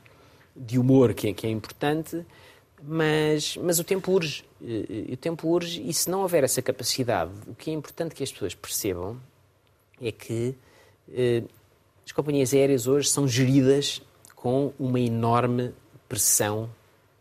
de 0.55 0.79
humor 0.79 1.13
que 1.13 1.29
é, 1.29 1.33
que 1.33 1.45
é 1.45 1.49
importante, 1.49 2.25
mas, 2.83 3.57
mas 3.57 3.79
o 3.79 3.83
tempo 3.83 4.11
urge. 4.11 4.43
O 5.11 5.17
tempo 5.17 5.47
urge 5.47 5.81
e 5.81 5.93
se 5.93 6.09
não 6.09 6.21
houver 6.21 6.43
essa 6.43 6.61
capacidade, 6.61 7.31
o 7.47 7.55
que 7.55 7.69
é 7.69 7.73
importante 7.73 8.15
que 8.15 8.23
as 8.23 8.31
pessoas 8.31 8.55
percebam 8.55 9.19
é 10.01 10.11
que 10.11 10.55
eh, 11.13 11.43
as 12.05 12.11
companhias 12.11 12.53
aéreas 12.53 12.87
hoje 12.87 13.09
são 13.09 13.27
geridas 13.27 14.01
com 14.35 14.73
uma 14.79 14.99
enorme 14.99 15.73
pressão 16.07 16.69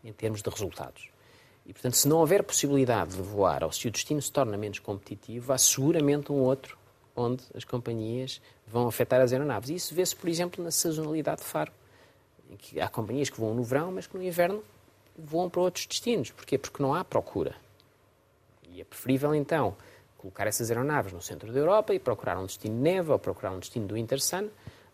em 0.03 0.11
termos 0.13 0.41
de 0.41 0.49
resultados. 0.49 1.09
E, 1.65 1.73
portanto, 1.73 1.95
se 1.95 2.07
não 2.07 2.17
houver 2.17 2.43
possibilidade 2.43 3.15
de 3.15 3.21
voar 3.21 3.63
ou 3.63 3.71
se 3.71 3.87
o 3.87 3.91
destino 3.91 4.21
se 4.21 4.31
torna 4.31 4.55
menos 4.55 4.77
competitivo, 4.77 5.51
há 5.51 5.57
seguramente 5.57 6.31
um 6.31 6.35
outro 6.35 6.77
onde 7.15 7.43
as 7.55 7.63
companhias 7.63 8.41
vão 8.67 8.87
afetar 8.87 9.21
as 9.21 9.31
aeronaves. 9.31 9.69
E 9.69 9.75
isso 9.75 9.95
vê-se, 9.95 10.15
por 10.15 10.29
exemplo, 10.29 10.63
na 10.63 10.69
sazonalidade 10.69 11.41
de 11.41 11.47
faro. 11.47 11.71
Em 12.51 12.57
que 12.57 12.79
há 12.79 12.87
companhias 12.87 13.29
que 13.29 13.39
voam 13.39 13.55
no 13.55 13.63
verão, 13.63 13.91
mas 13.91 14.05
que 14.05 14.15
no 14.15 14.23
inverno 14.23 14.61
voam 15.17 15.49
para 15.49 15.61
outros 15.61 15.85
destinos. 15.85 16.31
Porquê? 16.31 16.57
Porque 16.57 16.81
não 16.81 16.93
há 16.93 17.03
procura. 17.03 17.55
E 18.69 18.81
é 18.81 18.83
preferível, 18.83 19.33
então, 19.33 19.75
colocar 20.17 20.47
essas 20.47 20.69
aeronaves 20.69 21.13
no 21.13 21.21
centro 21.21 21.51
da 21.51 21.59
Europa 21.59 21.93
e 21.93 21.99
procurar 21.99 22.37
um 22.37 22.45
destino 22.45 22.75
de 22.75 22.81
neve 22.81 23.11
ou 23.11 23.19
procurar 23.19 23.51
um 23.51 23.59
destino 23.59 23.87
do 23.87 23.97
Intersun 23.97 24.49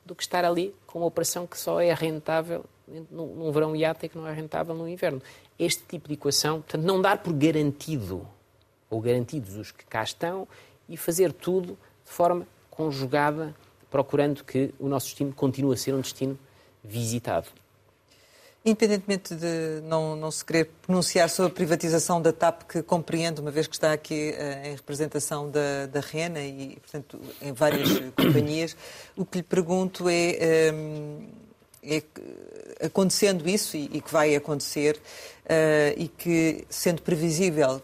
do 0.05 0.15
que 0.15 0.23
estar 0.23 0.43
ali 0.43 0.75
com 0.85 0.99
uma 0.99 1.07
operação 1.07 1.45
que 1.45 1.57
só 1.57 1.79
é 1.79 1.93
rentável 1.93 2.65
num 3.09 3.51
verão 3.51 3.75
IATA 3.75 4.05
e 4.05 4.09
que 4.09 4.17
não 4.17 4.27
é 4.27 4.33
rentável 4.33 4.75
no 4.75 4.87
inverno. 4.87 5.21
Este 5.57 5.83
tipo 5.83 6.07
de 6.07 6.15
equação, 6.15 6.61
portanto, 6.61 6.83
não 6.83 7.01
dar 7.01 7.19
por 7.19 7.33
garantido 7.33 8.27
ou 8.89 8.99
garantidos 8.99 9.55
os 9.55 9.71
que 9.71 9.85
cá 9.85 10.03
estão 10.03 10.47
e 10.89 10.97
fazer 10.97 11.31
tudo 11.31 11.77
de 12.03 12.11
forma 12.11 12.45
conjugada, 12.69 13.55
procurando 13.89 14.43
que 14.43 14.73
o 14.79 14.87
nosso 14.87 15.07
destino 15.07 15.31
continue 15.33 15.73
a 15.73 15.77
ser 15.77 15.93
um 15.93 16.01
destino 16.01 16.37
visitado. 16.83 17.47
Independentemente 18.63 19.33
de 19.33 19.81
não, 19.85 20.15
não 20.15 20.29
se 20.29 20.45
querer 20.45 20.69
pronunciar 20.83 21.27
sobre 21.31 21.51
a 21.51 21.55
privatização 21.55 22.21
da 22.21 22.31
TAP, 22.31 22.61
que 22.69 22.83
compreendo, 22.83 23.39
uma 23.39 23.49
vez 23.49 23.65
que 23.65 23.73
está 23.73 23.91
aqui 23.91 24.35
uh, 24.37 24.67
em 24.67 24.75
representação 24.75 25.49
da, 25.49 25.87
da 25.87 25.99
RENA 25.99 26.41
e, 26.41 26.77
portanto, 26.79 27.19
em 27.41 27.51
várias 27.53 27.89
companhias, 28.15 28.77
o 29.17 29.25
que 29.25 29.39
lhe 29.39 29.43
pergunto 29.43 30.07
é, 30.07 30.71
um, 30.71 31.27
é 31.81 32.03
acontecendo 32.85 33.49
isso, 33.49 33.75
e, 33.75 33.89
e, 33.93 33.99
que 33.99 34.13
vai 34.13 34.35
acontecer, 34.35 34.95
uh, 34.95 35.97
e 35.97 36.07
que, 36.07 36.63
sendo 36.69 37.01
previsível, 37.01 37.81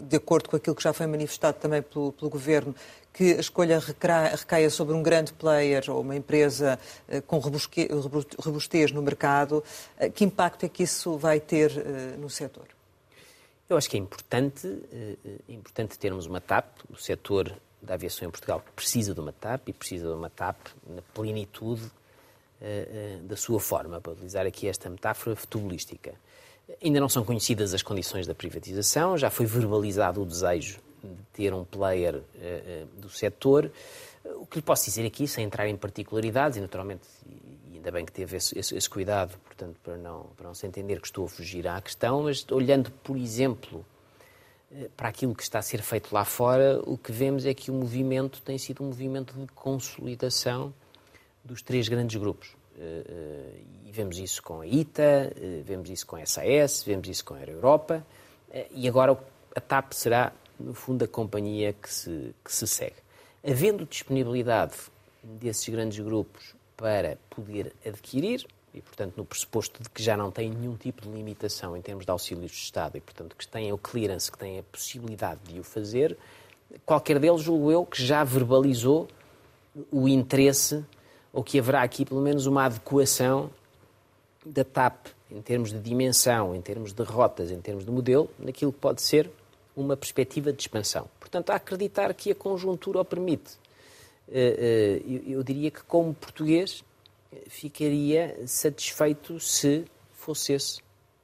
de 0.00 0.16
acordo 0.16 0.48
com 0.48 0.54
aquilo 0.54 0.76
que 0.76 0.82
já 0.82 0.92
foi 0.92 1.08
manifestado 1.08 1.58
também 1.58 1.82
pelo, 1.82 2.12
pelo 2.12 2.30
Governo, 2.30 2.72
que 3.12 3.34
a 3.34 3.40
escolha 3.40 3.78
recaia 3.78 4.70
sobre 4.70 4.94
um 4.94 5.02
grande 5.02 5.32
player 5.32 5.84
ou 5.88 6.00
uma 6.00 6.16
empresa 6.16 6.78
eh, 7.08 7.20
com 7.20 7.38
robustez 7.38 8.92
no 8.92 9.02
mercado, 9.02 9.62
eh, 9.98 10.08
que 10.08 10.24
impacto 10.24 10.64
é 10.64 10.68
que 10.68 10.84
isso 10.84 11.16
vai 11.16 11.40
ter 11.40 11.70
eh, 11.76 12.16
no 12.18 12.30
setor? 12.30 12.66
Eu 13.68 13.76
acho 13.76 13.88
que 13.88 13.96
é 13.96 14.00
importante, 14.00 14.66
é 15.48 15.52
importante 15.52 15.96
termos 15.96 16.26
uma 16.26 16.40
TAP. 16.40 16.66
O 16.90 16.96
setor 16.96 17.54
da 17.80 17.94
aviação 17.94 18.26
em 18.26 18.30
Portugal 18.30 18.64
precisa 18.74 19.14
de 19.14 19.20
uma 19.20 19.32
TAP 19.32 19.68
e 19.68 19.72
precisa 19.72 20.08
de 20.08 20.12
uma 20.12 20.28
TAP 20.28 20.56
na 20.88 21.02
plenitude 21.14 21.88
da 23.22 23.36
sua 23.36 23.60
forma, 23.60 24.00
para 24.00 24.12
utilizar 24.12 24.44
aqui 24.44 24.66
esta 24.66 24.90
metáfora 24.90 25.36
futebolística. 25.36 26.12
Ainda 26.82 26.98
não 26.98 27.08
são 27.08 27.24
conhecidas 27.24 27.72
as 27.72 27.80
condições 27.80 28.26
da 28.26 28.34
privatização, 28.34 29.16
já 29.16 29.30
foi 29.30 29.46
verbalizado 29.46 30.20
o 30.20 30.26
desejo 30.26 30.80
de 31.02 31.22
ter 31.32 31.54
um 31.54 31.64
player 31.64 32.16
uh, 32.16 32.18
uh, 32.18 33.00
do 33.00 33.08
setor. 33.08 33.70
O 34.36 34.46
que 34.46 34.58
lhe 34.58 34.62
posso 34.62 34.84
dizer 34.84 35.06
aqui, 35.06 35.26
sem 35.26 35.44
entrar 35.44 35.68
em 35.68 35.76
particularidades, 35.76 36.58
e 36.58 36.60
naturalmente, 36.60 37.02
e 37.70 37.76
ainda 37.76 37.90
bem 37.90 38.04
que 38.04 38.12
teve 38.12 38.36
esse, 38.36 38.58
esse, 38.58 38.76
esse, 38.76 38.88
cuidado, 38.88 39.36
portanto, 39.46 39.76
para 39.82 39.96
não, 39.96 40.26
para 40.36 40.46
não 40.46 40.54
se 40.54 40.66
entender 40.66 41.00
que 41.00 41.06
estou 41.06 41.24
a 41.24 41.28
fugir 41.28 41.66
à 41.66 41.80
questão, 41.80 42.24
mas 42.24 42.44
olhando, 42.50 42.90
por 43.02 43.16
exemplo, 43.16 43.84
eh, 44.72 44.88
para 44.96 45.08
aquilo 45.08 45.34
que 45.34 45.42
está 45.42 45.58
a 45.58 45.62
ser 45.62 45.80
feito 45.80 46.12
lá 46.12 46.24
fora, 46.24 46.80
o 46.84 46.98
que 46.98 47.10
vemos 47.10 47.46
é 47.46 47.54
que 47.54 47.70
o 47.70 47.74
movimento 47.74 48.42
tem 48.42 48.58
sido 48.58 48.82
um 48.82 48.86
movimento 48.86 49.34
de 49.34 49.46
consolidação 49.52 50.74
dos 51.42 51.62
três 51.62 51.88
grandes 51.88 52.16
grupos. 52.20 52.56
E 53.84 53.92
vemos 53.92 54.16
isso 54.16 54.42
com 54.42 54.62
a 54.62 54.66
ITA, 54.66 55.34
vemos 55.66 55.90
isso 55.90 56.06
com 56.06 56.16
a 56.16 56.24
SAS, 56.24 56.82
vemos 56.82 57.08
isso 57.08 57.22
com 57.22 57.34
a 57.34 57.42
Europa, 57.42 58.02
e 58.70 58.88
agora 58.88 59.18
a 59.54 59.60
TAP 59.60 59.92
será 59.92 60.32
no 60.60 60.74
fundo, 60.74 61.04
a 61.04 61.08
companhia 61.08 61.72
que 61.72 61.92
se, 61.92 62.34
que 62.44 62.52
se 62.52 62.66
segue. 62.66 62.96
Havendo 63.44 63.86
disponibilidade 63.86 64.74
desses 65.22 65.68
grandes 65.68 65.98
grupos 65.98 66.54
para 66.76 67.18
poder 67.28 67.74
adquirir, 67.84 68.46
e, 68.72 68.80
portanto, 68.80 69.14
no 69.16 69.24
pressuposto 69.24 69.82
de 69.82 69.90
que 69.90 70.02
já 70.02 70.16
não 70.16 70.30
têm 70.30 70.50
nenhum 70.50 70.76
tipo 70.76 71.02
de 71.02 71.08
limitação 71.08 71.76
em 71.76 71.82
termos 71.82 72.04
de 72.04 72.10
auxílios 72.10 72.52
de 72.52 72.58
Estado 72.58 72.96
e, 72.96 73.00
portanto, 73.00 73.34
que 73.36 73.46
têm 73.46 73.72
o 73.72 73.78
clearance, 73.78 74.30
que 74.30 74.38
têm 74.38 74.60
a 74.60 74.62
possibilidade 74.62 75.40
de 75.44 75.58
o 75.58 75.64
fazer, 75.64 76.16
qualquer 76.86 77.18
deles, 77.18 77.42
julgo 77.42 77.72
eu, 77.72 77.84
que 77.84 78.02
já 78.02 78.22
verbalizou 78.22 79.08
o 79.90 80.08
interesse 80.08 80.84
ou 81.32 81.42
que 81.42 81.58
haverá 81.58 81.82
aqui 81.82 82.04
pelo 82.04 82.20
menos 82.20 82.46
uma 82.46 82.64
adequação 82.64 83.50
da 84.44 84.64
TAP 84.64 85.08
em 85.30 85.40
termos 85.40 85.70
de 85.70 85.78
dimensão, 85.78 86.54
em 86.54 86.60
termos 86.60 86.92
de 86.92 87.02
rotas, 87.02 87.50
em 87.50 87.60
termos 87.60 87.84
de 87.84 87.90
modelo, 87.90 88.28
naquilo 88.38 88.72
que 88.72 88.78
pode 88.78 89.00
ser 89.00 89.30
uma 89.76 89.96
perspectiva 89.96 90.52
de 90.52 90.60
expansão. 90.60 91.08
Portanto, 91.18 91.50
a 91.50 91.54
acreditar 91.54 92.12
que 92.14 92.30
a 92.30 92.34
conjuntura 92.34 93.00
o 93.00 93.04
permite. 93.04 93.58
Eh, 94.28 95.00
eh, 95.06 95.22
eu 95.26 95.42
diria 95.42 95.70
que, 95.70 95.82
como 95.82 96.14
português, 96.14 96.84
ficaria 97.48 98.46
satisfeito 98.46 99.38
se 99.38 99.84
fosse 100.12 100.52
esse 100.52 100.80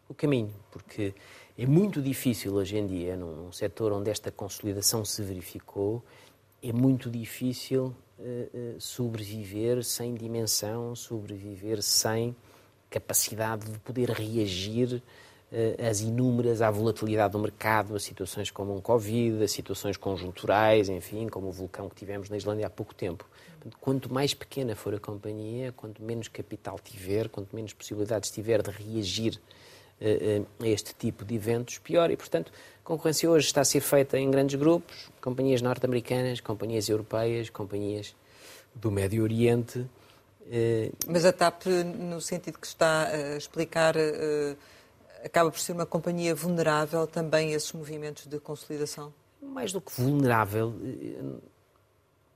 o 0.08 0.14
caminho, 0.14 0.54
porque 0.70 1.14
é 1.58 1.66
muito 1.66 2.00
difícil 2.00 2.54
hoje 2.54 2.76
em 2.76 2.86
dia, 2.86 3.16
num 3.16 3.50
setor 3.50 3.92
onde 3.92 4.10
esta 4.10 4.30
consolidação 4.30 5.04
se 5.04 5.22
verificou, 5.22 6.02
é 6.62 6.72
muito 6.72 7.10
difícil 7.10 7.94
eh, 8.18 8.76
sobreviver 8.78 9.82
sem 9.84 10.14
dimensão, 10.14 10.94
sobreviver 10.94 11.82
sem 11.82 12.36
capacidade 12.88 13.70
de 13.70 13.78
poder 13.80 14.10
reagir 14.10 15.02
as 15.78 16.00
inúmeras, 16.00 16.60
à 16.60 16.70
volatilidade 16.70 17.32
do 17.32 17.38
mercado, 17.38 17.94
a 17.94 18.00
situações 18.00 18.50
como 18.50 18.74
um 18.74 18.80
Covid, 18.80 19.44
a 19.44 19.48
situações 19.48 19.96
conjunturais, 19.96 20.88
enfim, 20.88 21.28
como 21.28 21.48
o 21.48 21.52
vulcão 21.52 21.88
que 21.88 21.94
tivemos 21.94 22.28
na 22.28 22.36
Islândia 22.36 22.66
há 22.66 22.70
pouco 22.70 22.94
tempo. 22.94 23.24
Quanto 23.80 24.12
mais 24.12 24.34
pequena 24.34 24.74
for 24.76 24.94
a 24.94 24.98
companhia, 24.98 25.72
quanto 25.72 26.02
menos 26.02 26.28
capital 26.28 26.78
tiver, 26.82 27.28
quanto 27.28 27.54
menos 27.54 27.72
possibilidades 27.72 28.30
tiver 28.30 28.62
de 28.62 28.70
reagir 28.70 29.40
a 30.60 30.66
este 30.66 30.94
tipo 30.94 31.24
de 31.24 31.36
eventos, 31.36 31.78
pior. 31.78 32.10
E, 32.10 32.16
portanto, 32.16 32.52
a 32.84 32.86
concorrência 32.86 33.30
hoje 33.30 33.46
está 33.46 33.62
a 33.62 33.64
ser 33.64 33.80
feita 33.80 34.18
em 34.18 34.30
grandes 34.30 34.58
grupos, 34.58 35.10
companhias 35.20 35.62
norte-americanas, 35.62 36.40
companhias 36.40 36.88
europeias, 36.88 37.50
companhias 37.50 38.14
do 38.74 38.90
Médio 38.90 39.22
Oriente. 39.22 39.86
Mas 41.08 41.24
a 41.24 41.32
TAP, 41.32 41.66
no 41.98 42.20
sentido 42.20 42.58
que 42.58 42.66
está 42.66 43.08
a 43.08 43.36
explicar, 43.36 43.94
acaba 45.26 45.50
por 45.50 45.58
ser 45.58 45.72
uma 45.72 45.86
companhia 45.86 46.34
vulnerável 46.34 47.06
também 47.06 47.52
a 47.52 47.56
esses 47.56 47.72
movimentos 47.72 48.26
de 48.26 48.38
consolidação? 48.38 49.12
Mais 49.42 49.72
do 49.72 49.80
que 49.80 49.92
vulnerável, 50.00 50.74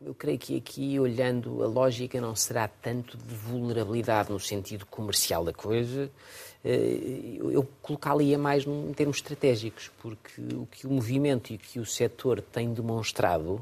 eu 0.04 0.14
creio 0.14 0.38
que 0.38 0.56
aqui, 0.56 0.98
olhando 0.98 1.62
a 1.62 1.66
lógica, 1.66 2.20
não 2.20 2.34
será 2.34 2.66
tanto 2.66 3.18
de 3.18 3.34
vulnerabilidade 3.34 4.32
no 4.32 4.40
sentido 4.40 4.86
comercial 4.86 5.44
da 5.44 5.52
coisa. 5.52 6.10
Eh, 6.64 7.38
eu 7.38 7.68
colocá-la 7.82 8.38
mais 8.38 8.66
em 8.66 8.92
termos 8.94 9.18
estratégicos, 9.18 9.90
porque 10.00 10.40
o 10.40 10.66
que 10.66 10.86
o 10.86 10.90
movimento 10.90 11.52
e 11.52 11.56
o 11.56 11.58
que 11.58 11.78
o 11.78 11.84
setor 11.84 12.40
tem 12.40 12.72
demonstrado 12.72 13.60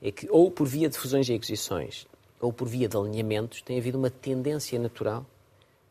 é 0.00 0.12
que, 0.12 0.28
ou 0.30 0.50
por 0.50 0.66
via 0.66 0.88
de 0.88 0.96
fusões 0.96 1.28
e 1.28 1.34
aquisições, 1.34 2.06
ou 2.40 2.52
por 2.52 2.68
via 2.68 2.88
de 2.88 2.96
alinhamentos, 2.96 3.60
tem 3.60 3.78
havido 3.78 3.98
uma 3.98 4.10
tendência 4.10 4.78
natural 4.78 5.26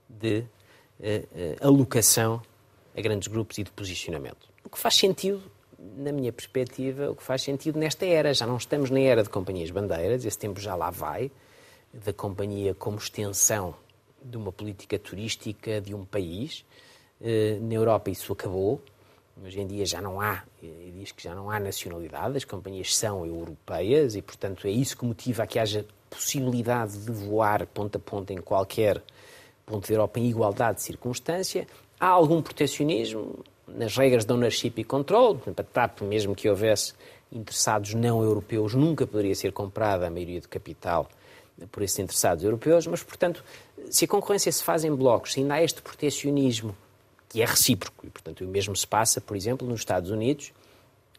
de 0.08 0.40
uh, 1.00 1.68
alocação 1.68 2.42
a 3.00 3.02
grandes 3.02 3.28
grupos 3.28 3.58
e 3.58 3.64
de 3.64 3.72
posicionamento. 3.72 4.50
O 4.64 4.70
que 4.70 4.78
faz 4.78 4.96
sentido 4.96 5.42
na 5.80 6.12
minha 6.12 6.32
perspectiva, 6.32 7.10
o 7.10 7.16
que 7.16 7.24
faz 7.24 7.42
sentido 7.42 7.80
nesta 7.80 8.06
era. 8.06 8.34
Já 8.34 8.46
não 8.46 8.58
estamos 8.58 8.90
na 8.90 9.00
era 9.00 9.24
de 9.24 9.30
companhias 9.30 9.72
bandeiras, 9.72 10.26
esse 10.26 10.38
tempo 10.38 10.60
já 10.60 10.76
lá 10.76 10.90
vai, 10.90 11.32
da 11.94 12.12
companhia 12.12 12.74
como 12.74 12.98
extensão 12.98 13.74
de 14.22 14.36
uma 14.36 14.52
política 14.52 15.00
turística 15.00 15.80
de 15.80 15.96
um 15.96 16.04
país. 16.04 16.66
Eh, 17.22 17.58
na 17.62 17.74
Europa 17.74 18.10
isso 18.10 18.34
acabou. 18.34 18.82
Hoje 19.42 19.62
em 19.62 19.68
dia 19.68 19.86
já 19.86 20.02
não 20.02 20.20
há, 20.20 20.44
diz 20.62 21.14
que 21.14 21.24
já 21.24 21.34
não 21.34 21.50
há 21.50 21.62
nacionalidade, 21.62 22.36
as 22.36 22.44
companhias 22.44 22.94
são 22.94 23.26
europeias 23.26 24.16
e, 24.16 24.22
portanto, 24.22 24.68
é 24.68 24.70
isso 24.70 24.98
que 24.98 25.06
motiva 25.06 25.48
que 25.48 25.58
haja 25.58 25.86
possibilidade 26.10 26.98
de 26.98 27.12
voar 27.12 27.66
ponto 27.68 27.96
a 27.96 28.00
ponto 28.00 28.34
em 28.34 28.42
qualquer 28.42 29.02
ponto 29.66 29.88
da 29.88 29.94
Europa 29.94 30.20
em 30.20 30.30
igualdade 30.30 30.80
de 30.80 30.84
circunstância. 30.84 31.66
Há 32.00 32.08
algum 32.08 32.42
protecionismo, 32.42 33.44
nas 33.68 33.96
regras 33.96 34.26
de 34.26 34.34
ownership 34.34 34.74
e 34.78 34.84
control, 34.84 35.36
por 35.36 35.44
exemplo, 35.44 35.66
a 35.70 35.74
TAP, 35.74 36.02
mesmo 36.02 36.34
que 36.34 36.50
houvesse 36.50 36.94
interessados 37.32 37.94
não 37.94 38.24
europeus, 38.24 38.74
nunca 38.74 39.06
poderia 39.06 39.36
ser 39.36 39.52
comprada 39.52 40.08
a 40.08 40.10
maioria 40.10 40.42
de 40.42 40.48
capital 40.48 41.10
por 41.72 41.84
esses 41.84 42.00
interessados 42.00 42.44
europeus, 42.44 42.88
mas, 42.88 43.04
portanto, 43.04 43.44
se 43.90 44.06
a 44.06 44.08
concorrência 44.08 44.52
se 44.52 44.64
faz 44.64 44.84
em 44.84 44.96
blocos, 44.96 45.34
se 45.34 45.42
ainda 45.42 45.56
há 45.56 45.64
este 45.64 45.82
protecionismo 45.82 46.76
que 47.28 47.42
é 47.42 47.46
recíproco, 47.46 48.08
e, 48.08 48.10
portanto, 48.10 48.44
o 48.44 48.48
mesmo 48.48 48.76
se 48.76 48.88
passa, 48.88 49.22
por 49.22 49.36
exemplo, 49.36 49.68
nos 49.68 49.82
Estados 49.82 50.10
Unidos, 50.10 50.52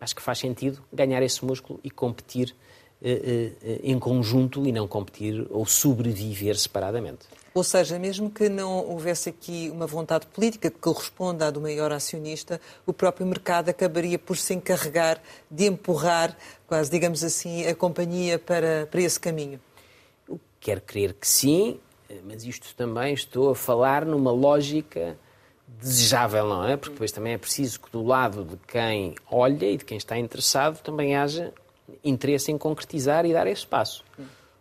acho 0.00 0.16
que 0.16 0.22
faz 0.22 0.38
sentido 0.38 0.82
ganhar 0.92 1.22
esse 1.22 1.44
músculo 1.44 1.78
e 1.84 1.90
competir 1.90 2.54
eh, 3.02 3.52
eh, 3.62 3.80
em 3.82 3.98
conjunto 3.98 4.66
e 4.66 4.72
não 4.72 4.88
competir 4.88 5.46
ou 5.50 5.64
sobreviver 5.66 6.56
separadamente. 6.56 7.26
Ou 7.52 7.64
seja, 7.64 7.98
mesmo 7.98 8.30
que 8.30 8.48
não 8.48 8.86
houvesse 8.88 9.28
aqui 9.28 9.70
uma 9.72 9.86
vontade 9.86 10.26
política 10.28 10.70
que 10.70 10.78
corresponda 10.78 11.48
à 11.48 11.50
do 11.50 11.60
maior 11.60 11.92
acionista, 11.92 12.60
o 12.86 12.92
próprio 12.92 13.26
mercado 13.26 13.68
acabaria 13.68 14.18
por 14.18 14.36
se 14.36 14.54
encarregar 14.54 15.20
de 15.50 15.66
empurrar, 15.66 16.36
quase 16.66 16.90
digamos 16.90 17.24
assim, 17.24 17.66
a 17.66 17.74
companhia 17.74 18.38
para, 18.38 18.86
para 18.88 19.00
esse 19.00 19.18
caminho. 19.18 19.60
Quero 20.60 20.80
crer 20.82 21.14
que 21.14 21.26
sim, 21.26 21.80
mas 22.24 22.44
isto 22.44 22.74
também 22.76 23.14
estou 23.14 23.50
a 23.50 23.54
falar 23.54 24.04
numa 24.04 24.30
lógica 24.30 25.18
desejável, 25.66 26.46
não 26.46 26.68
é? 26.68 26.76
Porque 26.76 26.92
depois 26.92 27.10
também 27.10 27.32
é 27.32 27.38
preciso 27.38 27.80
que 27.80 27.90
do 27.90 28.04
lado 28.04 28.44
de 28.44 28.56
quem 28.68 29.14
olha 29.30 29.66
e 29.66 29.76
de 29.76 29.84
quem 29.84 29.96
está 29.96 30.18
interessado 30.18 30.80
também 30.82 31.16
haja 31.16 31.52
interesse 32.04 32.52
em 32.52 32.58
concretizar 32.58 33.26
e 33.26 33.32
dar 33.32 33.46
esse 33.46 33.66
passo. 33.66 34.04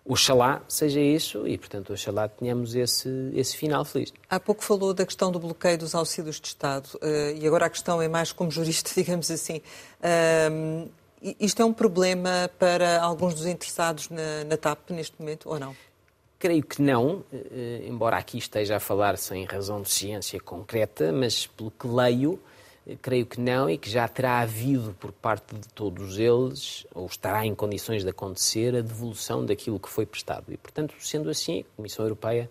Oxalá 0.10 0.64
seja 0.68 1.00
isso 1.00 1.48
e, 1.48 1.56
portanto, 1.56 1.94
oxalá 1.94 2.28
tenhamos 2.28 2.74
esse, 2.74 3.08
esse 3.36 3.56
final 3.56 3.86
feliz. 3.86 4.12
Há 4.28 4.40
pouco 4.40 4.64
falou 4.64 4.92
da 4.92 5.06
questão 5.06 5.32
do 5.32 5.40
bloqueio 5.40 5.78
dos 5.78 5.94
auxílios 5.94 6.42
de 6.42 6.48
Estado 6.48 6.88
uh, 6.96 7.38
e 7.40 7.46
agora 7.46 7.68
a 7.68 7.70
questão 7.70 8.02
é 8.02 8.08
mais 8.08 8.32
como 8.32 8.50
jurista, 8.50 8.90
digamos 9.00 9.30
assim. 9.30 9.62
Uh, 10.02 10.90
isto 11.40 11.62
é 11.62 11.66
um 11.66 11.72
problema 11.72 12.50
para 12.58 13.00
alguns 13.04 13.36
dos 13.36 13.46
interessados 13.46 14.10
na, 14.10 14.44
na 14.46 14.58
TAP 14.58 14.90
neste 14.90 15.14
momento 15.20 15.48
ou 15.48 15.60
não? 15.60 15.76
Creio 16.40 16.64
que 16.64 16.82
não, 16.82 17.24
eh, 17.34 17.84
embora 17.86 18.16
aqui 18.16 18.38
esteja 18.38 18.78
a 18.78 18.80
falar 18.80 19.18
sem 19.18 19.44
razão 19.44 19.82
de 19.82 19.92
ciência 19.92 20.40
concreta, 20.40 21.12
mas 21.12 21.46
pelo 21.46 21.70
que 21.70 21.86
leio, 21.86 22.40
Creio 23.02 23.26
que 23.26 23.40
não 23.40 23.70
e 23.70 23.78
que 23.78 23.90
já 23.90 24.08
terá 24.08 24.40
havido 24.40 24.96
por 25.00 25.12
parte 25.12 25.54
de 25.56 25.68
todos 25.70 26.18
eles, 26.18 26.88
ou 26.94 27.06
estará 27.06 27.46
em 27.46 27.54
condições 27.54 28.04
de 28.04 28.10
acontecer, 28.10 28.76
a 28.76 28.82
devolução 28.82 29.46
daquilo 29.46 29.80
que 29.80 29.90
foi 29.90 30.06
prestado. 30.06 30.46
E, 30.50 30.58
portanto, 30.58 30.94
sendo 31.00 31.30
assim, 31.30 31.62
a 31.62 31.76
Comissão 31.76 32.06
Europeia 32.06 32.50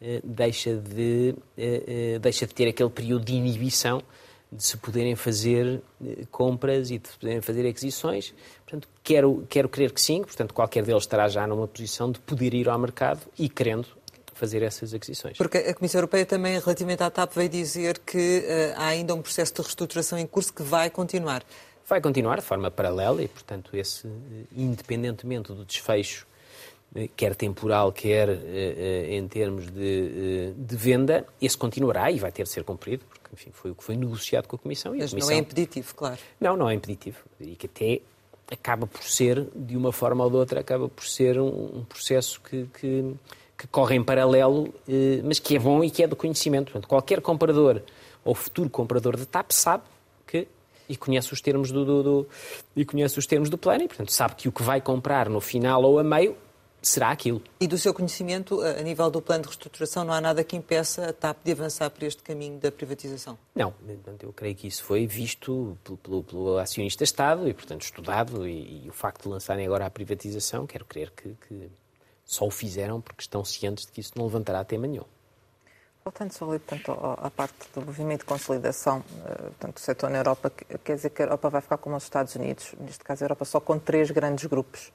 eh, 0.00 0.20
deixa, 0.22 0.76
de, 0.76 1.34
eh, 1.56 2.14
eh, 2.14 2.18
deixa 2.18 2.46
de 2.46 2.54
ter 2.54 2.68
aquele 2.68 2.90
período 2.90 3.24
de 3.24 3.34
inibição 3.34 4.02
de 4.52 4.62
se 4.62 4.76
poderem 4.76 5.16
fazer 5.16 5.82
compras 6.30 6.90
e 6.90 6.98
de 6.98 7.08
se 7.08 7.18
poderem 7.18 7.40
fazer 7.40 7.66
aquisições. 7.66 8.32
Portanto, 8.64 8.88
quero, 9.02 9.44
quero 9.48 9.68
crer 9.68 9.92
que 9.92 10.00
sim, 10.00 10.22
portanto, 10.22 10.54
qualquer 10.54 10.84
deles 10.84 11.02
estará 11.02 11.28
já 11.28 11.46
numa 11.46 11.66
posição 11.66 12.12
de 12.12 12.20
poder 12.20 12.54
ir 12.54 12.68
ao 12.68 12.78
mercado 12.78 13.20
e 13.38 13.48
querendo 13.48 13.88
fazer 14.36 14.62
essas 14.62 14.94
aquisições. 14.94 15.36
Porque 15.36 15.58
a 15.58 15.74
Comissão 15.74 15.98
Europeia 15.98 16.26
também, 16.26 16.58
relativamente 16.58 17.02
à 17.02 17.10
TAP, 17.10 17.32
veio 17.34 17.48
dizer 17.48 17.98
que 17.98 18.40
uh, 18.40 18.74
há 18.76 18.86
ainda 18.88 19.14
um 19.14 19.22
processo 19.22 19.54
de 19.54 19.62
reestruturação 19.62 20.18
em 20.18 20.26
curso 20.26 20.52
que 20.52 20.62
vai 20.62 20.90
continuar. 20.90 21.42
Vai 21.88 22.00
continuar 22.00 22.36
de 22.36 22.42
forma 22.44 22.70
paralela 22.70 23.22
e, 23.22 23.28
portanto, 23.28 23.70
esse, 23.74 24.08
independentemente 24.54 25.52
do 25.52 25.64
desfecho, 25.64 26.26
eh, 26.96 27.08
quer 27.16 27.36
temporal, 27.36 27.92
quer 27.92 28.28
em 29.08 29.28
termos 29.28 29.70
de, 29.70 30.52
de, 30.56 30.76
venda, 30.76 31.24
esse 31.40 31.56
continuará 31.56 32.10
e 32.10 32.18
vai 32.18 32.32
ter 32.32 32.42
de 32.42 32.48
ser 32.48 32.64
cumprido, 32.64 33.04
porque, 33.08 33.28
enfim, 33.32 33.50
foi 33.52 33.70
o 33.70 33.74
que 33.76 33.84
foi 33.84 33.96
negociado 33.96 34.48
com 34.48 34.56
a 34.56 34.58
Comissão. 34.58 34.96
Mas 34.96 35.04
a 35.04 35.10
Comissão... 35.10 35.30
não 35.30 35.36
é 35.36 35.38
impeditivo, 35.38 35.94
claro. 35.94 36.18
Não, 36.40 36.56
não 36.56 36.68
é 36.68 36.74
impeditivo. 36.74 37.18
E 37.38 37.54
que 37.54 37.66
até 37.66 38.00
acaba 38.50 38.86
por 38.86 39.02
ser, 39.02 39.46
de 39.54 39.76
uma 39.76 39.92
forma 39.92 40.24
ou 40.24 40.30
de 40.30 40.36
outra, 40.36 40.60
acaba 40.60 40.88
por 40.88 41.06
ser 41.06 41.38
um, 41.38 41.78
um 41.78 41.84
processo 41.84 42.40
que, 42.40 42.68
que 42.80 43.14
que 43.56 43.66
corre 43.66 43.96
em 43.96 44.02
paralelo, 44.02 44.72
eh, 44.88 45.20
mas 45.24 45.38
que 45.38 45.56
é 45.56 45.58
bom 45.58 45.82
e 45.82 45.90
que 45.90 46.02
é 46.02 46.06
do 46.06 46.16
conhecimento. 46.16 46.72
Portanto, 46.72 46.88
qualquer 46.88 47.20
comprador 47.20 47.82
ou 48.24 48.34
futuro 48.34 48.68
comprador 48.68 49.16
de 49.16 49.26
TAP 49.26 49.52
sabe 49.52 49.84
que 50.26 50.46
e 50.88 50.96
conhece 50.96 51.32
os 51.32 51.40
termos 51.40 51.72
do, 51.72 51.84
do, 51.84 52.02
do, 52.02 52.28
e 52.76 52.84
conhece 52.84 53.18
os 53.18 53.26
termos 53.26 53.50
do 53.50 53.58
plano 53.58 53.84
e, 53.84 53.88
portanto, 53.88 54.12
sabe 54.12 54.36
que 54.36 54.48
o 54.48 54.52
que 54.52 54.62
vai 54.62 54.80
comprar 54.80 55.28
no 55.28 55.40
final 55.40 55.82
ou 55.82 55.98
a 55.98 56.04
meio 56.04 56.36
será 56.80 57.10
aquilo. 57.10 57.42
E 57.60 57.66
do 57.66 57.76
seu 57.76 57.92
conhecimento, 57.92 58.60
a 58.60 58.80
nível 58.82 59.10
do 59.10 59.20
plano 59.20 59.42
de 59.42 59.48
reestruturação, 59.48 60.04
não 60.04 60.14
há 60.14 60.20
nada 60.20 60.44
que 60.44 60.56
impeça 60.56 61.08
a 61.08 61.12
TAP 61.12 61.38
de 61.44 61.52
avançar 61.52 61.90
por 61.90 62.04
este 62.04 62.22
caminho 62.22 62.58
da 62.58 62.70
privatização? 62.70 63.36
Não, 63.54 63.74
eu 64.22 64.32
creio 64.32 64.54
que 64.54 64.68
isso 64.68 64.84
foi 64.84 65.06
visto 65.06 65.76
pelo, 65.82 65.96
pelo, 65.98 66.22
pelo 66.22 66.58
acionista 66.58 67.02
Estado 67.02 67.48
e, 67.48 67.54
portanto, 67.54 67.82
estudado 67.82 68.46
e, 68.46 68.84
e, 68.84 68.88
o 68.88 68.92
facto 68.92 69.24
de 69.24 69.28
lançarem 69.28 69.66
agora 69.66 69.86
a 69.86 69.90
privatização, 69.90 70.66
quero 70.66 70.84
crer 70.84 71.10
que, 71.10 71.34
que 71.48 71.68
só 72.26 72.44
o 72.44 72.50
fizeram 72.50 73.00
porque 73.00 73.22
estão 73.22 73.44
cientes 73.44 73.86
de 73.86 73.92
que 73.92 74.00
isso 74.00 74.12
não 74.16 74.24
levantará 74.24 74.64
tema 74.64 74.86
nenhum. 74.88 75.04
Voltando 76.04 76.32
só 76.32 76.48
ali, 76.48 76.58
portanto, 76.58 76.92
à 77.18 77.30
parte 77.30 77.54
do 77.74 77.82
movimento 77.82 78.20
de 78.20 78.26
consolidação, 78.26 79.02
eh, 79.24 79.42
portanto, 79.42 79.74
do 79.74 79.80
setor 79.80 80.10
na 80.10 80.18
Europa, 80.18 80.50
quer 80.84 80.94
dizer 80.94 81.10
que 81.10 81.22
a 81.22 81.24
Europa 81.24 81.50
vai 81.50 81.60
ficar 81.60 81.78
como 81.78 81.96
os 81.96 82.04
Estados 82.04 82.34
Unidos, 82.36 82.74
neste 82.78 83.02
caso 83.02 83.24
a 83.24 83.26
Europa 83.26 83.44
só 83.44 83.58
com 83.58 83.78
três 83.78 84.10
grandes 84.10 84.44
grupos. 84.44 84.92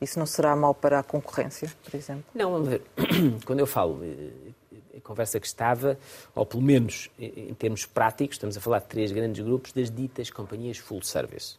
Isso 0.00 0.18
não 0.18 0.26
será 0.26 0.54
mal 0.56 0.74
para 0.74 0.98
a 0.98 1.02
concorrência, 1.02 1.70
por 1.82 1.94
exemplo? 1.94 2.24
Não, 2.34 2.50
vamos 2.50 2.68
ver. 2.68 2.82
Quando 3.46 3.60
eu 3.60 3.66
falo, 3.66 4.00
eh, 4.02 4.52
a 4.98 5.00
conversa 5.00 5.40
que 5.40 5.46
estava, 5.46 5.98
ou 6.34 6.44
pelo 6.44 6.62
menos 6.62 7.10
em 7.18 7.54
termos 7.54 7.86
práticos, 7.86 8.36
estamos 8.36 8.56
a 8.56 8.60
falar 8.60 8.80
de 8.80 8.86
três 8.86 9.12
grandes 9.12 9.42
grupos 9.42 9.72
das 9.72 9.90
ditas 9.90 10.30
companhias 10.30 10.76
full 10.76 11.02
service. 11.02 11.56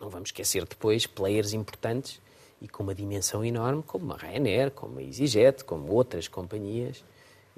Não 0.00 0.08
vamos 0.08 0.28
esquecer 0.28 0.64
depois 0.66 1.06
players 1.06 1.52
importantes 1.52 2.20
e 2.60 2.68
com 2.68 2.82
uma 2.82 2.94
dimensão 2.94 3.44
enorme, 3.44 3.82
como 3.82 4.12
a 4.12 4.16
Ryanair, 4.16 4.70
como 4.70 4.98
a 4.98 5.02
EasyJet, 5.02 5.64
como 5.64 5.92
outras 5.92 6.28
companhias 6.28 7.02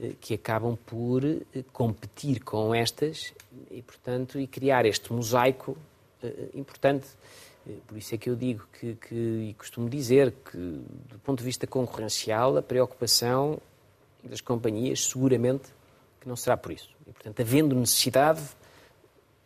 eh, 0.00 0.12
que 0.20 0.34
acabam 0.34 0.76
por 0.86 1.24
eh, 1.24 1.40
competir 1.72 2.42
com 2.42 2.74
estas 2.74 3.32
e, 3.70 3.82
portanto, 3.82 4.38
e 4.38 4.46
criar 4.46 4.86
este 4.86 5.12
mosaico 5.12 5.76
eh, 6.22 6.48
importante. 6.54 7.06
Por 7.86 7.96
isso 7.96 8.12
é 8.12 8.18
que 8.18 8.28
eu 8.28 8.34
digo 8.34 8.66
que, 8.72 8.96
que, 8.96 9.14
e 9.14 9.54
costumo 9.54 9.88
dizer 9.88 10.32
que, 10.50 10.56
do 10.56 11.18
ponto 11.22 11.38
de 11.38 11.44
vista 11.44 11.64
concorrencial, 11.64 12.56
a 12.56 12.62
preocupação 12.62 13.60
das 14.24 14.40
companhias 14.40 15.06
seguramente 15.06 15.68
que 16.20 16.28
não 16.28 16.36
será 16.36 16.56
por 16.56 16.72
isso. 16.72 16.90
E, 17.06 17.12
portanto, 17.12 17.40
havendo 17.40 17.74
necessidade, 17.74 18.40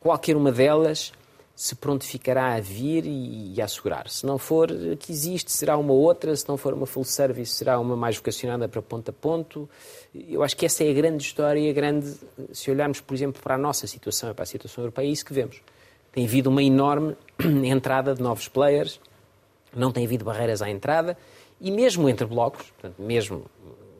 qualquer 0.00 0.36
uma 0.36 0.52
delas 0.52 1.12
se 1.57 1.74
prontificará 1.74 2.54
a 2.54 2.61
vir 2.61 3.07
e, 3.07 3.54
e 3.54 3.62
a 3.62 3.64
assegurar. 3.64 4.11
Se 4.11 4.26
não 4.26 4.36
for 4.36 4.68
que 4.98 5.11
existe, 5.11 5.50
será 5.50 5.78
uma 5.78 5.94
outra. 5.94 6.36
Se 6.36 6.46
não 6.46 6.59
for 6.59 6.74
uma 6.74 6.84
full 6.84 7.02
service, 7.02 7.54
será 7.54 7.80
uma 7.80 7.96
mais 7.96 8.16
vocacionada 8.16 8.68
para 8.68 8.82
ponto 8.82 9.09
a 9.09 9.12
ponto. 9.12 9.68
Eu 10.14 10.42
acho 10.42 10.54
que 10.54 10.66
essa 10.66 10.84
é 10.84 10.90
a 10.90 10.92
grande 10.92 11.22
história 11.22 11.59
e 11.59 11.70
a 11.70 11.72
grande. 11.72 12.14
Se 12.52 12.70
olharmos, 12.70 13.00
por 13.00 13.14
exemplo, 13.14 13.42
para 13.42 13.54
a 13.54 13.59
nossa 13.59 13.86
situação 13.86 14.30
e 14.30 14.34
para 14.34 14.42
a 14.42 14.46
situação 14.46 14.84
europeia, 14.84 15.07
é 15.07 15.11
isso 15.11 15.24
que 15.24 15.32
vemos. 15.32 15.62
Tem 16.12 16.26
havido 16.26 16.50
uma 16.50 16.62
enorme 16.62 17.16
entrada 17.64 18.14
de 18.14 18.22
novos 18.22 18.48
players, 18.48 19.00
não 19.74 19.90
tem 19.90 20.04
havido 20.04 20.26
barreiras 20.26 20.61
à 20.61 20.68
entrada 20.68 21.16
e 21.59 21.70
mesmo 21.70 22.07
entre 22.07 22.26
blocos, 22.26 22.70
portanto, 22.70 23.00
mesmo 23.00 23.46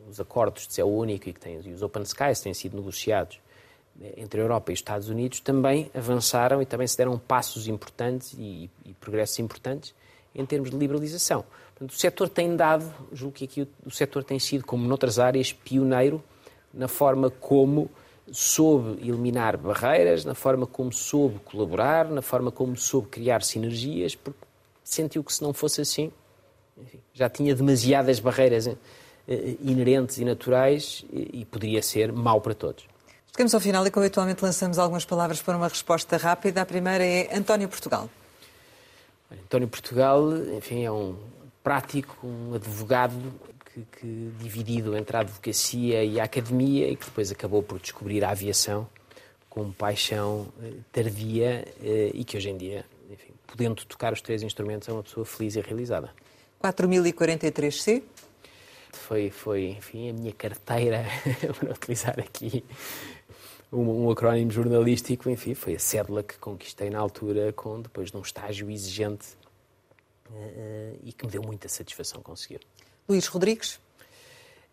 os 0.07 0.19
acordos 0.19 0.67
de 0.67 0.75
céu 0.75 0.87
único 0.87 1.27
e, 1.27 1.33
que 1.33 1.39
têm, 1.39 1.59
e 1.65 1.73
os 1.73 1.81
open 1.81 2.03
skies 2.03 2.39
têm 2.39 2.53
sido 2.53 2.77
negociados 2.77 3.39
entre 4.15 4.39
a 4.39 4.43
Europa 4.43 4.71
e 4.71 4.73
os 4.73 4.79
Estados 4.79 5.09
Unidos 5.09 5.39
também 5.39 5.89
avançaram 5.93 6.61
e 6.61 6.65
também 6.65 6.87
se 6.87 6.97
deram 6.97 7.17
passos 7.17 7.67
importantes 7.67 8.33
e, 8.37 8.69
e 8.85 8.93
progressos 8.93 9.39
importantes 9.39 9.93
em 10.35 10.45
termos 10.45 10.69
de 10.69 10.77
liberalização. 10.77 11.43
Portanto, 11.73 11.91
o 11.91 11.99
setor 11.99 12.29
tem 12.29 12.55
dado, 12.55 12.91
julgo 13.11 13.35
que 13.35 13.45
aqui 13.45 13.61
o, 13.63 13.67
o 13.85 13.91
setor 13.91 14.23
tem 14.23 14.39
sido, 14.39 14.65
como 14.65 14.87
noutras 14.87 15.19
áreas, 15.19 15.51
pioneiro 15.51 16.23
na 16.73 16.87
forma 16.87 17.29
como 17.29 17.89
soube 18.31 19.01
eliminar 19.01 19.57
barreiras, 19.57 20.25
na 20.25 20.35
forma 20.35 20.67
como 20.67 20.91
soube 20.91 21.39
colaborar, 21.39 22.09
na 22.09 22.21
forma 22.21 22.51
como 22.51 22.75
soube 22.75 23.07
criar 23.07 23.41
sinergias, 23.41 24.15
porque 24.15 24.39
sentiu 24.83 25.23
que 25.23 25.33
se 25.33 25.41
não 25.41 25.53
fosse 25.53 25.81
assim, 25.81 26.11
enfim, 26.77 26.99
já 27.13 27.29
tinha 27.29 27.55
demasiadas 27.55 28.19
barreiras 28.19 28.67
eh, 28.67 28.77
inerentes 29.61 30.17
e 30.17 30.25
naturais 30.25 31.05
e, 31.11 31.41
e 31.41 31.45
poderia 31.45 31.81
ser 31.81 32.11
mau 32.11 32.41
para 32.41 32.53
todos. 32.53 32.85
Chegamos 33.37 33.53
ao 33.53 33.61
final 33.61 33.85
e, 33.85 33.91
como 33.91 34.03
habitualmente, 34.03 34.43
lançamos 34.43 34.79
algumas 34.79 35.05
palavras 35.05 35.39
para 35.43 35.55
uma 35.55 35.67
resposta 35.67 36.17
rápida. 36.17 36.59
A 36.59 36.65
primeira 36.65 37.05
é 37.05 37.37
António 37.37 37.69
Portugal. 37.69 38.09
António 39.31 39.67
Portugal, 39.67 40.35
enfim, 40.57 40.83
é 40.83 40.91
um 40.91 41.15
prático, 41.61 42.25
um 42.25 42.55
advogado 42.55 43.31
que, 43.63 43.85
que, 43.91 44.31
dividido 44.39 44.97
entre 44.97 45.17
a 45.17 45.19
advocacia 45.19 46.03
e 46.03 46.19
a 46.19 46.23
academia 46.23 46.89
e 46.89 46.95
que 46.95 47.05
depois 47.05 47.31
acabou 47.31 47.61
por 47.61 47.77
descobrir 47.77 48.25
a 48.25 48.31
aviação 48.31 48.89
com 49.47 49.71
paixão 49.71 50.47
eh, 50.63 50.71
tardia 50.91 51.63
eh, 51.83 52.09
e 52.15 52.23
que 52.23 52.37
hoje 52.37 52.49
em 52.49 52.57
dia, 52.57 52.83
enfim, 53.07 53.33
podendo 53.45 53.85
tocar 53.85 54.13
os 54.13 54.19
três 54.19 54.41
instrumentos, 54.41 54.89
é 54.89 54.91
uma 54.91 55.03
pessoa 55.03 55.23
feliz 55.23 55.55
e 55.55 55.61
realizada. 55.61 56.09
4043C? 56.63 58.01
Foi, 58.93 59.29
foi 59.29 59.65
enfim, 59.77 60.09
a 60.09 60.13
minha 60.13 60.33
carteira, 60.33 61.05
para 61.59 61.71
utilizar 61.71 62.19
aqui 62.19 62.65
um, 63.71 64.05
um 64.05 64.11
acrónimo 64.11 64.51
jornalístico, 64.51 65.29
enfim, 65.29 65.53
foi 65.53 65.75
a 65.75 65.79
cédula 65.79 66.23
que 66.23 66.37
conquistei 66.37 66.89
na 66.89 66.99
altura, 66.99 67.51
com, 67.53 67.81
depois 67.81 68.11
de 68.11 68.17
um 68.17 68.21
estágio 68.21 68.69
exigente 68.69 69.27
uh, 70.29 70.99
e 71.03 71.11
que 71.11 71.25
me 71.25 71.31
deu 71.31 71.41
muita 71.41 71.67
satisfação 71.67 72.21
conseguir. 72.21 72.61
Luís 73.07 73.27
Rodrigues? 73.27 73.79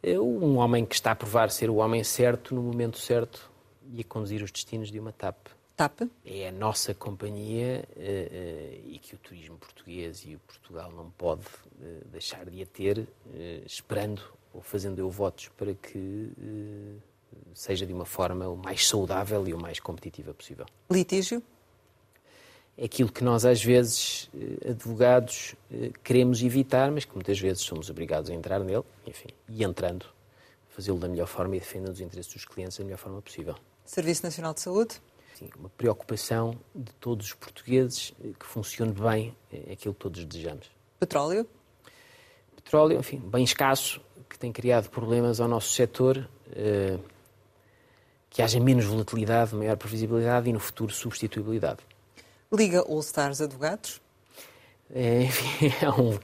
Um 0.06 0.58
homem 0.58 0.84
que 0.84 0.94
está 0.94 1.12
a 1.12 1.16
provar 1.16 1.50
ser 1.50 1.70
o 1.70 1.76
homem 1.76 2.04
certo 2.04 2.54
no 2.54 2.62
momento 2.62 2.98
certo 2.98 3.50
e 3.90 4.02
a 4.02 4.04
conduzir 4.04 4.42
os 4.42 4.50
destinos 4.50 4.90
de 4.90 5.00
uma 5.00 5.12
TAP. 5.12 5.48
TAP? 5.74 6.02
É 6.26 6.48
a 6.48 6.52
nossa 6.52 6.92
companhia 6.92 7.88
uh, 7.96 8.00
uh, 8.00 8.90
e 8.90 9.00
que 9.02 9.14
o 9.14 9.18
turismo 9.18 9.56
português 9.56 10.22
e 10.26 10.34
o 10.34 10.38
Portugal 10.40 10.92
não 10.92 11.10
pode 11.10 11.42
deixar 12.12 12.44
de 12.46 12.62
a 12.62 12.66
ter, 12.66 13.06
esperando 13.66 14.22
ou 14.52 14.62
fazendo 14.62 14.98
eu 15.00 15.10
votos 15.10 15.48
para 15.56 15.74
que 15.74 16.30
seja 17.54 17.86
de 17.86 17.92
uma 17.92 18.04
forma 18.04 18.48
o 18.48 18.56
mais 18.56 18.86
saudável 18.86 19.46
e 19.46 19.54
o 19.54 19.58
mais 19.60 19.80
competitiva 19.80 20.34
possível. 20.34 20.66
Litígio? 20.90 21.42
É 22.76 22.86
aquilo 22.86 23.10
que 23.10 23.22
nós, 23.22 23.44
às 23.44 23.62
vezes, 23.62 24.28
eh, 24.34 24.70
advogados, 24.70 25.54
eh, 25.72 25.92
queremos 26.02 26.42
evitar, 26.42 26.90
mas 26.90 27.04
que 27.04 27.14
muitas 27.14 27.38
vezes 27.38 27.62
somos 27.62 27.88
obrigados 27.88 28.30
a 28.30 28.34
entrar 28.34 28.58
nele, 28.60 28.82
enfim, 29.06 29.28
e 29.48 29.62
entrando, 29.62 30.06
fazê-lo 30.70 30.98
da 30.98 31.06
melhor 31.06 31.28
forma 31.28 31.54
e 31.54 31.60
defendendo 31.60 31.92
os 31.92 32.00
interesses 32.00 32.32
dos 32.32 32.44
clientes 32.44 32.76
da 32.76 32.84
melhor 32.84 32.98
forma 32.98 33.22
possível. 33.22 33.54
Serviço 33.84 34.24
Nacional 34.24 34.54
de 34.54 34.60
Saúde? 34.60 35.00
Sim, 35.34 35.50
uma 35.56 35.68
preocupação 35.68 36.58
de 36.74 36.92
todos 36.94 37.26
os 37.26 37.34
portugueses 37.34 38.12
eh, 38.20 38.30
que 38.38 38.44
funcione 38.44 38.92
bem 38.92 39.36
aquilo 39.70 39.94
que 39.94 40.00
todos 40.00 40.24
desejamos. 40.24 40.68
Petróleo? 40.98 41.46
Petróleo, 42.56 42.98
enfim, 42.98 43.18
bem 43.18 43.44
escasso, 43.44 44.00
que 44.28 44.36
tem 44.36 44.50
criado 44.50 44.90
problemas 44.90 45.38
ao 45.38 45.46
nosso 45.46 45.70
setor 45.70 46.28
que 48.34 48.42
haja 48.42 48.58
menos 48.58 48.84
volatilidade, 48.84 49.54
maior 49.54 49.76
previsibilidade 49.76 50.50
e 50.50 50.52
no 50.52 50.58
futuro 50.58 50.92
substituibilidade. 50.92 51.78
Liga 52.52 52.80
All 52.80 52.98
Stars 52.98 53.40
Advogados? 53.40 54.02
É, 54.92 55.22
enfim, 55.22 55.72
é 55.80 55.88
um, 55.88 56.16
o 56.16 56.20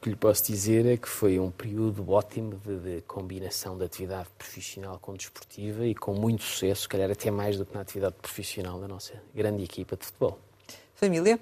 que 0.00 0.08
lhe 0.08 0.16
posso 0.16 0.42
dizer 0.50 0.86
é 0.86 0.96
que 0.96 1.06
foi 1.06 1.38
um 1.38 1.50
período 1.50 2.10
ótimo 2.10 2.58
de, 2.64 2.78
de, 2.78 3.00
combinação 3.02 3.76
de 3.76 3.84
atividade 3.84 4.30
profissional 4.38 4.98
com 4.98 5.12
desportiva 5.12 5.86
e 5.86 5.94
com 5.94 6.14
muito 6.14 6.44
sucesso, 6.44 6.82
se 6.82 6.88
calhar 6.88 7.10
até 7.10 7.30
mais 7.30 7.58
do 7.58 7.66
que 7.66 7.74
na 7.74 7.82
atividade 7.82 8.14
profissional 8.22 8.80
da 8.80 8.88
nossa 8.88 9.12
grande 9.34 9.62
equipa 9.62 9.98
de 9.98 10.06
futebol. 10.06 10.38
Família? 10.94 11.38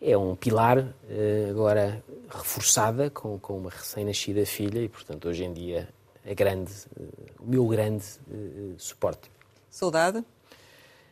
É 0.00 0.16
um 0.16 0.34
pilar, 0.36 0.94
eh, 1.10 1.48
agora 1.50 2.02
reforçada, 2.30 3.10
com, 3.10 3.38
com 3.38 3.58
uma 3.58 3.68
recém-nascida 3.68 4.46
filha 4.46 4.80
e, 4.80 4.88
portanto, 4.88 5.28
hoje 5.28 5.44
em 5.44 5.52
dia 5.52 5.88
a 6.28 6.34
grande, 6.34 6.72
o 7.38 7.46
meu 7.46 7.66
grande 7.66 8.04
uh, 8.30 8.74
suporte. 8.78 9.30
Saudade? 9.70 10.24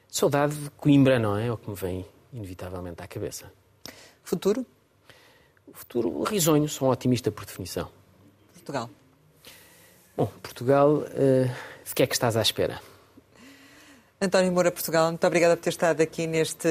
Saudade 0.08 0.54
de 0.54 0.70
Coimbra, 0.70 1.18
não 1.18 1.36
é? 1.36 1.46
É 1.46 1.52
o 1.52 1.56
que 1.56 1.70
me 1.70 1.76
vem 1.76 2.06
inevitavelmente 2.32 3.02
à 3.02 3.06
cabeça. 3.06 3.50
Futuro? 4.22 4.66
O 5.66 5.72
futuro, 5.72 6.22
risonho, 6.22 6.68
sou 6.68 6.88
um 6.88 6.90
otimista 6.90 7.30
por 7.30 7.44
definição. 7.44 7.90
Portugal? 8.52 8.90
Bom, 10.16 10.26
Portugal, 10.42 10.96
uh, 10.96 11.50
de 11.84 11.94
que 11.94 12.02
é 12.02 12.06
que 12.06 12.14
estás 12.14 12.36
à 12.36 12.42
espera? 12.42 12.80
António 14.18 14.50
Moura, 14.50 14.72
Portugal, 14.72 15.08
muito 15.08 15.26
obrigada 15.26 15.54
por 15.58 15.62
ter 15.62 15.68
estado 15.68 16.00
aqui 16.00 16.26
neste 16.26 16.66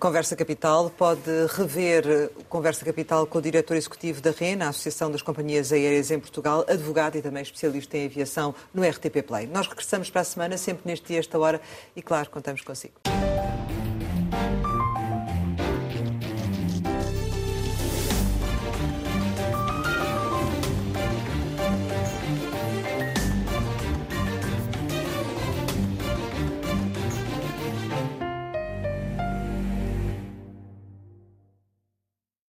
Conversa 0.00 0.34
Capital. 0.34 0.90
Pode 0.90 1.30
rever 1.56 2.28
Conversa 2.48 2.84
Capital 2.84 3.24
com 3.24 3.38
o 3.38 3.40
diretor 3.40 3.76
executivo 3.76 4.20
da 4.20 4.32
REN, 4.32 4.62
a 4.62 4.70
Associação 4.70 5.08
das 5.08 5.22
Companhias 5.22 5.72
Aéreas 5.72 6.10
em 6.10 6.18
Portugal, 6.18 6.64
advogado 6.68 7.16
e 7.16 7.22
também 7.22 7.42
especialista 7.42 7.96
em 7.96 8.06
aviação 8.06 8.52
no 8.74 8.82
RTP 8.82 9.22
Play. 9.24 9.46
Nós 9.46 9.68
regressamos 9.68 10.10
para 10.10 10.22
a 10.22 10.24
semana, 10.24 10.58
sempre 10.58 10.82
neste 10.86 11.06
dia, 11.06 11.20
esta 11.20 11.38
hora, 11.38 11.60
e 11.94 12.02
claro, 12.02 12.30
contamos 12.30 12.62
consigo. 12.62 12.94